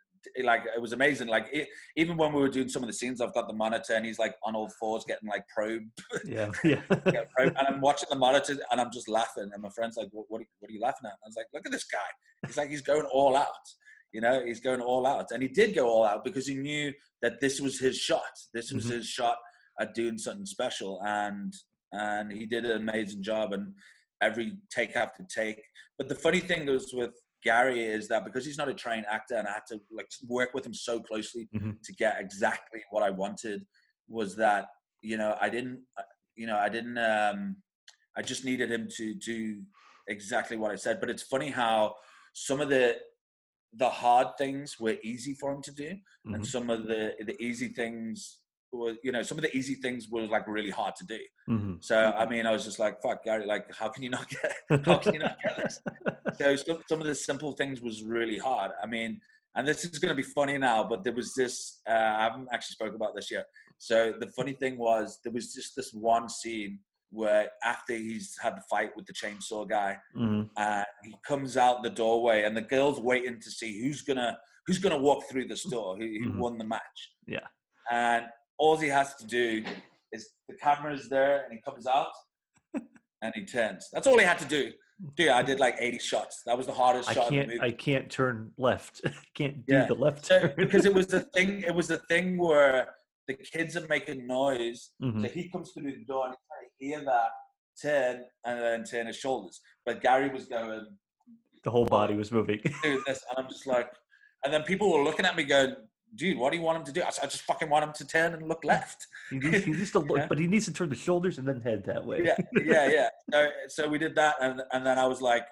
like 0.44 0.62
it 0.74 0.80
was 0.80 0.92
amazing. 0.92 1.28
Like 1.28 1.48
it, 1.52 1.68
even 1.96 2.16
when 2.16 2.32
we 2.32 2.40
were 2.40 2.48
doing 2.48 2.68
some 2.68 2.82
of 2.82 2.88
the 2.88 2.92
scenes, 2.92 3.20
I've 3.20 3.34
got 3.34 3.48
the 3.48 3.54
monitor 3.54 3.94
and 3.94 4.04
he's 4.04 4.18
like 4.18 4.34
on 4.44 4.54
all 4.54 4.70
fours 4.80 5.04
getting 5.06 5.28
like 5.28 5.44
probed. 5.54 5.90
Yeah, 6.24 6.50
yeah. 6.64 6.80
probed, 6.90 7.56
and 7.56 7.66
I'm 7.68 7.80
watching 7.80 8.08
the 8.10 8.18
monitor 8.18 8.56
and 8.70 8.80
I'm 8.80 8.90
just 8.92 9.08
laughing. 9.08 9.50
And 9.52 9.62
my 9.62 9.70
friend's 9.70 9.96
like, 9.96 10.08
"What, 10.12 10.26
what, 10.28 10.40
are, 10.40 10.46
what 10.60 10.70
are 10.70 10.74
you 10.74 10.80
laughing 10.80 11.06
at?" 11.06 11.12
And 11.12 11.18
I 11.24 11.28
was 11.28 11.36
like, 11.36 11.46
"Look 11.54 11.66
at 11.66 11.72
this 11.72 11.84
guy. 11.84 11.98
He's 12.46 12.56
like 12.56 12.70
he's 12.70 12.82
going 12.82 13.06
all 13.12 13.36
out. 13.36 13.46
You 14.12 14.20
know, 14.20 14.44
he's 14.44 14.60
going 14.60 14.80
all 14.80 15.06
out, 15.06 15.26
and 15.32 15.42
he 15.42 15.48
did 15.48 15.74
go 15.74 15.88
all 15.88 16.04
out 16.04 16.24
because 16.24 16.46
he 16.46 16.54
knew 16.54 16.92
that 17.22 17.40
this 17.40 17.60
was 17.60 17.78
his 17.78 17.96
shot. 17.96 18.22
This 18.54 18.72
was 18.72 18.84
mm-hmm. 18.84 18.94
his 18.94 19.06
shot 19.06 19.36
at 19.80 19.94
doing 19.94 20.18
something 20.18 20.46
special, 20.46 21.00
and 21.04 21.52
and 21.92 22.32
he 22.32 22.46
did 22.46 22.64
an 22.64 22.88
amazing 22.88 23.22
job. 23.22 23.52
And 23.52 23.74
every 24.22 24.52
take 24.70 24.96
after 24.96 25.24
take. 25.24 25.62
But 25.96 26.08
the 26.08 26.14
funny 26.14 26.40
thing 26.40 26.66
was 26.66 26.92
with 26.92 27.14
Gary 27.44 27.84
is 27.84 28.08
that 28.08 28.24
because 28.24 28.44
he's 28.44 28.58
not 28.58 28.68
a 28.68 28.74
trained 28.74 29.06
actor 29.08 29.36
and 29.36 29.46
I 29.46 29.52
had 29.52 29.66
to 29.68 29.80
like 29.92 30.08
work 30.26 30.54
with 30.54 30.66
him 30.66 30.74
so 30.74 31.00
closely 31.00 31.48
mm-hmm. 31.54 31.72
to 31.82 31.92
get 31.94 32.16
exactly 32.20 32.80
what 32.90 33.02
I 33.02 33.10
wanted 33.10 33.64
was 34.08 34.36
that 34.36 34.66
you 35.02 35.16
know 35.16 35.36
I 35.40 35.48
didn't 35.48 35.80
uh, 35.96 36.02
you 36.34 36.46
know 36.46 36.56
I 36.56 36.68
didn't 36.68 36.98
um 36.98 37.56
I 38.16 38.22
just 38.22 38.44
needed 38.44 38.70
him 38.70 38.88
to 38.96 39.14
do 39.14 39.62
exactly 40.08 40.56
what 40.56 40.70
I 40.70 40.76
said 40.76 41.00
but 41.00 41.10
it's 41.10 41.22
funny 41.22 41.50
how 41.50 41.94
some 42.32 42.60
of 42.60 42.68
the 42.68 42.96
the 43.74 43.88
hard 43.88 44.28
things 44.38 44.76
were 44.80 44.96
easy 45.02 45.34
for 45.34 45.52
him 45.52 45.62
to 45.62 45.72
do 45.72 45.90
mm-hmm. 45.90 46.34
and 46.34 46.46
some 46.46 46.70
of 46.70 46.86
the 46.86 47.12
the 47.24 47.40
easy 47.40 47.68
things 47.68 48.38
was 48.72 48.96
you 49.02 49.12
know 49.12 49.22
some 49.22 49.38
of 49.38 49.42
the 49.42 49.56
easy 49.56 49.74
things 49.74 50.08
were 50.10 50.26
like 50.26 50.46
really 50.46 50.70
hard 50.70 50.94
to 50.96 51.06
do. 51.06 51.18
Mm-hmm. 51.48 51.74
so 51.80 52.12
i 52.16 52.26
mean 52.26 52.46
i 52.46 52.52
was 52.52 52.64
just 52.64 52.78
like 52.78 53.00
fuck 53.00 53.24
gary 53.24 53.46
like 53.46 53.64
how 53.74 53.88
can 53.88 54.02
you 54.02 54.10
not 54.10 54.28
get 54.28 54.84
how 54.84 54.98
can 54.98 55.14
you 55.14 55.20
not 55.20 55.38
get 55.42 55.56
this? 55.56 55.80
So 56.38 56.56
some, 56.66 56.78
some 56.88 57.00
of 57.00 57.06
the 57.06 57.14
simple 57.14 57.52
things 57.52 57.80
was 57.80 58.02
really 58.02 58.38
hard. 58.38 58.72
I 58.82 58.86
mean 58.86 59.20
and 59.54 59.66
this 59.66 59.84
is 59.84 59.98
going 59.98 60.14
to 60.14 60.22
be 60.22 60.22
funny 60.22 60.58
now 60.58 60.84
but 60.84 61.02
there 61.04 61.14
was 61.14 61.34
this 61.34 61.80
uh, 61.88 61.92
i 61.92 62.24
haven't 62.24 62.48
actually 62.52 62.74
spoke 62.74 62.94
about 62.94 63.14
this 63.14 63.30
yet. 63.30 63.46
So 63.78 64.12
the 64.18 64.26
funny 64.28 64.52
thing 64.52 64.76
was 64.76 65.20
there 65.24 65.32
was 65.32 65.54
just 65.54 65.74
this 65.76 65.92
one 65.92 66.28
scene 66.28 66.80
where 67.10 67.48
after 67.64 67.94
he's 67.94 68.36
had 68.42 68.56
the 68.56 68.62
fight 68.68 68.90
with 68.94 69.06
the 69.06 69.14
chainsaw 69.14 69.66
guy 69.66 69.96
mm-hmm. 70.14 70.42
uh, 70.56 70.84
he 71.02 71.14
comes 71.26 71.56
out 71.56 71.82
the 71.82 71.88
doorway 71.90 72.42
and 72.42 72.54
the 72.54 72.60
girl's 72.62 73.00
waiting 73.00 73.40
to 73.40 73.50
see 73.50 73.80
who's 73.80 74.02
gonna 74.02 74.36
who's 74.66 74.78
gonna 74.78 74.98
walk 74.98 75.24
through 75.30 75.48
the 75.48 75.56
store 75.56 75.96
who, 75.96 76.04
who 76.04 76.28
mm-hmm. 76.28 76.38
won 76.38 76.58
the 76.58 76.64
match. 76.64 77.12
Yeah. 77.26 77.46
And 77.90 78.26
all 78.58 78.76
he 78.76 78.88
has 78.88 79.14
to 79.16 79.26
do 79.26 79.64
is 80.12 80.30
the 80.48 80.54
camera's 80.56 81.08
there 81.08 81.44
and 81.44 81.52
he 81.52 81.60
comes 81.60 81.86
out 81.86 82.08
and 83.22 83.32
he 83.34 83.44
turns. 83.44 83.88
That's 83.92 84.06
all 84.06 84.18
he 84.18 84.24
had 84.24 84.38
to 84.40 84.46
do. 84.46 84.72
Dude, 85.16 85.28
I 85.28 85.42
did 85.42 85.60
like 85.60 85.76
80 85.78 85.98
shots. 86.00 86.42
That 86.44 86.56
was 86.58 86.66
the 86.66 86.72
hardest 86.72 87.08
I 87.08 87.14
shot. 87.14 87.28
Can't, 87.28 87.62
I 87.62 87.70
can't 87.70 88.10
turn 88.10 88.50
left. 88.58 89.00
I 89.06 89.12
can't 89.34 89.64
do 89.64 89.74
yeah. 89.74 89.86
the 89.86 89.94
left 89.94 90.24
turn. 90.26 90.52
because 90.56 90.86
it 90.86 90.94
was 90.94 91.06
the 91.06 91.20
thing. 91.34 91.62
It 91.62 91.74
was 91.74 91.86
the 91.86 91.98
thing 92.08 92.36
where 92.36 92.88
the 93.28 93.34
kids 93.34 93.76
are 93.76 93.86
making 93.88 94.26
noise. 94.26 94.90
Mm-hmm. 95.00 95.22
So 95.22 95.28
he 95.28 95.48
comes 95.50 95.70
through 95.70 95.92
the 95.92 96.04
door 96.04 96.26
and 96.26 96.34
I 96.34 96.66
hear 96.78 97.04
that 97.04 97.28
turn 97.80 98.24
and 98.44 98.60
then 98.60 98.84
turn 98.84 99.06
his 99.06 99.16
shoulders. 99.16 99.60
But 99.86 100.02
Gary 100.02 100.30
was 100.30 100.46
going. 100.46 100.86
The 101.62 101.70
whole 101.70 101.86
body 101.86 102.14
was 102.14 102.32
moving. 102.32 102.60
Dude, 102.82 103.02
this, 103.06 103.24
and 103.30 103.44
I'm 103.44 103.48
just 103.48 103.66
like, 103.68 103.90
and 104.44 104.52
then 104.52 104.62
people 104.62 104.92
were 104.92 105.04
looking 105.04 105.26
at 105.26 105.36
me 105.36 105.44
going, 105.44 105.76
dude, 106.14 106.38
what 106.38 106.52
do 106.52 106.58
you 106.58 106.64
want 106.64 106.78
him 106.78 106.84
to 106.84 106.92
do? 106.92 107.02
I, 107.02 107.08
I 107.22 107.26
just 107.26 107.42
fucking 107.42 107.68
want 107.68 107.84
him 107.84 107.92
to 107.94 108.06
turn 108.06 108.34
and 108.34 108.48
look 108.48 108.64
left. 108.64 109.06
he, 109.30 109.38
needs, 109.38 109.64
he 109.64 109.72
needs 109.72 109.90
to 109.92 109.98
look, 110.10 110.28
but 110.28 110.38
he 110.38 110.46
needs 110.46 110.66
to 110.66 110.72
turn 110.72 110.88
the 110.88 110.96
shoulders 110.96 111.38
and 111.38 111.46
then 111.46 111.60
head 111.60 111.84
that 111.86 112.04
way. 112.04 112.22
yeah, 112.24 112.36
yeah, 112.64 112.88
yeah. 112.88 113.08
So, 113.30 113.48
so 113.68 113.88
we 113.88 113.98
did 113.98 114.14
that, 114.16 114.36
and 114.40 114.62
and 114.72 114.84
then 114.84 114.98
I 114.98 115.06
was 115.06 115.20
like, 115.20 115.46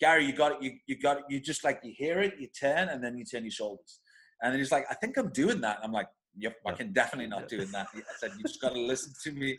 Gary, 0.00 0.24
you 0.24 0.32
got 0.32 0.52
it. 0.52 0.62
You 0.62 0.72
you 0.86 0.98
got 0.98 1.18
it. 1.18 1.24
You 1.28 1.40
just 1.40 1.64
like 1.64 1.80
you 1.82 1.92
hear 1.96 2.20
it, 2.20 2.34
you 2.38 2.48
turn, 2.48 2.88
and 2.88 3.02
then 3.02 3.16
you 3.16 3.24
turn 3.24 3.44
your 3.44 3.50
shoulders. 3.50 4.00
And 4.42 4.52
then 4.52 4.60
he's 4.60 4.72
like, 4.72 4.86
I 4.90 4.94
think 4.94 5.16
I'm 5.16 5.30
doing 5.30 5.60
that. 5.62 5.78
I'm 5.82 5.92
like, 5.92 6.06
yep, 6.36 6.56
I 6.66 6.72
can 6.72 6.92
definitely 6.92 7.28
not 7.28 7.48
doing 7.48 7.70
that. 7.72 7.88
I 7.94 8.00
said, 8.18 8.32
you 8.36 8.44
just 8.44 8.60
got 8.60 8.74
to 8.74 8.80
listen 8.80 9.12
to 9.24 9.32
me 9.32 9.56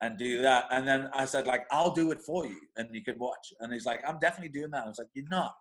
and 0.00 0.18
do 0.18 0.42
that. 0.42 0.66
And 0.70 0.88
then 0.88 1.10
I 1.12 1.26
said, 1.26 1.46
like, 1.46 1.64
I'll 1.70 1.92
do 1.92 2.10
it 2.10 2.20
for 2.20 2.46
you, 2.46 2.56
and 2.76 2.88
you 2.92 3.04
can 3.04 3.18
watch. 3.18 3.52
And 3.60 3.72
he's 3.72 3.86
like, 3.86 4.00
I'm 4.06 4.18
definitely 4.18 4.48
doing 4.48 4.70
that. 4.70 4.84
I 4.84 4.88
was 4.88 4.98
like, 4.98 5.08
you're 5.14 5.28
not. 5.30 5.54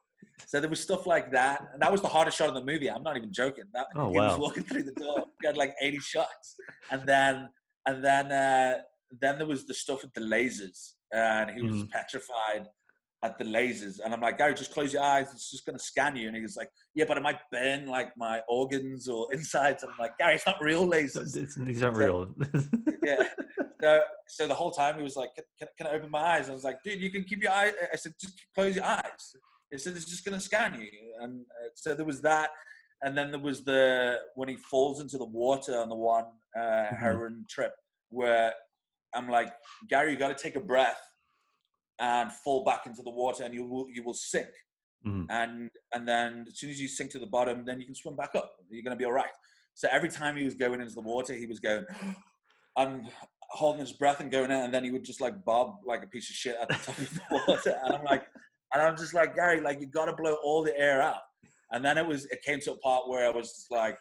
So 0.45 0.59
there 0.59 0.69
was 0.69 0.81
stuff 0.81 1.07
like 1.07 1.31
that, 1.31 1.65
and 1.73 1.81
that 1.81 1.91
was 1.91 2.01
the 2.01 2.07
hardest 2.07 2.37
shot 2.37 2.49
in 2.49 2.55
the 2.55 2.63
movie. 2.63 2.89
I'm 2.89 3.03
not 3.03 3.15
even 3.15 3.31
joking. 3.31 3.65
That, 3.73 3.87
oh, 3.95 4.11
he 4.11 4.17
wow. 4.17 4.29
was 4.29 4.39
walking 4.39 4.63
through 4.63 4.83
the 4.83 4.91
door. 4.91 5.25
He 5.41 5.47
had 5.47 5.57
like 5.57 5.73
80 5.81 5.99
shots, 5.99 6.55
and 6.91 7.03
then 7.05 7.49
and 7.85 8.03
then 8.03 8.31
uh, 8.31 8.79
then 9.19 9.37
there 9.37 9.47
was 9.47 9.65
the 9.65 9.73
stuff 9.73 10.01
with 10.01 10.13
the 10.13 10.21
lasers, 10.21 10.93
and 11.13 11.51
he 11.51 11.61
was 11.61 11.83
mm. 11.83 11.89
petrified 11.89 12.67
at 13.23 13.37
the 13.37 13.45
lasers. 13.45 13.99
And 14.03 14.13
I'm 14.13 14.21
like, 14.21 14.37
Gary, 14.37 14.53
just 14.53 14.73
close 14.73 14.93
your 14.93 15.03
eyes. 15.03 15.27
It's 15.31 15.51
just 15.51 15.65
going 15.65 15.77
to 15.77 15.83
scan 15.83 16.15
you. 16.15 16.27
And 16.27 16.35
he 16.35 16.41
was 16.41 16.55
like, 16.55 16.69
Yeah, 16.95 17.05
but 17.07 17.17
it 17.17 17.23
might 17.23 17.37
burn 17.51 17.85
like 17.85 18.15
my 18.17 18.41
organs 18.49 19.07
or 19.07 19.27
insides. 19.33 19.83
And 19.83 19.91
I'm 19.91 19.99
like, 19.99 20.17
Gary, 20.17 20.35
it's 20.35 20.45
not 20.45 20.57
real 20.61 20.87
lasers. 20.87 21.35
It's, 21.37 21.55
these 21.55 21.83
aren't 21.83 21.97
so, 21.97 22.01
real. 22.01 22.35
yeah. 23.03 23.23
So, 23.81 24.01
so 24.27 24.47
the 24.47 24.53
whole 24.53 24.71
time 24.71 24.97
he 24.97 25.03
was 25.03 25.15
like, 25.15 25.29
can, 25.57 25.67
can, 25.77 25.87
I 25.87 25.91
open 25.91 26.11
my 26.11 26.19
eyes? 26.19 26.49
I 26.49 26.53
was 26.53 26.63
like, 26.63 26.81
Dude, 26.83 26.99
you 26.99 27.11
can 27.11 27.23
keep 27.23 27.43
your 27.43 27.51
eyes. 27.51 27.73
I 27.91 27.95
said, 27.95 28.13
Just 28.19 28.33
close 28.55 28.75
your 28.75 28.85
eyes. 28.85 29.35
He 29.71 29.77
said 29.77 29.95
it's 29.95 30.05
just 30.05 30.25
going 30.25 30.37
to 30.37 30.43
scan 30.43 30.79
you, 30.79 30.89
and 31.21 31.41
uh, 31.41 31.69
so 31.75 31.95
there 31.95 32.05
was 32.05 32.21
that, 32.21 32.49
and 33.01 33.17
then 33.17 33.31
there 33.31 33.39
was 33.39 33.63
the 33.63 34.17
when 34.35 34.49
he 34.49 34.57
falls 34.57 34.99
into 34.99 35.17
the 35.17 35.25
water 35.25 35.77
on 35.79 35.89
the 35.89 35.95
one 35.95 36.25
uh, 36.55 36.59
mm-hmm. 36.59 36.95
heroin 36.95 37.45
trip 37.49 37.73
where 38.09 38.53
I'm 39.15 39.29
like, 39.29 39.51
Gary, 39.89 40.11
you 40.11 40.17
got 40.17 40.35
to 40.35 40.43
take 40.43 40.55
a 40.55 40.61
breath 40.61 41.01
and 41.99 42.31
fall 42.31 42.65
back 42.65 42.85
into 42.85 43.01
the 43.03 43.11
water, 43.11 43.43
and 43.43 43.53
you 43.53 43.65
will 43.65 43.87
you 43.93 44.03
will 44.03 44.13
sink, 44.13 44.49
mm-hmm. 45.07 45.23
and 45.29 45.69
and 45.93 46.07
then 46.07 46.45
as 46.47 46.59
soon 46.59 46.69
as 46.69 46.79
you 46.79 46.87
sink 46.87 47.11
to 47.11 47.19
the 47.19 47.27
bottom, 47.27 47.63
then 47.65 47.79
you 47.79 47.85
can 47.85 47.95
swim 47.95 48.15
back 48.15 48.31
up. 48.35 48.51
You're 48.69 48.83
going 48.83 48.97
to 48.97 48.99
be 48.99 49.05
all 49.05 49.13
right. 49.13 49.31
So 49.73 49.87
every 49.91 50.09
time 50.09 50.35
he 50.35 50.43
was 50.43 50.55
going 50.55 50.81
into 50.81 50.93
the 50.93 51.01
water, 51.01 51.33
he 51.33 51.45
was 51.47 51.59
going. 51.59 51.85
and 52.77 53.09
holding 53.51 53.81
his 53.81 53.91
breath 53.91 54.21
and 54.21 54.31
going 54.31 54.45
in, 54.45 54.57
and 54.57 54.73
then 54.73 54.83
he 54.83 54.91
would 54.91 55.03
just 55.03 55.21
like 55.21 55.43
bob 55.43 55.75
like 55.85 56.03
a 56.03 56.07
piece 56.07 56.29
of 56.29 56.35
shit 56.35 56.55
at 56.61 56.69
the 56.69 56.75
top 56.75 56.97
of 56.97 57.13
the 57.13 57.21
water. 57.47 57.77
And 57.83 57.95
I'm 57.95 58.03
like, 58.03 58.23
and 58.73 58.81
I'm 58.81 58.97
just 58.97 59.13
like, 59.13 59.35
Gary, 59.35 59.61
like 59.61 59.79
you 59.79 59.87
got 59.87 60.05
to 60.05 60.13
blow 60.13 60.35
all 60.43 60.63
the 60.63 60.77
air 60.77 61.01
out. 61.01 61.21
And 61.71 61.83
then 61.83 61.97
it 61.97 62.05
was, 62.05 62.25
it 62.25 62.41
came 62.43 62.59
to 62.61 62.73
a 62.73 62.77
part 62.77 63.07
where 63.07 63.25
I 63.27 63.31
was 63.31 63.49
just 63.49 63.71
like, 63.71 63.97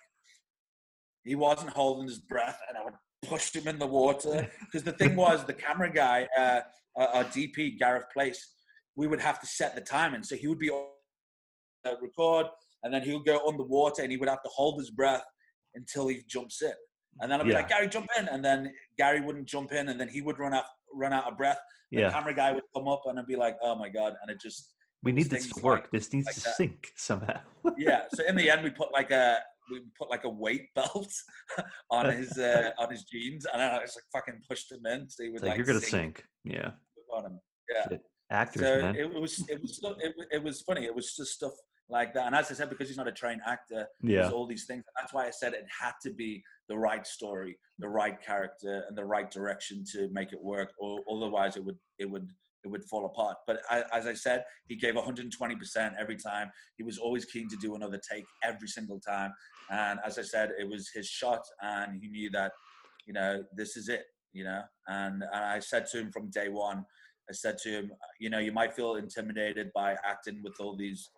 he 1.25 1.35
wasn't 1.35 1.71
holding 1.71 2.09
his 2.09 2.19
breath, 2.19 2.59
and 2.69 2.79
I 2.79 2.85
would 2.85 2.95
push 3.23 3.55
him 3.55 3.69
in 3.69 3.79
the 3.79 3.87
water 3.87 4.49
because 4.61 4.83
the 4.83 4.93
thing 4.93 5.17
was, 5.17 5.45
the 5.45 5.53
camera 5.53 5.93
guy, 5.93 6.27
uh, 6.37 6.61
our 6.97 7.25
DP 7.25 7.79
Gareth 7.79 8.07
Place, 8.13 8.55
we 8.97 9.07
would 9.07 9.21
have 9.21 9.41
to 9.41 9.47
set 9.47 9.75
the 9.75 9.81
timing, 9.81 10.23
so 10.23 10.35
he 10.35 10.49
would 10.49 10.59
be 10.59 10.71
on 10.71 10.87
uh, 11.87 11.93
record, 12.01 12.47
and 12.83 12.93
then 12.93 13.03
he 13.03 13.13
would 13.13 13.27
go 13.27 13.41
underwater, 13.47 14.03
and 14.03 14.11
he 14.11 14.17
would 14.17 14.29
have 14.29 14.43
to 14.43 14.49
hold 14.49 14.79
his 14.79 14.91
breath 14.91 15.25
until 15.75 16.09
he 16.09 16.23
jumps 16.27 16.63
in. 16.63 16.73
And 17.21 17.31
then 17.31 17.41
I'd 17.41 17.45
be 17.45 17.51
yeah. 17.51 17.57
like, 17.57 17.69
Gary, 17.69 17.89
jump 17.89 18.09
in. 18.19 18.29
And 18.29 18.45
then 18.45 18.73
Gary 18.97 19.21
wouldn't 19.21 19.47
jump 19.47 19.73
in, 19.73 19.89
and 19.89 20.01
then 20.01 20.09
he 20.09 20.23
would 20.23 20.39
run 20.39 20.55
out 20.55 20.65
run 20.95 21.13
out 21.13 21.31
of 21.31 21.37
breath 21.37 21.59
the 21.91 22.01
yeah. 22.03 22.11
camera 22.11 22.35
guy 22.35 22.53
would 22.53 22.63
come 22.75 22.89
up 22.89 23.03
and 23.07 23.19
I'd 23.19 23.27
be 23.27 23.37
like, 23.37 23.57
oh 23.63 23.75
my 23.75 23.89
god, 23.89 24.15
and 24.23 24.31
it 24.31 24.41
just 24.41 24.75
we 25.03 25.13
need 25.13 25.31
this 25.31 25.49
to 25.51 25.63
work. 25.63 25.83
Like, 25.83 25.91
this 25.93 26.13
needs 26.13 26.27
like 26.27 26.35
to 26.37 26.43
that. 26.43 26.57
sync 26.57 26.89
somehow. 26.97 27.41
yeah. 27.79 28.03
So 28.15 28.25
in 28.27 28.37
the 28.37 28.51
end, 28.51 28.63
we 28.63 28.71
put 28.71 28.93
like 28.93 29.11
a 29.11 29.39
we 29.71 29.81
put 29.99 30.11
like 30.11 30.25
a 30.25 30.29
weight 30.29 30.67
belt 30.75 31.13
on 31.91 32.11
his 32.11 32.39
uh, 32.39 32.71
on 32.79 32.91
his 32.91 33.05
jeans, 33.05 33.47
and 33.53 33.63
I 33.63 33.81
just 33.81 33.97
like 33.97 34.23
fucking 34.23 34.41
pushed 34.49 34.71
him 34.71 34.87
in. 34.87 35.09
So 35.09 35.25
he 35.25 35.31
would 35.31 35.43
like, 35.43 35.51
like, 35.51 35.57
you're 35.57 35.67
gonna 35.67 35.81
sink. 35.81 35.91
sink. 35.93 36.25
Yeah. 36.45 36.71
On 37.13 37.25
him. 37.25 37.41
Yeah. 37.75 37.89
Shit. 37.89 38.03
Actors, 38.33 38.63
so 38.63 38.83
man. 38.83 38.95
It, 38.95 39.07
it 39.07 39.21
was 39.21 39.45
it 39.49 39.61
was 39.61 39.85
it 40.31 40.43
was 40.43 40.61
funny. 40.61 40.85
It 40.85 40.95
was 40.95 41.17
just 41.17 41.33
stuff 41.33 41.53
like 41.91 42.15
that. 42.15 42.27
And 42.27 42.35
as 42.35 42.51
I 42.51 42.55
said, 42.55 42.71
because 42.71 42.89
he's 42.89 42.97
not 42.97 43.09
a 43.09 43.13
trained 43.13 43.41
actor, 43.47 43.87
Yeah. 44.03 44.23
there's 44.23 44.33
all 44.33 44.47
these 44.47 44.67
things. 44.67 44.85
That's 44.99 45.13
why 45.13 45.27
I 45.27 45.31
said 45.31 45.53
it 45.55 45.67
had 45.81 45.93
to 46.03 46.11
be 46.13 46.43
the 46.69 46.77
right 46.79 47.07
story, 47.07 47.59
the 47.79 47.89
right 47.89 48.21
character, 48.23 48.85
and 48.89 48.97
the 48.97 49.05
right 49.05 49.31
direction 49.31 49.85
to 49.93 50.09
make 50.13 50.33
it 50.33 50.41
work. 50.43 50.73
Or 50.79 51.01
otherwise, 51.11 51.57
it 51.57 51.65
would 51.65 51.79
it 51.99 52.09
would 52.11 52.29
it 52.63 52.69
would 52.69 52.85
fall 52.85 53.07
apart. 53.07 53.39
But 53.47 53.63
I, 53.71 53.85
as 53.93 54.07
I 54.07 54.13
said, 54.13 54.45
he 54.69 54.77
gave 54.77 54.95
120 54.95 55.57
percent 55.57 55.95
every 55.99 56.17
time. 56.17 56.51
He 56.77 56.83
was 56.85 56.99
always 56.99 57.25
keen 57.25 57.49
to 57.49 57.57
do 57.57 57.75
another 57.75 57.99
take 58.13 58.25
every 58.45 58.69
single 58.69 59.01
time. 59.01 59.33
And 59.71 59.99
as 60.05 60.19
I 60.19 60.23
said, 60.23 60.51
it 60.59 60.69
was 60.69 60.91
his 60.95 61.07
shot, 61.07 61.43
and 61.63 61.99
he 62.01 62.09
knew 62.09 62.31
that 62.31 62.53
you 63.07 63.13
know 63.15 63.43
this 63.57 63.77
is 63.77 63.89
it. 63.89 64.05
You 64.33 64.45
know, 64.45 64.63
and, 64.87 65.25
and 65.25 65.45
I 65.45 65.59
said 65.59 65.87
to 65.87 65.99
him 65.99 66.13
from 66.13 66.31
day 66.31 66.49
one. 66.49 66.85
I 67.29 67.33
said 67.33 67.59
to 67.59 67.69
him, 67.69 67.93
you 68.19 68.29
know, 68.29 68.39
you 68.41 68.51
might 68.51 68.75
feel 68.75 68.97
intimidated 68.97 69.71
by 69.73 69.97
acting 70.05 70.41
with 70.43 70.55
all 70.61 70.77
these 70.77 71.11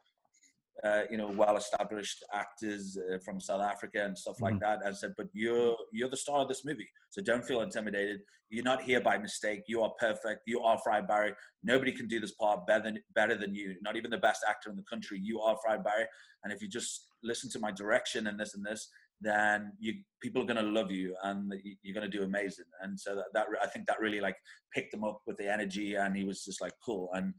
uh, 0.85 1.02
you 1.11 1.16
know, 1.16 1.28
well-established 1.28 2.24
actors 2.32 2.98
uh, 2.98 3.18
from 3.24 3.40
South 3.40 3.61
Africa 3.61 4.04
and 4.04 4.16
stuff 4.16 4.40
like 4.40 4.54
Mhm. 4.54 4.61
that. 4.61 4.78
I 4.87 4.92
said, 4.92 5.12
but 5.16 5.26
you're 5.32 5.76
you're 5.92 6.08
the 6.08 6.16
star 6.16 6.40
of 6.42 6.48
this 6.48 6.64
movie, 6.64 6.88
so 7.11 7.22
don't 7.22 7.44
feel 7.44 7.61
intimidated. 7.62 8.20
You're 8.48 8.64
not 8.64 8.82
here 8.82 9.00
by 9.00 9.16
mistake. 9.18 9.62
You 9.66 9.82
are 9.82 9.92
perfect. 9.98 10.40
You 10.46 10.61
are 10.61 10.78
Fried 10.78 11.06
Barry. 11.06 11.35
Nobody 11.62 11.92
can 11.92 12.06
do 12.08 12.20
this 12.20 12.32
part 12.32 12.66
better 12.66 12.85
than 12.85 12.98
better 13.14 13.37
than 13.37 13.54
you. 13.54 13.76
Not 13.82 13.96
even 13.96 14.11
the 14.11 14.18
best 14.18 14.44
actor 14.48 14.70
in 14.70 14.76
the 14.76 14.82
country. 14.85 15.18
You 15.22 15.40
are 15.40 15.56
Fried 15.64 15.85
Barry. 15.85 16.06
And 16.42 16.52
if 16.52 16.61
you 16.62 16.68
just 16.68 17.06
listen 17.22 17.48
to 17.50 17.58
my 17.61 17.70
direction 17.70 18.26
and 18.26 18.38
this 18.40 18.54
and 18.54 18.64
this, 18.64 18.90
then 19.20 19.72
you 19.78 19.92
people 20.20 20.42
are 20.42 20.46
gonna 20.46 20.62
love 20.62 20.90
you 20.90 21.16
and 21.22 21.52
you- 21.64 21.76
you're 21.82 21.94
gonna 21.94 22.08
do 22.08 22.24
amazing. 22.24 22.66
And 22.80 22.98
so 22.98 23.14
that, 23.14 23.26
that 23.35 23.46
I 23.62 23.66
think 23.68 23.87
that 23.87 24.00
really 24.00 24.20
like 24.20 24.37
picked 24.74 24.92
him 24.94 25.04
up 25.04 25.20
with 25.26 25.37
the 25.37 25.48
energy, 25.50 25.94
and 25.94 26.16
he 26.16 26.24
was 26.24 26.44
just 26.44 26.61
like 26.61 26.74
cool. 26.85 27.11
And 27.14 27.35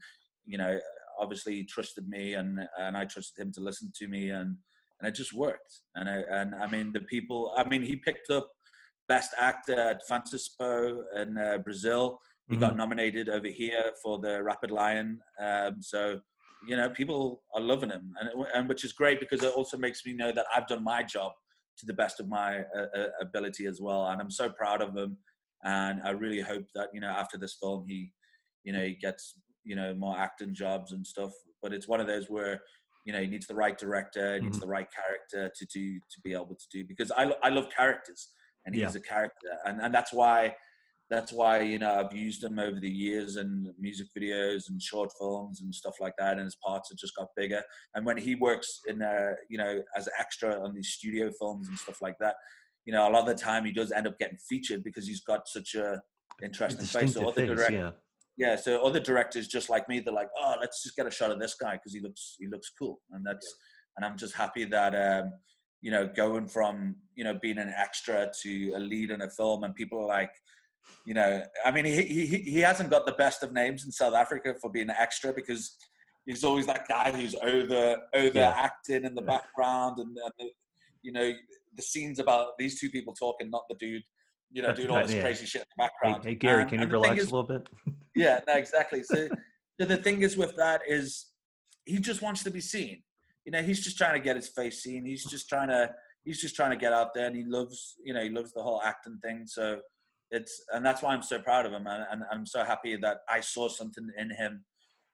you 0.46 0.58
know, 0.58 0.78
obviously 1.20 1.54
he 1.56 1.64
trusted 1.64 2.08
me 2.08 2.34
and 2.34 2.60
and 2.78 2.96
I 2.96 3.04
trusted 3.04 3.44
him 3.44 3.52
to 3.52 3.60
listen 3.60 3.92
to 3.96 4.08
me 4.08 4.30
and 4.30 4.56
and 5.00 5.08
it 5.08 5.14
just 5.14 5.34
worked. 5.34 5.80
And 5.96 6.08
I, 6.08 6.22
and 6.30 6.54
I 6.54 6.66
mean 6.66 6.92
the 6.92 7.00
people 7.00 7.54
I 7.56 7.68
mean 7.68 7.82
he 7.82 7.96
picked 7.96 8.30
up 8.30 8.48
best 9.08 9.32
actor 9.38 9.78
at 9.78 10.06
Fantaspoa 10.08 11.02
in 11.16 11.36
uh, 11.36 11.58
Brazil. 11.58 12.20
He 12.50 12.56
got 12.56 12.76
nominated 12.76 13.30
over 13.30 13.48
here 13.48 13.92
for 14.02 14.18
the 14.18 14.42
Rapid 14.42 14.70
Lion. 14.70 15.18
Um, 15.40 15.76
so 15.80 16.20
you 16.66 16.76
know 16.76 16.90
people 16.90 17.42
are 17.54 17.60
loving 17.60 17.90
him. 17.90 18.12
And 18.20 18.46
and 18.54 18.68
which 18.68 18.84
is 18.84 18.92
great 18.92 19.20
because 19.20 19.42
it 19.42 19.52
also 19.54 19.76
makes 19.78 20.04
me 20.04 20.12
know 20.12 20.32
that 20.32 20.46
I've 20.54 20.66
done 20.66 20.84
my 20.84 21.02
job 21.02 21.32
to 21.78 21.86
the 21.86 21.94
best 21.94 22.20
of 22.20 22.28
my 22.28 22.60
uh, 22.76 22.86
uh, 22.96 23.08
ability 23.20 23.66
as 23.66 23.80
well. 23.80 24.06
And 24.06 24.20
I'm 24.20 24.30
so 24.30 24.48
proud 24.48 24.80
of 24.80 24.96
him. 24.96 25.16
And 25.64 26.00
I 26.04 26.10
really 26.10 26.40
hope 26.40 26.66
that 26.74 26.88
you 26.92 27.00
know 27.00 27.08
after 27.08 27.38
this 27.38 27.56
film 27.60 27.86
he 27.88 28.12
you 28.64 28.72
know 28.72 28.82
he 28.82 28.94
gets 28.94 29.34
you 29.64 29.74
know 29.76 29.94
more 29.94 30.16
acting 30.18 30.54
jobs 30.54 30.92
and 30.92 31.06
stuff 31.06 31.32
but 31.62 31.72
it's 31.72 31.88
one 31.88 32.00
of 32.00 32.06
those 32.06 32.26
where 32.28 32.60
you 33.06 33.12
know 33.12 33.20
he 33.20 33.26
needs 33.26 33.46
the 33.46 33.54
right 33.54 33.78
director 33.78 34.34
he 34.36 34.40
needs 34.42 34.58
Mhm. 34.58 34.62
the 34.62 34.66
right 34.76 34.88
character 34.98 35.52
to 35.58 35.66
do 35.66 35.98
to 36.12 36.20
be 36.22 36.32
able 36.32 36.54
to 36.54 36.66
do 36.70 36.84
because 36.86 37.10
i, 37.12 37.32
I 37.42 37.48
love 37.48 37.68
characters 37.74 38.28
and 38.64 38.74
he's 38.74 38.82
Yeah. 38.94 39.00
a 39.00 39.00
character 39.00 39.48
and, 39.66 39.80
and 39.80 39.94
that's 39.94 40.12
why 40.12 40.54
that's 41.10 41.32
why 41.32 41.60
you 41.60 41.78
know 41.78 41.92
i've 42.00 42.14
used 42.16 42.42
him 42.42 42.58
over 42.58 42.78
the 42.80 42.90
years 42.90 43.36
in 43.36 43.72
music 43.78 44.08
videos 44.18 44.68
and 44.68 44.80
short 44.80 45.10
films 45.18 45.60
and 45.60 45.74
stuff 45.74 45.94
like 46.00 46.14
that 46.18 46.32
and 46.38 46.44
his 46.44 46.56
parts 46.56 46.88
have 46.90 46.98
just 46.98 47.14
got 47.16 47.28
bigger 47.36 47.62
and 47.94 48.04
when 48.06 48.16
he 48.16 48.34
works 48.34 48.80
in 48.86 49.02
uh 49.02 49.32
you 49.50 49.58
know 49.58 49.82
as 49.96 50.08
extra 50.18 50.50
on 50.64 50.74
these 50.74 50.88
studio 50.88 51.30
films 51.38 51.68
and 51.68 51.78
stuff 51.78 52.00
like 52.00 52.16
that 52.20 52.36
you 52.86 52.92
know 52.92 53.06
a 53.08 53.10
lot 53.10 53.20
of 53.22 53.26
the 53.26 53.34
time 53.34 53.64
he 53.64 53.72
does 53.72 53.92
end 53.92 54.06
up 54.06 54.18
getting 54.18 54.38
featured 54.48 54.82
because 54.82 55.06
he's 55.06 55.22
got 55.22 55.46
such 55.46 55.74
a 55.74 56.00
interesting 56.42 56.84
face 56.86 57.14
so 57.14 57.28
other 57.28 57.46
direct- 57.46 57.72
yeah. 57.72 57.90
Yeah 58.36 58.56
so 58.56 58.84
other 58.84 59.00
directors 59.00 59.46
just 59.46 59.70
like 59.70 59.88
me 59.88 60.00
they're 60.00 60.12
like 60.14 60.28
oh 60.38 60.54
let's 60.60 60.82
just 60.82 60.96
get 60.96 61.06
a 61.06 61.10
shot 61.10 61.30
of 61.30 61.38
this 61.40 61.54
guy 61.60 61.72
because 61.74 61.92
he 61.92 62.00
looks 62.00 62.36
he 62.38 62.46
looks 62.48 62.70
cool 62.78 63.00
and 63.12 63.24
that's 63.24 63.46
and 63.96 64.04
i'm 64.04 64.16
just 64.16 64.34
happy 64.34 64.64
that 64.64 64.94
um 64.94 65.32
you 65.82 65.90
know 65.90 66.06
going 66.16 66.46
from 66.46 66.96
you 67.14 67.24
know 67.24 67.34
being 67.40 67.58
an 67.58 67.72
extra 67.76 68.30
to 68.42 68.72
a 68.76 68.78
lead 68.78 69.10
in 69.10 69.22
a 69.22 69.30
film 69.30 69.64
and 69.64 69.74
people 69.74 69.98
are 70.00 70.06
like 70.06 70.32
you 71.06 71.14
know 71.14 71.42
i 71.64 71.70
mean 71.70 71.84
he 71.84 72.02
he 72.02 72.26
he 72.38 72.60
hasn't 72.60 72.90
got 72.90 73.06
the 73.06 73.12
best 73.12 73.42
of 73.42 73.52
names 73.52 73.84
in 73.84 73.92
south 73.92 74.14
africa 74.14 74.54
for 74.60 74.70
being 74.70 74.88
an 74.90 74.96
extra 74.98 75.32
because 75.32 75.76
he's 76.26 76.42
always 76.44 76.66
that 76.66 76.88
guy 76.88 77.12
who's 77.12 77.34
over 77.36 77.96
over 78.14 78.38
Yeah. 78.38 78.54
acting 78.56 79.04
in 79.04 79.14
the 79.14 79.22
Yeah. 79.22 79.26
background 79.36 79.98
and, 79.98 80.16
and 80.16 80.32
the, 80.38 80.50
you 81.02 81.12
know 81.12 81.32
the 81.76 81.82
scenes 81.82 82.18
about 82.18 82.56
these 82.58 82.80
two 82.80 82.88
people 82.90 83.12
talking 83.14 83.50
not 83.50 83.64
the 83.68 83.76
dude 83.76 84.02
you 84.54 84.62
know 84.62 84.72
doing 84.72 84.88
all 84.90 85.02
this 85.02 85.12
yeah. 85.12 85.20
crazy 85.20 85.44
shit 85.44 85.62
in 85.62 85.66
the 85.76 85.82
Hey, 85.82 85.88
background 85.88 86.24
hey 86.24 86.34
Gary, 86.36 86.62
And- 86.62 86.70
can 86.70 86.78
you 86.78 86.82
and 86.84 86.92
the 86.92 86.94
thing 86.94 87.02
relax 87.02 87.22
is- 87.22 87.30
a 87.30 87.34
little 87.34 87.48
bit? 87.48 87.68
yeah, 88.14 88.40
no, 88.46 88.54
exactly. 88.54 89.02
So, 89.02 89.28
the 89.78 89.96
thing 89.96 90.22
is 90.22 90.36
with 90.36 90.54
that 90.56 90.80
is 90.88 91.26
he 91.84 91.98
just 91.98 92.22
wants 92.22 92.42
to 92.44 92.50
be 92.50 92.60
seen. 92.60 93.02
You 93.44 93.52
know, 93.52 93.62
he's 93.62 93.82
just 93.84 93.98
trying 93.98 94.14
to 94.14 94.20
get 94.20 94.36
his 94.36 94.48
face 94.48 94.82
seen. 94.82 95.04
He's 95.04 95.24
just 95.24 95.48
trying 95.48 95.68
to 95.68 95.90
he's 96.24 96.40
just 96.40 96.54
trying 96.54 96.70
to 96.70 96.76
get 96.76 96.92
out 96.92 97.12
there, 97.14 97.26
and 97.26 97.36
he 97.36 97.44
loves 97.44 97.96
you 98.04 98.14
know 98.14 98.22
he 98.22 98.30
loves 98.30 98.52
the 98.52 98.62
whole 98.62 98.80
acting 98.82 99.18
thing. 99.22 99.42
So 99.46 99.80
it's 100.30 100.62
and 100.72 100.86
that's 100.86 101.02
why 101.02 101.12
I'm 101.12 101.22
so 101.22 101.40
proud 101.40 101.66
of 101.66 101.72
him, 101.72 101.86
and, 101.86 102.04
and 102.10 102.22
I'm 102.32 102.46
so 102.46 102.62
happy 102.64 102.96
that 102.96 103.18
I 103.28 103.40
saw 103.40 103.68
something 103.68 104.08
in 104.16 104.30
him 104.30 104.64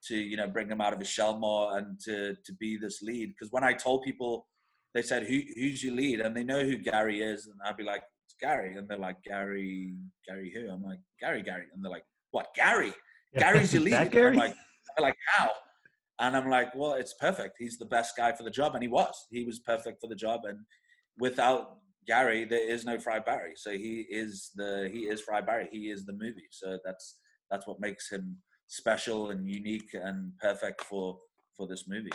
to 0.07 0.15
you 0.15 0.37
know 0.37 0.47
bring 0.47 0.69
him 0.69 0.81
out 0.81 0.93
of 0.93 0.99
his 0.99 1.09
shell 1.09 1.37
more 1.39 1.77
and 1.77 1.99
to 2.05 2.35
to 2.45 2.53
be 2.59 2.77
this 2.77 3.01
lead. 3.01 3.29
Because 3.33 3.51
when 3.51 3.63
I 3.63 3.73
told 3.73 4.03
people, 4.03 4.47
they 4.93 5.01
said 5.01 5.23
who 5.23 5.41
who's 5.55 5.83
your 5.83 5.95
lead, 5.95 6.19
and 6.21 6.37
they 6.37 6.43
know 6.43 6.63
who 6.63 6.77
Gary 6.77 7.21
is, 7.21 7.47
and 7.47 7.55
I'd 7.65 7.77
be 7.77 7.83
like 7.83 8.03
Gary, 8.39 8.77
and 8.77 8.87
they're 8.87 8.97
like 8.97 9.17
Gary 9.23 9.95
Gary 10.27 10.51
who? 10.53 10.69
I'm 10.69 10.83
like 10.83 10.99
Gary 11.19 11.41
Gary, 11.43 11.65
and 11.73 11.83
they're 11.83 11.91
like 11.91 12.05
what 12.31 12.53
Gary? 12.55 12.93
Gary's 13.37 13.73
your 13.73 13.83
lead. 13.83 14.11
Gary? 14.11 14.31
I'm 14.31 14.35
like, 14.37 14.55
they're 14.95 15.03
like 15.07 15.17
how? 15.27 15.51
And 16.19 16.37
I'm 16.37 16.49
like, 16.49 16.75
well, 16.75 16.93
it's 16.93 17.13
perfect. 17.15 17.55
He's 17.57 17.77
the 17.77 17.85
best 17.85 18.15
guy 18.15 18.31
for 18.31 18.43
the 18.43 18.51
job, 18.51 18.75
and 18.75 18.83
he 18.83 18.87
was. 18.87 19.27
He 19.31 19.43
was 19.43 19.59
perfect 19.59 20.01
for 20.01 20.07
the 20.07 20.15
job, 20.15 20.41
and 20.45 20.59
without 21.17 21.77
Gary, 22.07 22.45
there 22.45 22.69
is 22.69 22.85
no 22.85 22.99
Fried 22.99 23.25
Barry. 23.25 23.53
So 23.55 23.71
he 23.71 24.05
is 24.09 24.51
the 24.55 24.89
he 24.91 25.01
is 25.01 25.21
Fried 25.21 25.45
Barry. 25.45 25.67
He 25.71 25.89
is 25.89 26.05
the 26.05 26.13
movie. 26.13 26.47
So 26.51 26.77
that's 26.83 27.17
that's 27.49 27.67
what 27.67 27.79
makes 27.79 28.09
him 28.09 28.37
special 28.67 29.31
and 29.31 29.47
unique 29.47 29.93
and 29.93 30.31
perfect 30.39 30.83
for 30.83 31.19
for 31.57 31.67
this 31.67 31.85
movie. 31.87 32.11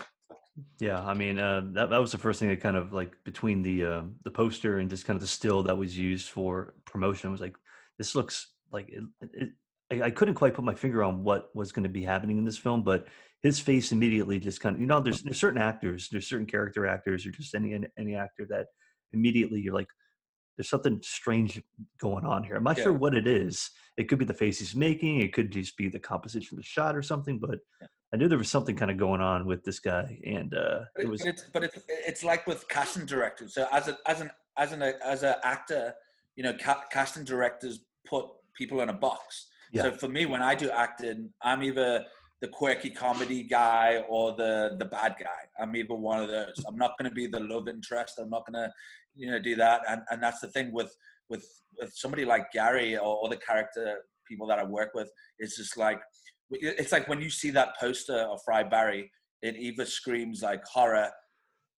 Yeah, 0.79 1.05
I 1.05 1.12
mean 1.15 1.39
uh, 1.39 1.62
that 1.73 1.91
that 1.91 2.01
was 2.01 2.12
the 2.12 2.19
first 2.19 2.41
thing 2.41 2.49
that 2.49 2.61
kind 2.61 2.77
of 2.77 2.93
like 2.93 3.12
between 3.25 3.62
the 3.62 3.85
uh, 3.85 4.03
the 4.25 4.31
poster 4.31 4.79
and 4.79 4.89
just 4.89 5.05
kind 5.05 5.17
of 5.17 5.21
the 5.21 5.27
still 5.27 5.62
that 5.65 5.77
was 5.77 5.99
used 5.99 6.31
for 6.31 6.75
promotion 6.87 7.31
was 7.31 7.41
like 7.41 7.57
this 7.99 8.15
looks 8.15 8.55
like 8.73 8.89
it, 8.89 9.05
it, 9.35 9.51
I, 9.91 10.07
I 10.07 10.11
couldn't 10.11 10.35
quite 10.35 10.55
put 10.55 10.65
my 10.65 10.75
finger 10.75 11.05
on 11.05 11.23
what 11.23 11.55
was 11.55 11.73
going 11.73 11.83
to 11.83 11.91
be 11.91 12.03
happening 12.03 12.39
in 12.39 12.45
this 12.45 12.59
film, 12.59 12.83
but 12.83 13.07
his 13.43 13.61
face 13.61 13.93
immediately 13.93 14.41
just 14.41 14.61
kind 14.61 14.75
of 14.75 14.81
you 14.81 14.87
know 14.87 15.01
there's 15.01 15.23
there's 15.23 15.39
certain 15.39 15.61
actors, 15.61 16.09
there's 16.11 16.27
certain 16.27 16.47
character 16.47 16.87
actors, 16.87 17.27
or 17.27 17.31
just 17.31 17.55
any 17.55 17.75
any- 17.75 17.89
any 17.99 18.15
actor 18.15 18.47
that 18.49 18.69
immediately 19.12 19.61
you're 19.61 19.75
like 19.75 19.89
there's 20.57 20.69
something 20.69 21.01
strange 21.03 21.62
going 21.99 22.25
on 22.25 22.42
here. 22.42 22.57
I'm 22.57 22.64
not 22.64 22.79
sure 22.79 22.92
what 22.92 23.14
it 23.14 23.27
is. 23.27 23.71
It 23.97 24.09
could 24.09 24.19
be 24.19 24.25
the 24.25 24.35
face 24.35 24.59
he's 24.59 24.75
making. 24.75 25.21
It 25.21 25.33
could 25.33 25.51
just 25.51 25.77
be 25.77 25.88
the 25.88 25.99
composition 25.99 26.57
of 26.57 26.62
the 26.62 26.66
shot 26.66 26.97
or 26.97 27.03
something. 27.03 27.38
But 27.38 27.59
Yeah. 27.81 27.88
I 28.12 28.16
knew 28.16 28.29
there 28.29 28.38
was 28.38 28.49
something 28.51 28.77
kind 28.77 28.90
of 28.90 28.97
going 28.97 29.21
on 29.21 29.47
with 29.47 29.64
this 29.64 29.81
guy, 29.81 30.19
and 30.25 30.55
uh, 30.55 30.85
it 30.97 31.03
it, 31.05 31.09
was 31.09 31.23
but 31.23 31.29
it's 31.29 31.45
but 31.53 31.64
it's 31.64 31.79
it's 31.88 32.25
like 32.25 32.47
with 32.47 32.69
casting 32.69 33.05
directors. 33.05 33.53
So 33.55 33.66
as 33.73 33.88
a 33.88 33.99
as 34.07 34.21
an 34.21 34.31
as 34.57 34.73
an 34.73 34.83
as 34.83 35.23
an 35.23 35.35
actor, 35.42 35.92
you 36.37 36.45
know, 36.45 36.55
ca- 36.55 36.85
casting 36.90 37.25
directors 37.25 37.81
put 38.07 38.27
people 38.57 38.81
in 38.81 38.88
a 38.88 38.92
box. 38.92 39.49
Yeah. 39.73 39.83
So 39.83 39.90
for 39.92 40.09
me, 40.09 40.25
when 40.25 40.40
I 40.40 40.55
do 40.55 40.71
acting, 40.71 41.31
I'm 41.42 41.62
either 41.62 42.05
the 42.42 42.49
quirky 42.49 42.90
comedy 42.90 43.42
guy 43.42 44.05
or 44.09 44.33
the 44.37 44.77
the 44.79 44.85
bad 44.85 45.16
guy. 45.18 45.42
I'm 45.59 45.75
either 45.75 45.94
one 45.94 46.22
of 46.22 46.29
those. 46.29 46.62
I'm 46.68 46.77
not 46.77 46.92
going 46.99 47.09
to 47.11 47.14
be 47.14 47.27
the 47.27 47.40
love 47.40 47.68
interest. 47.68 48.18
I'm 48.18 48.31
not 48.31 48.46
going 48.46 48.62
to, 48.64 48.72
you 49.14 49.31
know, 49.31 49.38
do 49.38 49.57
that. 49.57 49.83
And 49.88 50.03
and 50.11 50.22
that's 50.22 50.40
the 50.40 50.49
thing 50.49 50.72
with 50.72 50.94
with 51.29 51.46
with 51.81 51.92
somebody 51.94 52.25
like 52.25 52.52
Gary 52.52 52.96
or, 52.96 53.17
or 53.17 53.29
the 53.29 53.37
character 53.37 53.98
people 54.29 54.46
that 54.48 54.58
I 54.58 54.65
work 54.65 54.90
with. 54.94 55.11
It's 55.38 55.56
just 55.56 55.77
like 55.77 56.00
it's 56.50 56.92
like 56.92 57.08
when 57.08 57.21
you 57.21 57.31
see 57.31 57.50
that 57.50 57.71
poster 57.81 58.19
of 58.19 58.40
Fried 58.44 58.71
Barry, 58.71 59.11
it 59.42 59.56
either 59.56 59.85
screams 59.85 60.42
like 60.42 60.65
horror 60.65 61.11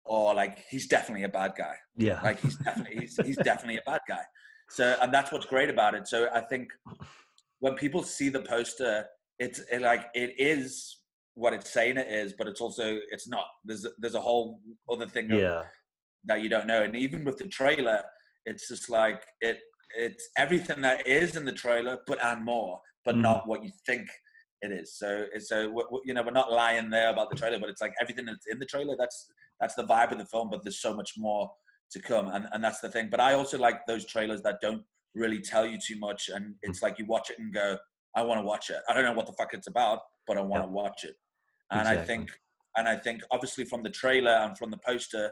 or 0.05 0.35
like 0.35 0.65
he's 0.71 0.87
definitely 0.87 1.25
a 1.25 1.29
bad 1.29 1.53
guy. 1.57 1.75
yeah, 1.97 2.21
Like 2.23 2.41
he's 2.41 2.57
definitely 2.57 2.97
he's, 3.01 3.19
he's 3.25 3.37
definitely 3.37 3.77
a 3.77 3.91
bad 3.91 4.01
guy. 4.09 4.23
So 4.71 4.97
and 5.01 5.13
that's 5.13 5.33
what's 5.33 5.47
great 5.47 5.71
about 5.71 5.95
it. 5.95 6.09
So 6.09 6.29
I 6.35 6.41
think 6.41 6.69
when 7.61 7.75
people 7.75 8.03
see 8.03 8.29
the 8.29 8.41
poster, 8.43 9.07
it's 9.39 9.61
it 9.71 9.83
like 9.83 10.07
it 10.15 10.35
is 10.39 10.97
what 11.35 11.53
it's 11.53 11.71
saying 11.71 11.97
it 11.97 12.09
is, 12.09 12.35
but 12.37 12.49
it's 12.49 12.61
also 12.61 12.99
it's 13.11 13.29
not. 13.29 13.47
There's 13.65 13.85
a- 13.85 13.93
there's 13.99 14.15
a 14.17 14.21
whole 14.21 14.61
other 14.91 15.07
thing 15.07 15.31
of- 15.31 15.39
yeah, 15.41 15.63
that 16.25 16.43
you 16.43 16.49
don't 16.49 16.67
know. 16.67 16.83
And 16.83 16.97
even 16.97 17.25
with 17.25 17.39
the 17.39 17.47
trailer, 17.49 18.03
it's 18.45 18.69
just 18.69 18.91
like 18.91 19.23
it 19.41 19.61
it's 19.97 20.29
everything 20.37 20.81
that 20.83 21.07
is 21.07 21.37
in 21.37 21.45
the 21.45 21.53
trailer, 21.53 21.99
but 22.07 22.23
and 22.25 22.45
more, 22.45 22.81
but 23.05 23.15
Mhm. 23.15 23.23
not 23.23 23.47
what 23.49 23.63
you 23.65 23.71
think 23.87 24.09
it 24.63 24.71
is. 24.73 24.99
So 24.99 25.27
it's 25.33 25.49
so 25.49 25.61
you 26.05 26.13
know 26.15 26.23
we're 26.23 26.31
not 26.33 26.53
lying 26.53 26.91
there 26.91 27.11
about 27.11 27.31
the 27.31 27.37
trailer, 27.37 27.59
but 27.61 27.71
it's 27.71 27.81
like 27.81 27.95
everything 28.01 28.27
that's 28.27 28.47
in 28.47 28.59
the 28.59 28.67
trailer. 28.67 28.97
That's 28.99 29.31
that's 29.61 29.75
the 29.75 29.85
vibe 29.85 30.13
of 30.13 30.19
the 30.19 30.27
film, 30.27 30.51
but 30.51 30.63
there's 30.65 30.81
so 30.81 30.95
much 30.95 31.13
more 31.17 31.51
to 31.93 32.01
come, 32.01 32.29
and 32.29 32.49
and 32.53 32.63
that's 32.65 32.81
the 32.81 32.91
thing. 32.91 33.09
But 33.11 33.21
I 33.21 33.35
also 33.35 33.57
like 33.59 33.87
those 33.87 34.05
trailers 34.07 34.43
that 34.43 34.61
don't 34.61 34.85
really 35.15 35.41
tell 35.41 35.65
you 35.67 35.79
too 35.79 35.99
much, 35.99 36.29
and 36.29 36.57
it's 36.63 36.83
like 36.83 36.99
you 36.99 37.07
watch 37.07 37.31
it 37.31 37.39
and 37.39 37.53
go, 37.55 37.79
I 38.17 38.23
want 38.23 38.41
to 38.41 38.45
watch 38.47 38.71
it. 38.71 38.79
I 38.89 38.95
don't 38.95 39.05
know 39.05 39.13
what 39.13 39.27
the 39.27 39.33
fuck 39.33 39.55
it's 39.55 39.69
about, 39.69 40.01
but 40.27 40.39
I 40.39 40.41
want 40.41 40.65
to 40.65 40.71
watch 40.71 41.05
it. 41.05 41.15
And 41.71 41.87
I 41.87 41.97
think 41.97 42.31
and 42.77 42.89
I 42.89 42.97
think 42.97 43.23
obviously 43.31 43.65
from 43.65 43.83
the 43.83 43.91
trailer 43.91 44.31
and 44.31 44.57
from 44.57 44.71
the 44.71 44.79
poster, 44.79 45.31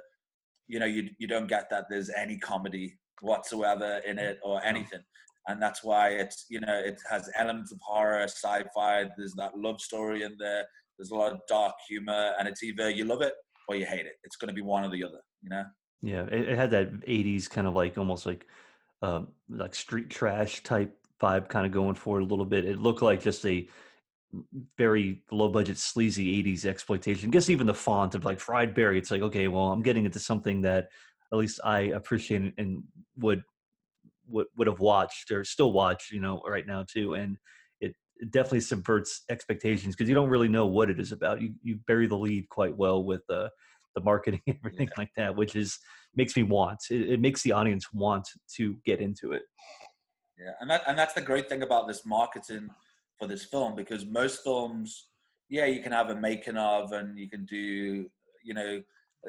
you 0.69 0.79
know, 0.79 0.87
you 0.87 1.09
you 1.19 1.29
don't 1.29 1.47
get 1.47 1.71
that 1.71 1.85
there's 1.89 2.11
any 2.11 2.39
comedy 2.39 2.99
whatsoever 3.21 4.01
in 4.07 4.19
it 4.19 4.39
or 4.43 4.63
anything. 4.65 5.01
And 5.49 5.63
that's 5.63 5.85
why 5.85 6.11
it's 6.11 6.47
you 6.51 6.61
know 6.61 6.75
it 6.75 7.01
has 7.09 7.31
elements 7.37 7.73
of 7.73 7.79
horror, 7.83 8.25
sci-fi. 8.25 9.05
There's 9.17 9.35
that 9.35 9.57
love 9.57 9.81
story 9.81 10.23
in 10.25 10.37
there. 10.39 10.65
There's 10.99 11.11
a 11.11 11.15
lot 11.15 11.33
of 11.33 11.41
dark 11.49 11.75
humor, 11.89 12.33
and 12.39 12.49
it's 12.49 12.63
either 12.63 12.91
you 12.91 13.05
love 13.05 13.23
it 13.23 13.35
or 13.69 13.77
you 13.77 13.87
hate 13.87 14.07
it. 14.07 14.15
It's 14.25 14.37
going 14.37 14.49
to 14.49 14.55
be 14.55 14.63
one 14.63 14.85
or 14.85 14.91
the 14.91 15.05
other, 15.05 15.21
you 15.43 15.51
know. 15.51 15.65
Yeah, 16.03 16.23
it, 16.33 16.49
it 16.49 16.59
had 16.59 16.71
that 16.73 16.93
'80s 17.07 17.49
kind 17.49 17.67
of 17.67 17.75
like 17.75 17.97
almost 17.97 18.27
like 18.27 18.47
um, 19.03 19.29
like 19.49 19.75
street 19.75 20.11
trash 20.11 20.63
type 20.63 20.97
vibe, 21.21 21.49
kind 21.49 21.67
of 21.67 21.73
going 21.73 21.95
for 21.95 22.19
it 22.19 22.23
a 22.23 22.27
little 22.27 22.45
bit. 22.45 22.65
It 22.65 22.79
looked 22.79 23.03
like 23.03 23.23
just 23.23 23.45
a 23.47 23.69
very 24.77 25.23
low 25.31 25.49
budget 25.49 25.79
sleazy 25.79 26.43
80s 26.43 26.65
exploitation. 26.65 27.29
I 27.29 27.33
guess 27.33 27.49
even 27.49 27.67
the 27.67 27.75
font 27.75 28.15
of 28.15 28.25
like 28.25 28.41
Fried 28.41 28.75
Barry, 28.75 28.99
it's 28.99 29.11
like, 29.11 29.23
okay, 29.23 29.49
well, 29.49 29.73
I'm 29.73 29.83
getting 29.83 30.05
into 30.05 30.19
something 30.19 30.63
that 30.63 30.89
at 31.33 31.39
least 31.39 31.61
I 31.65 31.81
appreciate 31.81 32.55
and 32.59 32.83
would 33.19 33.43
would 34.29 34.47
would 34.57 34.67
have 34.67 34.81
watched 34.81 35.31
or 35.31 35.45
still 35.45 35.73
watch, 35.73 36.11
you 36.13 36.21
know, 36.21 36.43
right 36.47 36.67
now 36.67 36.85
too. 36.91 37.15
And 37.15 37.37
it, 37.81 37.95
it 38.17 38.31
definitely 38.31 38.61
subverts 38.61 39.23
expectations 39.31 39.95
because 39.95 40.09
you 40.09 40.15
don't 40.15 40.29
really 40.29 40.49
know 40.49 40.67
what 40.67 40.91
it 40.91 41.01
is 41.01 41.13
about. 41.13 41.41
You 41.41 41.55
you 41.63 41.79
bury 41.87 42.07
the 42.07 42.17
lead 42.17 42.49
quite 42.49 42.77
well 42.77 43.05
with 43.05 43.23
the 43.29 43.51
the 43.95 44.03
marketing 44.03 44.43
and 44.47 44.57
everything 44.59 44.89
yeah. 44.89 44.95
like 44.99 45.11
that, 45.17 45.35
which 45.35 45.57
is 45.57 45.79
makes 46.15 46.37
me 46.37 46.43
want. 46.43 46.79
It, 46.91 47.11
it 47.11 47.21
makes 47.21 47.43
the 47.43 47.53
audience 47.53 47.93
want 47.93 48.29
to 48.57 48.77
get 48.85 49.01
into 49.01 49.33
it. 49.33 49.43
Yeah, 50.39 50.53
and 50.61 50.71
that 50.71 50.83
and 50.87 50.99
that's 50.99 51.15
the 51.15 51.23
great 51.23 51.49
thing 51.49 51.63
about 51.63 51.89
this 51.89 52.05
marketing 52.05 52.69
for 53.19 53.27
this 53.27 53.45
film 53.45 53.75
because 53.75 54.05
most 54.05 54.43
films, 54.43 55.09
yeah, 55.49 55.65
you 55.65 55.83
can 55.83 55.93
have 55.93 56.11
a 56.11 56.17
making 56.17 56.57
of 56.57 56.93
and 56.93 57.19
you 57.19 57.29
can 57.29 57.47
do, 57.47 58.07
you 58.45 58.55
know, 58.55 58.83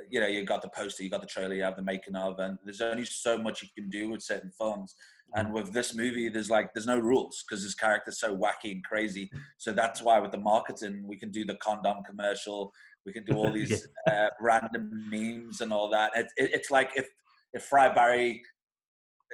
you 0.09 0.19
know, 0.19 0.27
you 0.27 0.43
got 0.43 0.61
the 0.61 0.69
poster, 0.69 1.03
you 1.03 1.09
got 1.09 1.21
the 1.21 1.27
trailer, 1.27 1.55
you 1.55 1.63
have 1.63 1.75
the 1.75 1.81
making 1.81 2.15
of, 2.15 2.39
and 2.39 2.57
there's 2.63 2.81
only 2.81 3.05
so 3.05 3.37
much 3.37 3.61
you 3.61 3.69
can 3.75 3.89
do 3.89 4.09
with 4.09 4.21
certain 4.21 4.51
films. 4.51 4.95
And 5.33 5.53
with 5.53 5.73
this 5.73 5.93
movie, 5.93 6.29
there's 6.29 6.49
like 6.49 6.73
there's 6.73 6.87
no 6.87 6.99
rules 6.99 7.43
because 7.43 7.63
this 7.63 7.75
character's 7.75 8.19
so 8.19 8.35
wacky 8.35 8.71
and 8.71 8.83
crazy. 8.83 9.29
So 9.57 9.73
that's 9.73 10.01
why 10.01 10.19
with 10.19 10.31
the 10.31 10.37
marketing, 10.37 11.03
we 11.05 11.17
can 11.17 11.31
do 11.31 11.45
the 11.45 11.55
condom 11.55 12.03
commercial, 12.03 12.71
we 13.05 13.11
can 13.11 13.25
do 13.25 13.33
all 13.33 13.51
these 13.53 13.87
uh, 14.09 14.27
random 14.39 15.09
memes 15.09 15.61
and 15.61 15.73
all 15.73 15.89
that. 15.89 16.11
It, 16.15 16.27
it, 16.37 16.51
it's 16.53 16.71
like 16.71 16.91
if 16.95 17.07
if 17.53 17.63
Fried 17.63 17.93
Barry, 17.93 18.41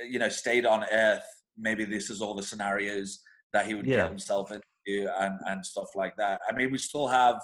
you 0.09 0.17
know, 0.17 0.29
stayed 0.29 0.65
on 0.65 0.83
Earth, 0.91 1.25
maybe 1.57 1.85
this 1.85 2.09
is 2.09 2.21
all 2.21 2.33
the 2.33 2.43
scenarios 2.43 3.19
that 3.53 3.65
he 3.65 3.73
would 3.73 3.85
yeah. 3.85 3.97
get 3.97 4.09
himself 4.09 4.51
into 4.51 5.11
and, 5.19 5.39
and 5.45 5.65
stuff 5.65 5.89
like 5.95 6.15
that. 6.17 6.41
I 6.49 6.55
mean, 6.55 6.71
we 6.71 6.77
still 6.77 7.07
have 7.07 7.41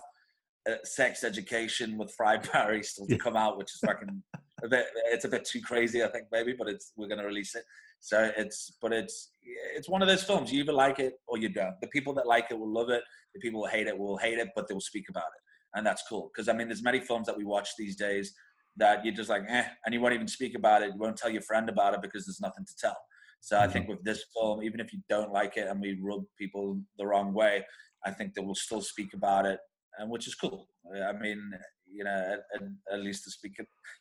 uh, 0.69 0.75
sex 0.83 1.23
education 1.23 1.97
with 1.97 2.13
Fried 2.15 2.49
Barry 2.53 2.83
still 2.83 3.07
to 3.07 3.17
come 3.17 3.35
out, 3.35 3.57
which 3.57 3.73
is 3.73 3.79
fucking 3.85 4.23
a 4.63 4.67
bit. 4.67 4.87
It's 5.05 5.25
a 5.25 5.29
bit 5.29 5.45
too 5.45 5.61
crazy, 5.61 6.03
I 6.03 6.07
think, 6.07 6.25
maybe, 6.31 6.53
but 6.57 6.67
it's 6.67 6.91
we're 6.97 7.07
gonna 7.07 7.25
release 7.25 7.55
it. 7.55 7.63
So 8.01 8.31
it's, 8.37 8.77
but 8.81 8.93
it's 8.93 9.31
it's 9.75 9.89
one 9.89 10.01
of 10.01 10.07
those 10.07 10.23
films. 10.23 10.51
You 10.51 10.61
either 10.61 10.73
like 10.73 10.99
it 10.99 11.13
or 11.27 11.37
you 11.37 11.49
don't. 11.49 11.75
The 11.81 11.87
people 11.87 12.13
that 12.15 12.27
like 12.27 12.45
it 12.51 12.59
will 12.59 12.71
love 12.71 12.89
it. 12.89 13.03
The 13.33 13.39
people 13.39 13.61
who 13.61 13.69
hate 13.69 13.87
it 13.87 13.97
will 13.97 14.17
hate 14.17 14.37
it, 14.37 14.49
but 14.55 14.67
they 14.67 14.73
will 14.73 14.81
speak 14.81 15.05
about 15.09 15.23
it, 15.23 15.77
and 15.77 15.85
that's 15.85 16.03
cool. 16.09 16.29
Because 16.33 16.49
I 16.49 16.53
mean, 16.53 16.67
there's 16.67 16.83
many 16.83 16.99
films 16.99 17.27
that 17.27 17.37
we 17.37 17.45
watch 17.45 17.69
these 17.77 17.95
days 17.95 18.33
that 18.77 19.03
you're 19.03 19.13
just 19.13 19.29
like, 19.29 19.43
eh, 19.47 19.65
and 19.85 19.93
you 19.93 20.01
won't 20.01 20.13
even 20.13 20.27
speak 20.27 20.55
about 20.55 20.81
it. 20.81 20.91
You 20.93 20.99
won't 20.99 21.17
tell 21.17 21.29
your 21.29 21.41
friend 21.41 21.69
about 21.69 21.93
it 21.93 22.01
because 22.01 22.25
there's 22.25 22.41
nothing 22.41 22.65
to 22.65 22.73
tell. 22.79 22.97
So 23.41 23.55
mm-hmm. 23.55 23.69
I 23.69 23.71
think 23.71 23.87
with 23.87 24.03
this 24.03 24.23
film, 24.35 24.63
even 24.63 24.79
if 24.79 24.93
you 24.93 24.99
don't 25.09 25.31
like 25.31 25.57
it 25.57 25.67
and 25.67 25.79
we 25.79 25.97
rub 26.01 26.23
people 26.37 26.79
the 26.97 27.05
wrong 27.05 27.33
way, 27.33 27.65
I 28.05 28.11
think 28.11 28.33
that 28.33 28.43
we'll 28.43 28.55
still 28.55 28.81
speak 28.81 29.13
about 29.13 29.45
it, 29.45 29.59
and 29.97 30.09
which 30.09 30.27
is 30.27 30.35
cool. 30.35 30.67
I 31.05 31.11
mean, 31.13 31.51
you 31.91 32.03
know, 32.03 32.37
at, 32.53 32.61
at 32.91 32.99
least 32.99 33.23
to 33.25 33.31
speak 33.31 33.57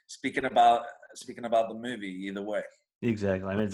speaking 0.07 0.45
about 0.45 0.82
speaking 1.14 1.45
about 1.45 1.68
the 1.68 1.74
movie 1.74 2.26
either 2.26 2.43
way. 2.43 2.62
Exactly. 3.03 3.49
I 3.49 3.57
mean, 3.57 3.72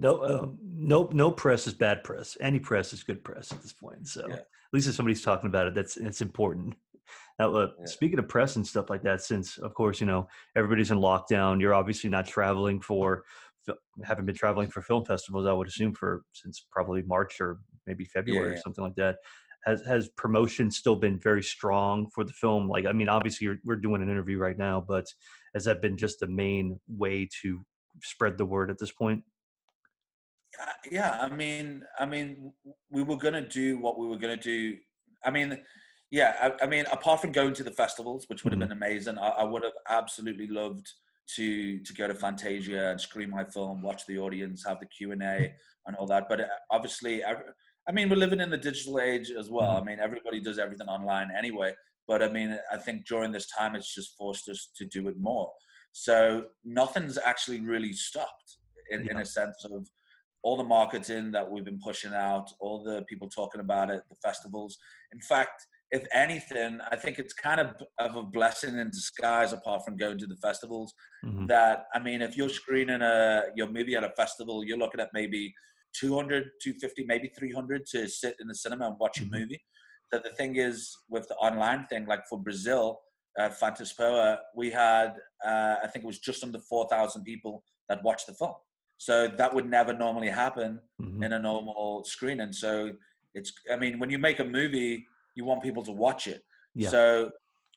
no, 0.00 0.16
uh, 0.16 0.46
no, 0.76 1.08
no 1.12 1.30
press 1.30 1.66
is 1.66 1.74
bad 1.74 2.02
press. 2.02 2.36
Any 2.40 2.58
press 2.58 2.92
is 2.92 3.04
good 3.04 3.22
press 3.22 3.52
at 3.52 3.62
this 3.62 3.72
point. 3.72 4.08
So 4.08 4.26
yeah. 4.28 4.36
at 4.36 4.46
least 4.72 4.88
if 4.88 4.94
somebody's 4.94 5.22
talking 5.22 5.48
about 5.48 5.68
it, 5.68 5.74
that's 5.74 5.96
it's 5.96 6.20
important. 6.20 6.74
Now, 7.40 7.52
uh, 7.52 7.70
yeah. 7.80 7.86
speaking 7.86 8.20
of 8.20 8.28
press 8.28 8.54
and 8.54 8.64
stuff 8.64 8.88
like 8.88 9.02
that, 9.02 9.20
since 9.20 9.58
of 9.58 9.74
course 9.74 10.00
you 10.00 10.06
know 10.06 10.28
everybody's 10.54 10.92
in 10.92 10.98
lockdown, 10.98 11.60
you're 11.60 11.74
obviously 11.74 12.08
not 12.08 12.28
traveling 12.28 12.80
for 12.80 13.24
haven't 14.04 14.26
been 14.26 14.34
traveling 14.34 14.68
for 14.68 14.82
film 14.82 15.04
festivals. 15.04 15.46
I 15.46 15.52
would 15.52 15.68
assume 15.68 15.94
for 15.94 16.22
since 16.32 16.66
probably 16.70 17.02
March 17.02 17.40
or 17.40 17.58
maybe 17.86 18.04
February 18.04 18.50
yeah, 18.50 18.54
or 18.54 18.60
something 18.60 18.84
like 18.84 18.96
that. 18.96 19.16
Has 19.64 19.82
has 19.86 20.08
promotion 20.10 20.70
still 20.70 20.96
been 20.96 21.18
very 21.18 21.42
strong 21.42 22.08
for 22.14 22.24
the 22.24 22.32
film? 22.32 22.68
Like, 22.68 22.86
I 22.86 22.92
mean, 22.92 23.08
obviously 23.08 23.48
we're 23.64 23.76
doing 23.76 24.02
an 24.02 24.10
interview 24.10 24.38
right 24.38 24.58
now, 24.58 24.84
but 24.86 25.06
has 25.54 25.64
that 25.64 25.80
been 25.80 25.96
just 25.96 26.20
the 26.20 26.26
main 26.26 26.78
way 26.88 27.28
to 27.42 27.64
spread 28.02 28.36
the 28.36 28.44
word 28.44 28.70
at 28.70 28.78
this 28.78 28.92
point? 28.92 29.22
Yeah, 30.90 31.18
I 31.20 31.28
mean, 31.34 31.82
I 31.98 32.06
mean, 32.06 32.52
we 32.90 33.02
were 33.02 33.16
gonna 33.16 33.46
do 33.46 33.78
what 33.78 33.98
we 33.98 34.06
were 34.06 34.18
gonna 34.18 34.36
do. 34.36 34.76
I 35.24 35.30
mean, 35.30 35.58
yeah, 36.10 36.52
I, 36.60 36.64
I 36.64 36.66
mean, 36.66 36.84
apart 36.92 37.22
from 37.22 37.32
going 37.32 37.54
to 37.54 37.64
the 37.64 37.70
festivals, 37.70 38.28
which 38.28 38.44
would 38.44 38.52
have 38.52 38.60
mm-hmm. 38.60 38.68
been 38.68 38.76
amazing, 38.76 39.18
I, 39.18 39.28
I 39.28 39.44
would 39.44 39.64
have 39.64 39.72
absolutely 39.88 40.46
loved 40.46 40.88
to 41.36 41.78
to 41.78 41.94
go 41.94 42.06
to 42.08 42.14
Fantasia 42.14 42.90
and 42.90 43.00
screen 43.00 43.30
my 43.30 43.44
film, 43.44 43.82
watch 43.82 44.06
the 44.06 44.18
audience, 44.18 44.64
have 44.66 44.80
the 44.80 44.86
Q 44.86 45.12
and 45.12 45.22
A, 45.22 45.52
and 45.86 45.96
all 45.96 46.06
that. 46.06 46.24
But 46.28 46.40
uh, 46.40 46.46
obviously, 46.70 47.24
I 47.24 47.36
I, 47.88 47.92
mean, 47.92 48.08
we're 48.08 48.16
living 48.16 48.40
in 48.40 48.50
the 48.50 48.56
digital 48.56 49.00
age 49.00 49.30
as 49.30 49.50
well. 49.50 49.70
Mm-hmm. 49.70 49.82
I 49.82 49.90
mean, 49.92 50.00
everybody 50.00 50.40
does 50.40 50.58
everything 50.58 50.88
online 50.88 51.28
anyway. 51.36 51.74
But 52.06 52.22
I 52.22 52.28
mean, 52.28 52.58
I 52.72 52.76
think 52.76 53.06
during 53.06 53.32
this 53.32 53.48
time, 53.48 53.74
it's 53.74 53.94
just 53.94 54.16
forced 54.16 54.48
us 54.48 54.70
to 54.76 54.84
do 54.84 55.08
it 55.08 55.16
more. 55.18 55.50
So 55.92 56.46
nothing's 56.64 57.18
actually 57.18 57.60
really 57.60 57.92
stopped 57.92 58.58
in, 58.90 59.04
yeah. 59.04 59.12
in 59.12 59.16
a 59.18 59.24
sense 59.24 59.64
of 59.64 59.86
all 60.42 60.56
the 60.56 60.64
marketing 60.64 61.30
that 61.32 61.50
we've 61.50 61.64
been 61.64 61.80
pushing 61.80 62.12
out, 62.12 62.50
all 62.60 62.82
the 62.82 63.02
people 63.08 63.28
talking 63.28 63.60
about 63.60 63.90
it, 63.90 64.02
the 64.10 64.16
festivals. 64.22 64.76
In 65.12 65.20
fact, 65.20 65.66
if 65.90 66.04
anything, 66.12 66.78
I 66.90 66.96
think 66.96 67.18
it's 67.18 67.32
kind 67.32 67.60
of 67.60 67.76
of 67.98 68.16
a 68.16 68.22
blessing 68.22 68.78
in 68.78 68.90
disguise, 68.90 69.52
apart 69.52 69.84
from 69.84 69.96
going 69.96 70.18
to 70.18 70.26
the 70.26 70.36
festivals. 70.36 70.92
Mm-hmm. 71.24 71.46
That 71.46 71.84
I 71.94 71.98
mean, 71.98 72.22
if 72.22 72.36
you're 72.36 72.48
screening 72.48 73.02
a 73.02 73.44
your 73.54 73.68
movie 73.68 73.94
at 73.94 74.04
a 74.04 74.10
festival, 74.10 74.64
you're 74.64 74.78
looking 74.78 75.00
at 75.00 75.10
maybe 75.14 75.52
200, 75.98 76.44
250, 76.62 77.04
maybe 77.06 77.30
300 77.38 77.86
to 77.92 78.08
sit 78.08 78.34
in 78.40 78.48
the 78.48 78.54
cinema 78.54 78.88
and 78.88 78.96
watch 78.98 79.20
mm-hmm. 79.20 79.34
a 79.34 79.38
movie. 79.38 79.62
That 80.12 80.24
the 80.24 80.30
thing 80.30 80.56
is 80.56 80.96
with 81.08 81.28
the 81.28 81.36
online 81.36 81.86
thing, 81.86 82.06
like 82.06 82.26
for 82.28 82.40
Brazil, 82.40 83.00
uh, 83.38 83.50
Fantaspoa, 83.50 84.38
we 84.56 84.70
had 84.70 85.14
uh, 85.44 85.76
I 85.82 85.88
think 85.88 86.04
it 86.04 86.06
was 86.06 86.18
just 86.18 86.42
under 86.44 86.58
4,000 86.58 87.24
people 87.24 87.62
that 87.88 88.02
watched 88.02 88.26
the 88.26 88.34
film. 88.34 88.54
So 88.98 89.28
that 89.28 89.54
would 89.54 89.68
never 89.68 89.92
normally 89.92 90.30
happen 90.30 90.80
mm-hmm. 91.00 91.22
in 91.22 91.32
a 91.32 91.38
normal 91.38 92.04
screening. 92.04 92.52
So 92.52 92.92
it's 93.34 93.52
I 93.72 93.76
mean, 93.76 93.98
when 93.98 94.10
you 94.10 94.18
make 94.18 94.40
a 94.40 94.44
movie 94.44 95.06
you 95.34 95.44
want 95.44 95.62
people 95.62 95.82
to 95.84 95.92
watch 95.92 96.26
it. 96.26 96.42
Yeah. 96.74 96.88
So 96.88 97.30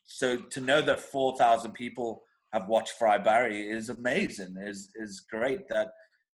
so 0.04 0.36
to 0.36 0.60
know 0.60 0.80
that 0.80 1.00
4,000 1.00 1.72
people 1.72 2.22
have 2.52 2.66
watched 2.66 2.94
Fried 2.98 3.24
Barry 3.24 3.68
is 3.68 3.90
amazing. 3.90 4.56
is 4.60 4.90
is 4.96 5.24
great 5.30 5.68
that 5.68 5.88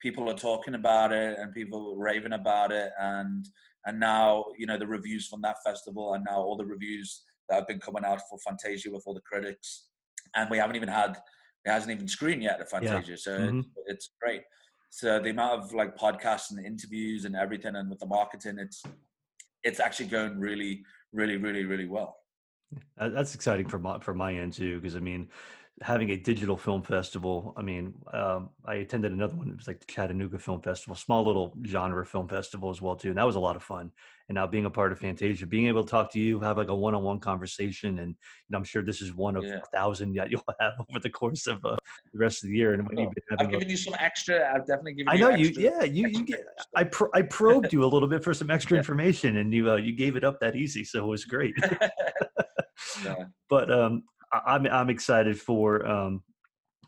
people 0.01 0.29
are 0.29 0.35
talking 0.35 0.75
about 0.75 1.11
it 1.11 1.37
and 1.37 1.53
people 1.53 1.95
raving 1.97 2.33
about 2.33 2.71
it 2.71 2.91
and 2.99 3.47
and 3.85 3.99
now 3.99 4.45
you 4.57 4.65
know 4.65 4.77
the 4.77 4.87
reviews 4.87 5.27
from 5.27 5.41
that 5.41 5.57
festival 5.65 6.13
and 6.13 6.25
now 6.27 6.37
all 6.37 6.57
the 6.57 6.65
reviews 6.65 7.23
that 7.47 7.55
have 7.55 7.67
been 7.67 7.79
coming 7.79 8.05
out 8.05 8.21
for 8.29 8.37
Fantasia 8.39 8.89
with 8.91 9.03
all 9.05 9.13
the 9.13 9.21
critics 9.21 9.87
and 10.35 10.49
we 10.49 10.57
haven't 10.57 10.75
even 10.75 10.89
had 10.89 11.11
it 11.65 11.71
hasn't 11.71 11.91
even 11.91 12.07
screened 12.07 12.43
yet 12.43 12.59
at 12.59 12.69
Fantasia 12.69 13.11
yeah. 13.11 13.15
so 13.17 13.37
mm-hmm. 13.37 13.59
it, 13.59 13.65
it's 13.87 14.11
great 14.21 14.41
so 14.89 15.19
the 15.19 15.29
amount 15.29 15.61
of 15.61 15.73
like 15.73 15.95
podcasts 15.97 16.51
and 16.51 16.65
interviews 16.65 17.25
and 17.25 17.35
everything 17.35 17.75
and 17.75 17.89
with 17.89 17.99
the 17.99 18.05
marketing 18.05 18.57
it's 18.57 18.83
it's 19.63 19.79
actually 19.79 20.07
going 20.07 20.39
really 20.39 20.83
really, 21.13 21.37
really, 21.37 21.65
really 21.65 21.87
well. 21.87 22.17
That's 22.97 23.33
exciting 23.35 23.67
for 23.67 23.79
my 23.79 23.99
for 23.99 24.13
my 24.13 24.33
end 24.33 24.53
too, 24.53 24.79
because 24.79 24.95
I 24.95 24.99
mean, 24.99 25.29
having 25.81 26.11
a 26.11 26.17
digital 26.17 26.57
film 26.57 26.81
festival. 26.81 27.53
I 27.55 27.61
mean, 27.61 27.93
um, 28.13 28.49
I 28.65 28.75
attended 28.75 29.11
another 29.11 29.35
one. 29.35 29.49
It 29.49 29.57
was 29.57 29.67
like 29.67 29.79
the 29.79 29.85
Chattanooga 29.85 30.37
Film 30.37 30.61
Festival, 30.61 30.95
small 30.95 31.25
little 31.25 31.53
genre 31.65 32.05
film 32.05 32.27
festival 32.27 32.69
as 32.69 32.81
well 32.81 32.95
too, 32.95 33.09
and 33.09 33.17
that 33.17 33.25
was 33.25 33.35
a 33.35 33.39
lot 33.39 33.55
of 33.55 33.63
fun. 33.63 33.91
And 34.27 34.35
now 34.35 34.45
being 34.45 34.65
a 34.65 34.69
part 34.69 34.91
of 34.91 34.99
Fantasia, 34.99 35.47
being 35.47 35.67
able 35.67 35.83
to 35.83 35.89
talk 35.89 36.11
to 36.11 36.19
you, 36.19 36.39
have 36.41 36.57
like 36.57 36.67
a 36.67 36.75
one-on-one 36.75 37.19
conversation, 37.19 37.99
and 37.99 38.09
you 38.09 38.15
know, 38.49 38.57
I'm 38.57 38.63
sure 38.63 38.83
this 38.83 39.01
is 39.01 39.13
one 39.13 39.35
of 39.35 39.43
yeah. 39.43 39.57
a 39.57 39.77
thousand 39.77 40.13
that 40.15 40.29
you'll 40.29 40.43
have 40.59 40.73
over 40.89 40.99
the 40.99 41.09
course 41.09 41.47
of 41.47 41.63
uh, 41.65 41.77
the 42.13 42.19
rest 42.19 42.43
of 42.43 42.49
the 42.49 42.55
year. 42.55 42.73
And 42.73 42.87
oh, 42.97 43.11
I've 43.39 43.49
given 43.49 43.67
a, 43.67 43.71
you 43.71 43.77
some 43.77 43.95
extra. 43.99 44.53
I've 44.53 44.67
definitely 44.67 44.93
given. 44.93 45.09
I 45.09 45.17
know 45.17 45.29
you. 45.29 45.47
you 45.47 45.61
yeah, 45.61 45.83
you. 45.83 46.07
You 46.09 46.25
get. 46.25 46.45
I 46.75 46.83
pro- 46.83 47.09
I 47.13 47.23
probed 47.23 47.73
you 47.73 47.83
a 47.83 47.87
little 47.87 48.07
bit 48.07 48.23
for 48.23 48.33
some 48.33 48.51
extra 48.55 48.77
information, 48.77 49.37
and 49.37 49.53
you 49.53 49.71
uh, 49.71 49.77
you 49.77 49.93
gave 49.93 50.15
it 50.15 50.23
up 50.23 50.39
that 50.41 50.55
easy, 50.55 50.83
so 50.83 51.05
it 51.05 51.07
was 51.07 51.25
great. 51.25 51.55
yeah. 53.03 53.15
But 53.49 53.71
um, 53.71 54.03
I'm 54.31 54.65
I'm 54.67 54.89
excited 54.89 55.39
for. 55.39 55.85
Um, 55.85 56.23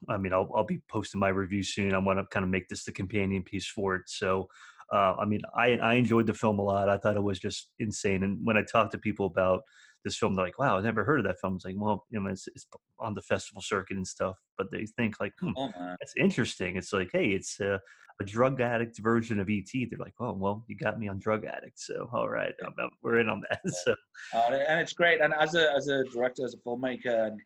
I 0.10 0.18
mean, 0.18 0.34
I'll 0.34 0.50
I'll 0.56 0.66
be 0.66 0.82
posting 0.90 1.20
my 1.20 1.30
review 1.30 1.64
soon. 1.64 1.94
I 1.94 2.00
want 2.00 2.20
to 2.20 2.26
kind 2.26 2.44
of 2.44 2.50
make 2.50 2.70
this 2.70 2.84
the 2.84 2.92
companion 2.92 3.44
piece 3.44 3.68
for 3.68 3.96
it. 3.96 4.04
So, 4.08 4.48
uh, 4.92 5.16
I 5.20 5.26
mean, 5.26 5.42
I 5.56 5.78
I 5.78 5.94
enjoyed 5.96 6.28
the 6.28 6.34
film 6.34 6.60
a 6.60 6.64
lot. 6.64 6.90
I 6.90 6.98
thought 6.98 7.18
it 7.18 7.24
was 7.24 7.40
just 7.40 7.72
insane. 7.80 8.24
And 8.24 8.40
when 8.44 8.58
I 8.58 8.64
talk 8.64 8.92
to 8.92 8.98
people 8.98 9.26
about 9.26 9.62
this 10.04 10.18
film. 10.18 10.36
They're 10.36 10.46
like, 10.46 10.60
wow, 10.60 10.78
I 10.78 10.82
never 10.82 11.04
heard 11.04 11.20
of 11.20 11.26
that 11.26 11.40
film. 11.40 11.56
It's 11.56 11.66
like, 11.66 11.76
well, 11.78 12.06
you 12.10 12.20
know, 12.20 12.30
it's, 12.30 12.48
it's 12.48 12.68
on 13.00 13.14
the 13.14 13.22
festival 13.22 13.62
circuit 13.62 13.98
and 13.98 14.08
stuff, 14.08 14.38
but 14.58 14.72
they 14.72 14.86
think 14.86 15.20
like, 15.20 15.34
hmm, 15.40 15.52
Oh, 15.56 15.72
that's 15.76 16.14
interesting. 16.18 16.76
It's 16.76 16.94
like, 16.94 17.10
hey, 17.14 17.30
it's 17.30 17.60
a, 17.60 17.80
a 18.22 18.26
drug 18.26 18.62
addict 18.62 18.98
version 19.00 19.40
of 19.40 19.50
ET. 19.50 19.70
They're 19.74 20.00
like, 20.08 20.14
oh, 20.20 20.34
well, 20.34 20.64
you 20.68 20.76
got 20.76 21.00
me 21.00 21.08
on 21.10 21.18
drug 21.20 21.44
addict, 21.46 21.80
so 21.80 22.10
all 22.14 22.30
right, 22.30 22.54
I'm, 22.66 22.74
I'm- 22.80 22.90
we're 23.04 23.20
in 23.20 23.30
on 23.30 23.42
that. 23.50 23.62
So 23.84 23.92
Uh, 24.34 24.54
and 24.70 24.80
it's 24.84 24.94
great. 24.94 25.20
And 25.24 25.34
as 25.46 25.56
a 25.56 25.64
as 25.80 25.88
a 25.88 26.04
director, 26.16 26.44
as 26.46 26.54
a 26.54 26.62
filmmaker, 26.66 27.28
and 27.28 27.40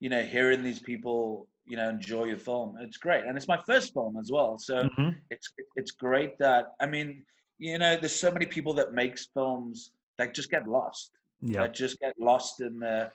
you 0.00 0.08
know, 0.12 0.22
hearing 0.22 0.62
these 0.62 0.80
people, 0.80 1.48
you 1.70 1.76
know, 1.78 1.88
enjoy 1.88 2.24
your 2.32 2.36
film, 2.50 2.68
it's 2.80 2.98
great. 3.06 3.24
And 3.24 3.36
it's 3.38 3.48
my 3.48 3.60
first 3.70 3.88
film 3.94 4.16
as 4.22 4.28
well, 4.36 4.52
so 4.68 4.74
mhm, 4.88 5.14
it's 5.30 5.46
it's 5.80 5.92
great 6.06 6.32
that 6.38 6.64
I 6.80 6.86
mean, 6.94 7.08
you 7.58 7.78
know, 7.78 7.92
there's 8.00 8.14
so 8.26 8.30
many 8.36 8.46
people 8.56 8.74
that 8.74 8.92
makes 9.02 9.20
films 9.36 9.92
that 10.18 10.34
just 10.34 10.50
get 10.50 10.64
lost, 10.78 11.10
yeah, 11.40 11.60
that 11.62 11.74
just 11.74 11.98
get 12.04 12.14
lost 12.30 12.60
in 12.60 12.74
the, 12.84 13.10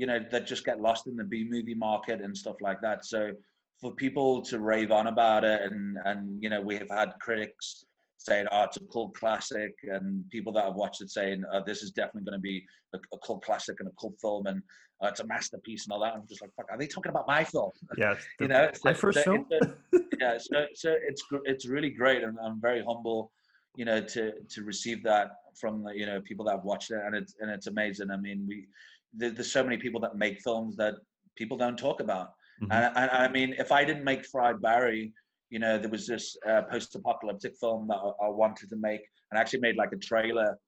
you 0.00 0.06
know, 0.06 0.18
that 0.32 0.46
just 0.52 0.64
get 0.64 0.80
lost 0.88 1.06
in 1.10 1.16
the 1.16 1.24
B 1.32 1.46
movie 1.54 1.74
market 1.88 2.20
and 2.24 2.36
stuff 2.36 2.58
like 2.60 2.80
that. 2.86 3.04
So 3.04 3.20
for 3.80 3.94
people 3.94 4.42
to 4.42 4.58
rave 4.60 4.90
on 4.92 5.06
about 5.06 5.44
it, 5.44 5.62
and 5.62 5.96
and 6.04 6.42
you 6.42 6.50
know, 6.50 6.60
we 6.60 6.76
have 6.76 6.90
had 6.90 7.12
critics 7.20 7.84
saying, 8.18 8.46
"Oh, 8.52 8.64
it's 8.64 8.76
a 8.76 8.80
cult 8.92 9.14
classic," 9.14 9.72
and 9.84 10.28
people 10.30 10.52
that 10.54 10.64
have 10.64 10.74
watched 10.74 11.00
it 11.00 11.10
saying, 11.10 11.44
oh, 11.52 11.62
"This 11.64 11.82
is 11.82 11.90
definitely 11.90 12.24
going 12.30 12.38
to 12.38 12.42
be 12.42 12.64
a, 12.94 12.98
a 13.14 13.18
cult 13.26 13.42
classic 13.42 13.76
and 13.80 13.88
a 13.88 13.92
cult 14.00 14.14
film, 14.20 14.46
and 14.46 14.62
uh, 15.02 15.06
it's 15.08 15.20
a 15.20 15.26
masterpiece 15.26 15.84
and 15.86 15.92
all 15.92 16.00
that." 16.00 16.14
I'm 16.14 16.26
just 16.28 16.42
like, 16.42 16.50
"Fuck, 16.56 16.66
are 16.70 16.78
they 16.78 16.86
talking 16.86 17.10
about 17.10 17.26
my 17.26 17.42
film?" 17.44 17.70
yeah. 17.96 18.12
it's 18.12 18.26
you 18.40 18.48
the- 18.48 18.52
know, 18.54 18.70
my 18.84 18.92
so- 18.92 18.98
first 19.00 19.18
so 19.18 19.24
film. 19.24 19.46
it's 19.50 19.66
a- 19.66 19.98
yeah, 20.20 20.38
so 20.38 20.66
so 20.74 20.94
it's 21.08 21.22
it's 21.44 21.66
really 21.66 21.90
great, 21.90 22.22
and 22.22 22.36
I'm 22.44 22.60
very 22.60 22.84
humble, 22.86 23.32
you 23.76 23.84
know, 23.86 24.00
to 24.02 24.32
to 24.50 24.62
receive 24.64 25.02
that 25.04 25.28
from 25.58 25.82
the 25.84 25.92
you 25.96 26.04
know 26.06 26.20
people 26.20 26.44
that 26.44 26.56
have 26.56 26.64
watched 26.64 26.90
it, 26.90 27.00
and 27.04 27.14
it's 27.14 27.34
and 27.40 27.50
it's 27.50 27.66
amazing. 27.66 28.10
I 28.10 28.18
mean, 28.18 28.44
we 28.46 28.66
there's 29.14 29.50
so 29.50 29.64
many 29.64 29.76
people 29.78 30.00
that 30.00 30.16
make 30.16 30.40
films 30.42 30.76
that 30.76 30.94
people 31.36 31.56
don't 31.56 31.78
talk 31.78 32.00
about, 32.00 32.34
Mhm. 32.62 32.68
and, 32.70 32.96
and 32.96 33.10
I 33.10 33.28
mean, 33.28 33.54
if 33.58 33.72
I 33.72 33.84
didn't 33.84 34.04
make 34.04 34.26
Fried 34.26 34.60
Barry, 34.60 35.12
you 35.48 35.58
know, 35.58 35.78
there 35.78 35.90
was 35.90 36.06
this 36.06 36.36
uh, 36.46 36.62
post-apocalyptic 36.62 37.56
film 37.56 37.88
that 37.88 37.96
I, 37.96 38.26
I 38.26 38.28
wanted 38.28 38.68
to 38.70 38.76
make, 38.76 39.00
and 39.30 39.38
I 39.38 39.40
actually 39.40 39.60
made 39.60 39.76
like 39.76 39.92
a 39.92 39.96
trailer 39.96 40.58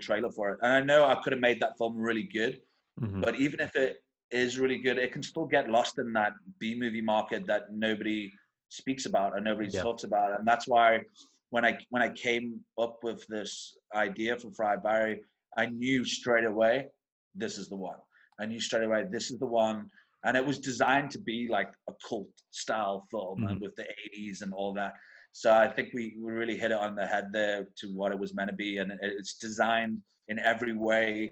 trailer 0.00 0.30
for 0.30 0.50
it, 0.52 0.58
and 0.62 0.72
I 0.72 0.80
know 0.80 1.04
I 1.04 1.16
could 1.16 1.32
have 1.32 1.40
made 1.42 1.60
that 1.60 1.76
film 1.76 1.96
really 1.96 2.22
good, 2.22 2.60
Mhm. 3.00 3.20
but 3.22 3.34
even 3.36 3.60
if 3.60 3.76
it 3.76 4.02
is 4.30 4.58
really 4.58 4.78
good, 4.78 4.96
it 4.98 5.12
can 5.12 5.22
still 5.22 5.44
get 5.46 5.68
lost 5.68 5.98
in 5.98 6.12
that 6.14 6.32
B 6.58 6.74
movie 6.74 7.02
market 7.02 7.46
that 7.46 7.72
nobody 7.72 8.32
speaks 8.68 9.04
about 9.06 9.34
and 9.36 9.44
nobody 9.44 9.68
Yeah. 9.68 9.82
talks 9.82 10.04
about. 10.04 10.38
And 10.38 10.46
that's 10.46 10.66
why 10.68 11.04
when 11.50 11.64
I 11.64 11.78
when 11.90 12.02
I 12.02 12.10
came 12.10 12.64
up 12.78 13.02
with 13.02 13.26
this 13.26 13.76
idea 13.94 14.36
for 14.38 14.50
Fried 14.52 14.82
Barry, 14.82 15.24
I 15.56 15.66
knew 15.66 16.04
straight 16.04 16.44
away 16.44 16.88
this 17.34 17.58
is 17.58 17.68
the 17.68 17.76
one. 17.76 17.98
I 18.40 18.46
knew 18.46 18.60
straight 18.60 18.84
away 18.84 19.04
this 19.10 19.30
is 19.30 19.38
the 19.38 19.46
one. 19.46 19.90
And 20.24 20.36
it 20.36 20.44
was 20.44 20.58
designed 20.58 21.10
to 21.12 21.18
be 21.18 21.48
like 21.50 21.70
a 21.88 21.92
cult 22.06 22.28
style 22.50 23.06
film 23.10 23.44
and 23.44 23.56
mm-hmm. 23.56 23.64
with 23.64 23.76
the 23.76 23.86
80s 24.18 24.42
and 24.42 24.52
all 24.52 24.74
that. 24.74 24.92
So 25.32 25.52
I 25.52 25.68
think 25.68 25.90
we, 25.94 26.16
we 26.20 26.32
really 26.32 26.58
hit 26.58 26.72
it 26.72 26.76
on 26.76 26.94
the 26.94 27.06
head 27.06 27.28
there 27.32 27.66
to 27.78 27.86
what 27.88 28.12
it 28.12 28.18
was 28.18 28.34
meant 28.34 28.50
to 28.50 28.56
be. 28.56 28.78
And 28.78 28.92
it's 29.00 29.34
designed 29.34 29.98
in 30.28 30.38
every 30.38 30.76
way 30.76 31.30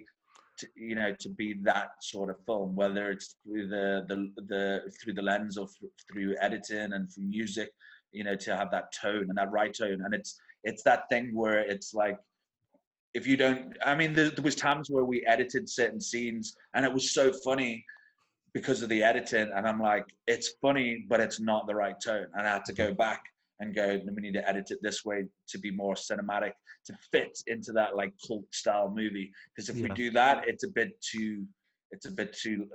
to, 0.59 0.67
you 0.77 0.95
know 0.95 1.15
to 1.21 1.29
be 1.29 1.55
that 1.63 1.91
sort 2.03 2.31
of 2.31 2.37
film 2.45 2.75
whether 2.75 3.11
it's 3.11 3.37
through 3.45 3.69
the 3.69 4.05
the, 4.09 4.31
the 4.49 4.81
through 5.01 5.15
the 5.15 5.23
lens 5.23 5.57
or 5.57 5.69
through, 5.69 5.91
through 6.13 6.37
editing 6.41 6.93
and 6.93 7.09
through 7.13 7.25
music 7.25 7.71
you 8.13 8.25
know 8.25 8.37
to 8.37 8.57
have 8.57 8.71
that 8.71 8.93
tone 8.93 9.27
and 9.29 9.39
that 9.39 9.51
right 9.51 9.73
tone 9.73 10.03
and 10.05 10.15
it's 10.15 10.39
it's 10.65 10.83
that 10.83 11.09
thing 11.09 11.35
where 11.35 11.61
it's 11.61 11.95
like 11.95 12.19
if 13.19 13.27
you 13.27 13.37
don't 13.37 13.77
i 13.85 13.95
mean 13.95 14.13
there, 14.13 14.31
there 14.31 14.45
was 14.45 14.55
times 14.55 14.89
where 14.91 15.05
we 15.05 15.27
edited 15.27 15.69
certain 15.69 16.01
scenes 16.01 16.55
and 16.75 16.85
it 16.85 16.93
was 16.93 17.11
so 17.13 17.33
funny 17.45 17.85
because 18.55 18.81
of 18.81 18.89
the 18.89 19.03
editing 19.03 19.51
and 19.57 19.67
i'm 19.67 19.81
like 19.81 20.07
it's 20.27 20.51
funny 20.63 21.05
but 21.09 21.21
it's 21.21 21.41
not 21.41 21.67
the 21.67 21.75
right 21.75 21.97
tone. 22.03 22.27
And 22.35 22.47
i 22.47 22.53
had 22.53 22.65
to 22.67 22.73
go 22.73 22.87
mm-hmm. 22.87 23.07
back 23.09 23.23
and 23.61 23.75
go 23.75 24.01
"No, 24.05 24.13
we 24.15 24.23
need 24.23 24.35
to 24.35 24.49
edit 24.49 24.71
it 24.71 24.79
this 24.83 25.05
way 25.05 25.25
to 25.49 25.59
be 25.59 25.73
more 25.73 25.95
cinematic 25.95 26.53
to 26.87 26.93
fit 27.11 27.37
into 27.49 27.73
that 27.73 27.97
like 27.97 28.13
cult 28.25 28.45
style 28.53 28.89
movie. 28.95 29.33
Because 29.49 29.69
if 29.69 29.77
we 29.83 29.89
do 29.91 30.13
that 30.13 30.45
it's 30.47 30.65
a 30.65 30.69
bit 30.69 30.91
too 31.03 31.45
it's 31.91 32.07
a 32.07 32.13
bit 32.13 32.33
too 32.33 32.67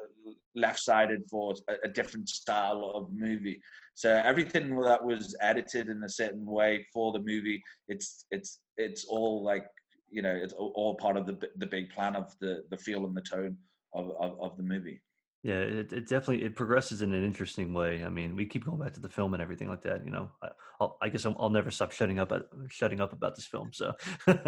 left 0.55 0.79
sided 0.79 1.21
for 1.31 1.53
a, 1.69 1.75
a 1.85 1.87
different 1.87 2.27
style 2.27 2.91
of 2.95 3.07
movie. 3.13 3.61
So 3.95 4.09
everything 4.31 4.75
that 4.81 5.03
was 5.05 5.35
edited 5.39 5.87
in 5.87 6.03
a 6.03 6.09
certain 6.09 6.45
way 6.45 6.85
for 6.93 7.13
the 7.13 7.19
movie 7.19 7.61
it's 7.87 8.25
it's 8.31 8.59
it's 8.77 9.05
all 9.05 9.41
like 9.43 9.65
you 10.13 10.21
know 10.21 10.33
it's 10.43 10.53
all- 10.53 10.95
part 10.95 11.17
of 11.17 11.25
the 11.25 11.35
the 11.57 11.65
big 11.65 11.89
plan 11.89 12.15
of 12.15 12.25
the 12.39 12.63
the 12.69 12.77
feel 12.77 13.05
and 13.05 13.15
the 13.15 13.21
tone 13.21 13.57
of 13.93 14.11
of, 14.19 14.39
of 14.39 14.57
the 14.57 14.63
movie 14.63 15.01
Yeah, 15.43 15.59
it, 15.59 15.91
it 15.91 16.07
definitely 16.07 16.43
it 16.45 16.55
progresses 16.55 17.01
in 17.01 17.13
an 17.13 17.23
interesting 17.25 17.73
way. 17.73 18.03
I 18.05 18.09
mean, 18.09 18.35
we 18.37 18.45
keep 18.45 18.63
going 18.65 18.79
back 18.79 18.93
to 18.93 19.01
the 19.01 19.09
film 19.09 19.33
and 19.33 19.43
everything 19.43 19.67
like 19.67 19.81
that. 19.83 20.05
You 20.05 20.11
know, 20.11 20.31
I, 20.41 20.49
I'll, 20.79 20.97
I 21.01 21.09
guess 21.09 21.25
I'll, 21.25 21.35
I'll 21.37 21.49
never 21.49 21.69
stop 21.69 21.91
shutting 21.91 22.17
up 22.17 22.31
at, 22.31 22.43
shutting 22.69 23.01
up 23.01 23.11
about 23.11 23.35
this 23.35 23.45
film. 23.45 23.71
So, 23.73 23.91
but 24.25 24.47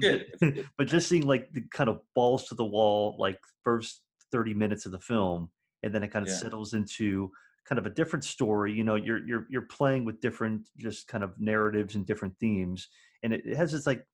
good, 0.00 0.26
that's 0.30 0.44
good. 0.52 0.66
but 0.78 0.86
just 0.86 1.08
seeing 1.08 1.26
like 1.26 1.50
the 1.52 1.62
kind 1.72 1.88
of 1.88 2.00
balls 2.14 2.44
to 2.48 2.54
the 2.54 2.64
wall, 2.76 3.16
like 3.18 3.38
first 3.64 4.02
thirty 4.30 4.52
minutes 4.52 4.84
of 4.84 4.92
the 4.92 5.00
film, 5.00 5.50
and 5.82 5.94
then 5.94 6.02
it 6.02 6.08
kind 6.12 6.22
of 6.22 6.28
Yeah. 6.28 6.36
settles 6.42 6.74
into 6.74 7.30
kind 7.66 7.78
of 7.78 7.86
a 7.86 7.90
different 8.00 8.24
story. 8.24 8.72
You 8.74 8.84
know, 8.84 8.96
you're 8.96 9.26
you're 9.26 9.46
you're 9.48 9.62
playing 9.78 10.04
with 10.04 10.20
different 10.20 10.68
just 10.76 11.08
kind 11.08 11.24
of 11.24 11.32
narratives 11.40 11.94
and 11.94 12.06
different 12.06 12.34
themes, 12.38 12.88
and 13.22 13.32
it, 13.32 13.46
it 13.46 13.56
has 13.56 13.72
this 13.72 13.86
like 13.86 14.04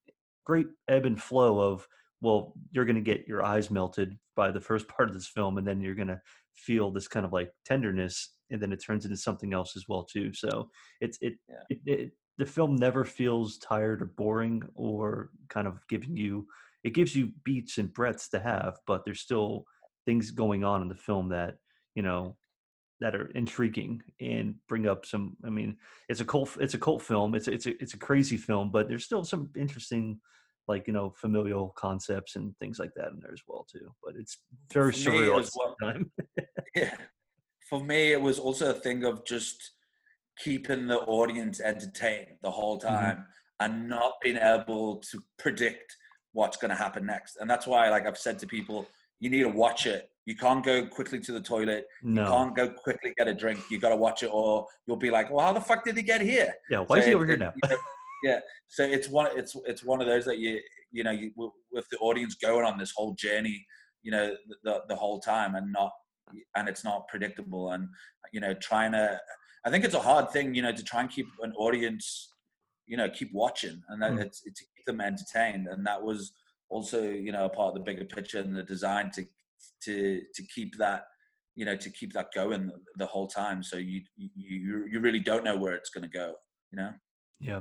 great 0.44 0.66
ebb 0.88 1.06
and 1.06 1.20
flow 1.20 1.60
of 1.60 1.86
well, 2.20 2.54
you're 2.72 2.86
going 2.86 2.96
to 2.96 3.02
get 3.02 3.28
your 3.28 3.44
eyes 3.44 3.70
melted 3.70 4.16
by 4.34 4.50
the 4.50 4.60
first 4.60 4.88
part 4.96 5.08
of 5.08 5.14
this 5.14 5.28
film, 5.28 5.58
and 5.58 5.66
then 5.66 5.80
you're 5.80 5.94
going 5.94 6.08
to 6.08 6.20
feel 6.54 6.90
this 6.90 7.08
kind 7.08 7.26
of 7.26 7.32
like 7.32 7.50
tenderness, 7.66 8.36
and 8.50 8.60
then 8.62 8.72
it 8.72 8.82
turns 8.82 9.04
into 9.04 9.16
something 9.16 9.52
else 9.52 9.76
as 9.76 9.84
well 9.88 10.04
too. 10.04 10.32
So 10.32 10.70
it's 11.00 11.18
it, 11.20 11.34
Yeah. 11.48 11.56
it, 11.68 11.78
it 11.86 12.12
the 12.38 12.46
film 12.46 12.76
never 12.76 13.04
feels 13.04 13.58
tired 13.58 14.02
or 14.02 14.06
boring 14.06 14.62
or 14.74 15.30
kind 15.48 15.68
of 15.68 15.78
giving 15.88 16.16
you 16.16 16.46
it 16.82 16.92
gives 16.92 17.16
you 17.16 17.32
beats 17.44 17.78
and 17.78 17.92
breadths 17.92 18.28
to 18.28 18.38
have, 18.38 18.78
but 18.86 19.04
there's 19.04 19.20
still 19.20 19.64
things 20.04 20.30
going 20.30 20.64
on 20.64 20.82
in 20.82 20.88
the 20.88 20.94
film 20.94 21.30
that 21.30 21.56
you 21.94 22.02
know 22.02 22.36
that 23.00 23.14
are 23.14 23.26
intriguing 23.34 24.02
and 24.20 24.54
bring 24.68 24.86
up 24.86 25.04
some. 25.06 25.36
I 25.44 25.50
mean, 25.50 25.76
it's 26.08 26.20
a 26.20 26.24
cult 26.24 26.56
it's 26.60 26.74
a 26.74 26.78
cult 26.78 27.02
film. 27.02 27.34
It's 27.34 27.48
a, 27.48 27.52
it's 27.52 27.66
a 27.66 27.82
it's 27.82 27.94
a 27.94 27.98
crazy 27.98 28.36
film, 28.36 28.70
but 28.70 28.88
there's 28.88 29.04
still 29.04 29.24
some 29.24 29.50
interesting 29.56 30.20
like 30.68 30.86
you 30.86 30.92
know 30.92 31.10
familial 31.10 31.72
concepts 31.76 32.36
and 32.36 32.56
things 32.58 32.78
like 32.78 32.92
that 32.96 33.08
in 33.12 33.20
there 33.20 33.32
as 33.32 33.42
well 33.46 33.66
too. 33.70 33.92
But 34.02 34.14
it's 34.18 34.38
very 34.72 34.92
For 34.92 35.10
surreal 35.10 35.34
at 35.34 35.40
as 35.40 35.50
the 35.50 35.50
same 35.50 35.74
well- 35.80 35.92
time. 35.92 36.12
yeah. 36.74 36.96
For 37.68 37.80
me, 37.82 38.12
it 38.12 38.20
was 38.20 38.38
also 38.38 38.70
a 38.70 38.74
thing 38.74 39.04
of 39.04 39.24
just 39.24 39.72
keeping 40.38 40.86
the 40.86 40.98
audience 40.98 41.60
entertained 41.60 42.36
the 42.42 42.50
whole 42.50 42.78
Mm-hmm. 42.80 42.94
time 42.94 43.26
and 43.60 43.88
not 43.88 44.14
being 44.22 44.36
able 44.36 44.96
to 44.96 45.22
predict 45.38 45.96
what's 46.32 46.56
going 46.56 46.70
to 46.70 46.76
happen 46.76 47.06
next. 47.06 47.36
And 47.36 47.48
that's 47.48 47.66
why, 47.66 47.88
like 47.88 48.04
I've 48.06 48.18
said 48.18 48.38
to 48.40 48.46
people, 48.46 48.86
you 49.20 49.30
need 49.30 49.42
to 49.44 49.48
watch 49.48 49.86
it. 49.86 50.10
You 50.26 50.34
can't 50.36 50.64
go 50.64 50.86
quickly 50.86 51.20
to 51.20 51.32
the 51.32 51.40
toilet. 51.40 51.86
You 52.02 52.10
No, 52.12 52.26
can't 52.26 52.56
go 52.56 52.68
quickly 52.70 53.12
get 53.16 53.28
a 53.28 53.34
drink. 53.34 53.60
You 53.70 53.78
got 53.78 53.90
to 53.90 53.96
watch 53.96 54.22
it, 54.22 54.30
or 54.32 54.66
you'll 54.86 54.96
be 54.96 55.10
like, 55.10 55.30
"Well, 55.30 55.44
how 55.44 55.52
the 55.52 55.60
fuck 55.60 55.84
did 55.84 55.96
he 55.96 56.02
get 56.02 56.20
here?" 56.22 56.54
yeah. 56.70 56.78
Why 56.80 56.98
is 56.98 57.04
So 57.04 57.06
he 57.08 57.12
it- 57.12 57.16
over 57.16 57.26
here 57.26 57.36
now? 57.36 57.52
you 57.62 57.68
know, 57.70 57.76
yeah. 58.24 58.40
So 58.68 58.84
it's 58.84 59.08
one. 59.08 59.28
It's 59.36 59.54
it's 59.66 59.84
one 59.84 60.00
of 60.00 60.06
those 60.06 60.24
that 60.24 60.38
you 60.38 60.60
you 60.92 61.04
know 61.04 61.10
you 61.10 61.30
with 61.70 61.86
the 61.90 61.98
audience 61.98 62.36
going 62.36 62.64
on 62.64 62.78
this 62.78 62.92
whole 62.96 63.12
journey, 63.14 63.66
you 64.02 64.10
know, 64.12 64.34
the 64.48 64.56
the, 64.64 64.82
the 64.88 64.96
whole 64.96 65.20
time 65.20 65.56
and 65.56 65.70
not 65.72 65.92
and 66.56 66.68
it's 66.70 66.84
not 66.84 67.06
predictable 67.08 67.72
and 67.72 67.88
you 68.32 68.40
know 68.40 68.54
trying 68.54 68.92
to. 68.92 69.20
I 69.66 69.70
think 69.70 69.84
it's 69.84 69.94
a 69.94 70.00
hard 70.00 70.30
thing, 70.30 70.54
you 70.54 70.60
know, 70.62 70.72
to 70.72 70.82
try 70.84 71.00
and 71.00 71.08
keep 71.10 71.26
an 71.42 71.52
audience, 71.56 72.34
you 72.86 72.98
know, 72.98 73.08
keep 73.08 73.30
watching 73.32 73.82
and 73.88 74.00
that 74.02 74.12
Mm. 74.12 74.20
it's, 74.20 74.42
it's 74.44 74.60
to 74.60 74.66
keep 74.76 74.84
them 74.86 75.00
entertained. 75.00 75.68
And 75.68 75.86
that 75.86 76.02
was 76.02 76.32
also 76.70 77.02
you 77.02 77.30
know 77.32 77.44
a 77.44 77.48
part 77.50 77.68
of 77.68 77.74
the 77.74 77.80
bigger 77.80 78.04
picture 78.06 78.38
and 78.40 78.56
the 78.56 78.62
design 78.62 79.10
to 79.12 79.26
to 79.84 80.20
to 80.34 80.42
keep 80.54 80.76
that 80.78 81.04
you 81.54 81.64
know 81.64 81.76
to 81.76 81.90
keep 81.90 82.12
that 82.12 82.28
going 82.34 82.66
the, 82.66 82.78
the 82.96 83.06
whole 83.06 83.26
time. 83.26 83.62
So 83.62 83.76
you 83.76 84.02
you 84.16 84.86
you 84.90 85.00
really 85.00 85.20
don't 85.20 85.44
know 85.44 85.56
where 85.56 85.74
it's 85.74 85.90
going 85.90 86.08
to 86.08 86.18
go. 86.18 86.34
You 86.72 86.78
know. 86.78 86.90
Yeah. 87.40 87.60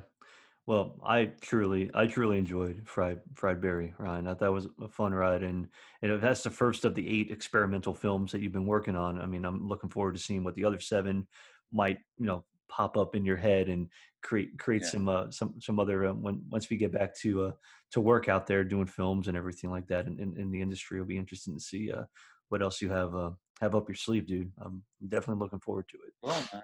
Well, 0.66 0.96
I 1.06 1.32
truly, 1.42 1.92
I 1.94 2.08
truly 2.08 2.38
enjoyed 2.38 2.84
Fried 2.86 3.20
Fried 3.36 3.60
Barry, 3.60 3.94
Ryan. 3.98 4.28
I 4.28 4.30
thought 4.32 4.40
that 4.40 4.52
was 4.52 4.68
a 4.82 4.88
fun 4.88 5.14
ride, 5.14 5.44
and 5.44 5.68
and 6.02 6.12
if 6.12 6.22
that's 6.22 6.44
the 6.44 6.50
first 6.50 6.86
of 6.86 6.96
the 6.96 7.08
eight 7.08 7.32
experimental 7.32 7.94
films 7.94 8.32
that 8.32 8.42
you've 8.42 8.54
been 8.54 8.66
working 8.66 8.96
on. 8.96 9.20
I 9.20 9.26
mean, 9.26 9.44
I'm 9.44 9.68
looking 9.68 9.90
forward 9.90 10.16
to 10.16 10.22
seeing 10.22 10.44
what 10.44 10.56
the 10.56 10.64
other 10.64 10.80
seven 10.80 11.28
might, 11.74 11.98
you 12.18 12.26
know, 12.26 12.46
pop 12.70 12.96
up 12.96 13.14
in 13.14 13.26
your 13.26 13.36
head 13.36 13.68
and 13.68 13.90
create 14.22 14.58
create 14.58 14.84
Yeah. 14.84 14.90
some 14.90 15.10
uh, 15.10 15.32
some 15.32 15.56
some 15.60 15.80
other 15.80 16.06
uh, 16.06 16.14
when 16.14 16.42
once 16.50 16.70
we 16.70 16.78
get 16.78 16.94
back 16.94 17.14
to 17.20 17.48
uh, 17.48 17.52
to 17.94 18.02
work 18.02 18.28
out 18.28 18.46
there 18.46 18.64
doing 18.64 18.86
films 18.86 19.28
and 19.28 19.38
everything 19.38 19.72
like 19.72 19.88
that 19.88 20.06
in, 20.08 20.20
in, 20.20 20.38
in 20.38 20.52
the 20.52 20.62
industry. 20.62 20.98
It'll 20.98 21.08
be 21.08 21.18
interesting 21.18 21.56
to 21.56 21.60
see 21.60 21.92
uh, 21.92 22.04
what 22.50 22.62
else 22.62 22.82
you 22.82 22.90
have 22.90 23.16
uh, 23.16 23.32
have 23.62 23.76
up 23.76 23.88
your 23.88 23.96
sleeve, 23.96 24.28
dude. 24.28 24.52
I'm 24.64 24.84
definitely 25.08 25.42
looking 25.42 25.60
forward 25.60 25.88
to 25.90 25.98
it. 26.08 26.14
Well, 26.22 26.44
man. 26.54 26.64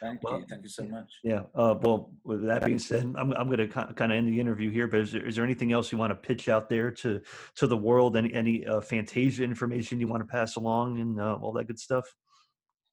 Thank 0.00 0.22
Well, 0.22 0.40
you. 0.40 0.46
Thank 0.50 0.62
you 0.64 0.68
so 0.68 0.84
much. 0.84 1.10
Yeah. 1.22 1.42
Uh, 1.54 1.76
well, 1.80 2.10
with 2.24 2.44
that 2.46 2.64
being 2.64 2.78
said, 2.78 3.04
I'm, 3.16 3.32
I'm 3.32 3.46
going 3.48 3.58
to 3.58 3.68
kind 3.68 4.12
of 4.12 4.18
end 4.18 4.28
the 4.28 4.38
interview 4.38 4.70
here. 4.70 4.86
But 4.86 5.00
is 5.00 5.12
there, 5.12 5.26
is 5.26 5.36
there 5.36 5.44
anything 5.44 5.72
else 5.72 5.92
you 5.92 5.98
want 5.98 6.10
to 6.10 6.14
pitch 6.16 6.48
out 6.48 6.68
there 6.68 6.90
to 6.90 7.20
to 7.56 7.66
the 7.66 7.76
world? 7.76 8.16
Any 8.16 8.32
any 8.34 8.66
uh, 8.66 8.80
Fantasia 8.80 9.44
information 9.44 10.00
you 10.00 10.08
want 10.08 10.22
to 10.22 10.26
pass 10.26 10.56
along 10.56 11.00
and 11.00 11.20
uh, 11.20 11.38
all 11.40 11.52
that 11.52 11.68
good 11.68 11.78
stuff? 11.78 12.04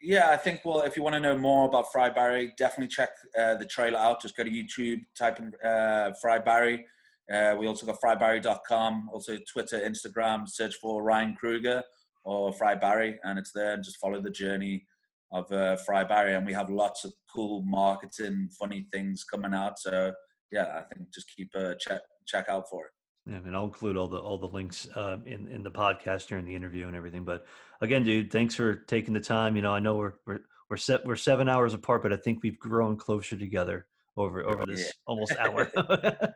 Yeah, 0.01 0.29
I 0.29 0.37
think, 0.37 0.61
well, 0.65 0.81
if 0.81 0.97
you 0.97 1.03
want 1.03 1.13
to 1.13 1.19
know 1.19 1.37
more 1.37 1.67
about 1.67 1.91
Fried 1.91 2.15
Barry, 2.15 2.53
definitely 2.57 2.87
check 2.87 3.09
uh, 3.37 3.55
the 3.55 3.65
trailer 3.65 3.99
out. 3.99 4.21
Just 4.21 4.35
go 4.35 4.43
to 4.43 4.49
YouTube, 4.49 5.01
type 5.15 5.39
in 5.39 5.53
uh, 5.63 6.13
Fried 6.21 6.43
Barry. 6.43 6.85
Uh, 7.31 7.55
we 7.57 7.67
also 7.67 7.85
got 7.85 7.99
frybarry.com, 8.01 9.09
also 9.13 9.37
Twitter, 9.51 9.79
Instagram, 9.79 10.47
search 10.49 10.75
for 10.75 11.03
Ryan 11.03 11.35
Kruger 11.35 11.83
or 12.23 12.51
Fried 12.53 12.79
Barry, 12.81 13.17
and 13.23 13.39
it's 13.39 13.51
there. 13.53 13.73
And 13.73 13.83
just 13.83 13.99
follow 13.99 14.21
the 14.21 14.29
journey 14.29 14.85
of 15.31 15.51
uh, 15.51 15.75
Fried 15.77 16.07
Barry. 16.09 16.35
And 16.35 16.45
we 16.45 16.53
have 16.53 16.69
lots 16.69 17.05
of 17.05 17.13
cool 17.33 17.63
marketing, 17.65 18.49
funny 18.59 18.85
things 18.91 19.23
coming 19.23 19.53
out. 19.53 19.79
So, 19.79 20.11
yeah, 20.51 20.79
I 20.79 20.93
think 20.93 21.11
just 21.13 21.31
keep 21.35 21.49
a 21.55 21.75
check, 21.79 22.01
check 22.27 22.47
out 22.49 22.65
for 22.69 22.85
it. 22.85 22.91
Yeah, 23.31 23.37
and 23.37 23.55
I'll 23.55 23.65
include 23.65 23.97
all 23.97 24.07
the 24.07 24.17
all 24.17 24.39
the 24.39 24.47
links 24.47 24.87
uh, 24.95 25.17
in 25.25 25.47
in 25.47 25.61
the 25.61 25.69
podcast 25.69 26.27
during 26.27 26.43
the 26.43 26.55
interview 26.55 26.87
and 26.87 26.95
everything. 26.95 27.23
But 27.23 27.45
again, 27.79 28.03
dude, 28.03 28.31
thanks 28.31 28.55
for 28.55 28.75
taking 28.75 29.13
the 29.13 29.19
time. 29.19 29.55
You 29.55 29.61
know, 29.61 29.73
I 29.73 29.79
know 29.79 29.95
we're 29.95 30.13
we're 30.25 30.39
we're 30.71 30.77
set 30.77 31.05
we're 31.05 31.15
seven 31.15 31.47
hours 31.47 31.75
apart, 31.75 32.01
but 32.01 32.11
I 32.11 32.17
think 32.17 32.39
we've 32.41 32.57
grown 32.59 32.97
closer 32.97 33.37
together 33.37 33.85
over 34.17 34.43
over 34.43 34.65
this 34.65 34.79
Yeah. 34.79 34.91
almost 35.05 35.35
hour. 35.37 35.71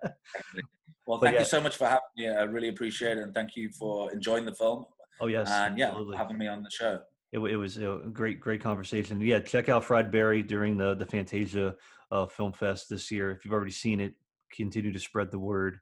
Well, 1.06 1.20
thank 1.20 1.34
yeah. 1.34 1.41
you 1.41 1.45
so 1.45 1.62
much 1.62 1.78
for 1.78 1.86
having 1.86 2.01
me. 2.18 2.30
I 2.30 2.43
really 2.43 2.70
appreciate 2.70 3.18
it. 3.18 3.24
And 3.24 3.34
thank 3.34 3.56
you 3.56 3.70
for 3.70 4.12
enjoying 4.12 4.45
the 4.45 4.53
film. 4.53 4.86
oh 5.22 5.28
yes, 5.28 5.49
and 5.49 5.78
yeah, 5.78 5.88
absolutely. 5.88 6.18
having 6.18 6.38
me 6.38 6.47
on 6.47 6.64
the 6.64 6.70
show. 6.70 6.99
It, 7.32 7.39
it 7.39 7.58
was 7.58 7.78
a 7.78 8.01
great, 8.14 8.39
great 8.39 8.62
conversation. 8.62 9.20
Yeah, 9.22 9.39
check 9.39 9.70
out 9.70 9.84
Fried 9.84 10.12
Barry 10.12 10.41
during 10.41 10.78
the 10.78 10.95
the 10.95 11.06
Fantasia 11.06 11.76
uh, 12.12 12.26
Film 12.26 12.53
Fest 12.53 12.89
this 12.89 13.12
year. 13.12 13.32
If 13.32 13.45
you've 13.45 13.53
already 13.53 13.72
seen 13.72 13.99
it, 13.99 14.14
continue 14.51 14.91
to 14.91 14.99
spread 14.99 15.32
the 15.32 15.39
word. 15.39 15.80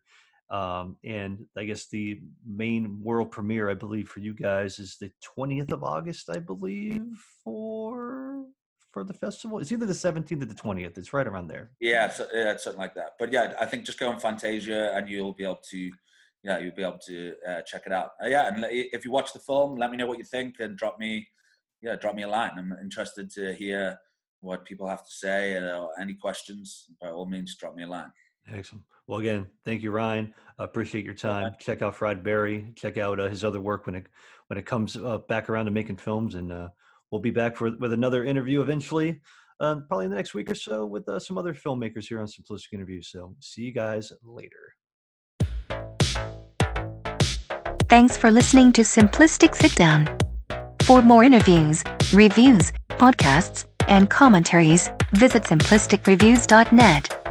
Um, 0.49 0.97
and 1.03 1.45
I 1.57 1.63
guess 1.63 1.87
the 1.87 2.21
main 2.45 3.01
world 3.01 3.31
premiere, 3.31 3.69
I 3.69 3.73
believe, 3.73 4.09
for 4.09 4.19
you 4.19 4.33
guys 4.33 4.77
is 4.77 4.97
the 4.99 5.11
twentieth 5.21 5.71
of 5.71 5.83
August, 5.83 6.29
I 6.29 6.39
believe, 6.39 7.03
for 7.43 8.45
for 8.93 9.03
the 9.03 9.13
festival. 9.13 9.59
It's 9.59 9.71
either 9.71 9.87
the 9.87 9.93
seventeenth 9.93 10.43
or 10.43 10.45
the 10.45 10.53
twentieth. 10.53 10.97
It's 10.97 11.11
right 11.11 11.27
around 11.27 11.47
there. 11.47 11.71
Yeah, 11.81 12.09
so, 12.09 12.27
yeah, 12.33 12.51
it's 12.51 12.63
something 12.63 12.79
like 12.79 12.93
that. 12.93 13.13
But 13.19 13.33
yeah, 13.33 13.55
I 13.59 13.65
think 13.65 13.85
just 13.85 13.99
go 13.99 14.09
on 14.09 14.19
Fantasia 14.19 14.93
and 14.95 15.09
you'll 15.09 15.33
be 15.33 15.43
able 15.43 15.59
to, 15.71 15.91
yeah, 16.43 16.59
you'll 16.59 16.75
be 16.75 16.83
able 16.83 16.99
to 17.07 17.33
uh, 17.49 17.61
check 17.63 17.83
it 17.87 17.91
out. 17.91 18.11
Uh, 18.23 18.27
yeah, 18.27 18.47
and 18.47 18.65
if 18.69 19.03
you 19.03 19.11
watch 19.11 19.33
the 19.33 19.39
film, 19.39 19.77
let 19.77 19.89
me 19.91 19.97
know 19.97 20.05
what 20.05 20.19
you 20.19 20.23
think 20.23 20.55
and 20.59 20.77
drop 20.77 20.99
me, 20.99 21.27
yeah, 21.81 21.95
drop 21.95 22.15
me 22.15 22.23
a 22.23 22.27
line. 22.27 22.51
I'm 22.55 22.73
interested 22.81 23.31
to 23.31 23.53
hear 23.55 23.97
what 24.41 24.63
people 24.63 24.87
have 24.87 25.03
to 25.03 25.11
say 25.11 25.55
and 25.55 25.65
uh, 25.65 25.87
any 25.99 26.13
questions. 26.13 26.85
By 27.01 27.09
all 27.09 27.25
means, 27.25 27.55
drop 27.55 27.75
me 27.75 27.83
a 27.83 27.87
line. 27.87 28.11
Excellent. 28.53 28.83
Well, 29.07 29.19
again, 29.19 29.47
thank 29.65 29.81
you, 29.81 29.91
Ryan. 29.91 30.33
I 30.59 30.65
appreciate 30.65 31.03
your 31.03 31.13
time. 31.13 31.55
Check 31.59 31.81
out 31.81 31.95
Fried 31.95 32.23
Barry. 32.23 32.71
Check 32.75 32.97
out 32.97 33.19
uh, 33.19 33.27
his 33.27 33.43
other 33.43 33.59
work 33.59 33.85
when 33.85 33.95
it 33.95 34.07
when 34.47 34.59
it 34.59 34.65
comes 34.65 34.95
uh, 34.95 35.17
back 35.29 35.49
around 35.49 35.65
to 35.65 35.71
making 35.71 35.95
films, 35.95 36.35
and 36.35 36.51
uh, 36.51 36.67
we'll 37.13 37.21
be 37.21 37.29
back 37.29 37.55
for 37.55 37.69
with 37.79 37.93
another 37.93 38.25
interview 38.25 38.59
eventually, 38.61 39.21
um, 39.59 39.85
probably 39.87 40.05
in 40.05 40.11
the 40.11 40.17
next 40.17 40.33
week 40.33 40.49
or 40.49 40.55
so, 40.55 40.83
with 40.85 41.07
uh, 41.07 41.19
some 41.19 41.37
other 41.37 41.53
filmmakers 41.53 42.05
here 42.05 42.19
on 42.19 42.25
Simplistic 42.25 42.73
Interviews. 42.73 43.09
So, 43.09 43.35
see 43.39 43.61
you 43.61 43.71
guys 43.71 44.11
later. 44.23 44.75
Thanks 47.87 48.17
for 48.17 48.31
listening 48.31 48.73
to 48.73 48.81
Simplistic 48.81 49.55
Sit 49.55 49.75
Down. 49.75 50.09
For 50.81 51.03
more 51.03 51.23
interviews, 51.23 51.83
reviews, 52.11 52.73
podcasts, 52.89 53.65
and 53.87 54.09
commentaries, 54.09 54.89
visit 55.11 55.43
simplisticreviews.net. 55.43 57.22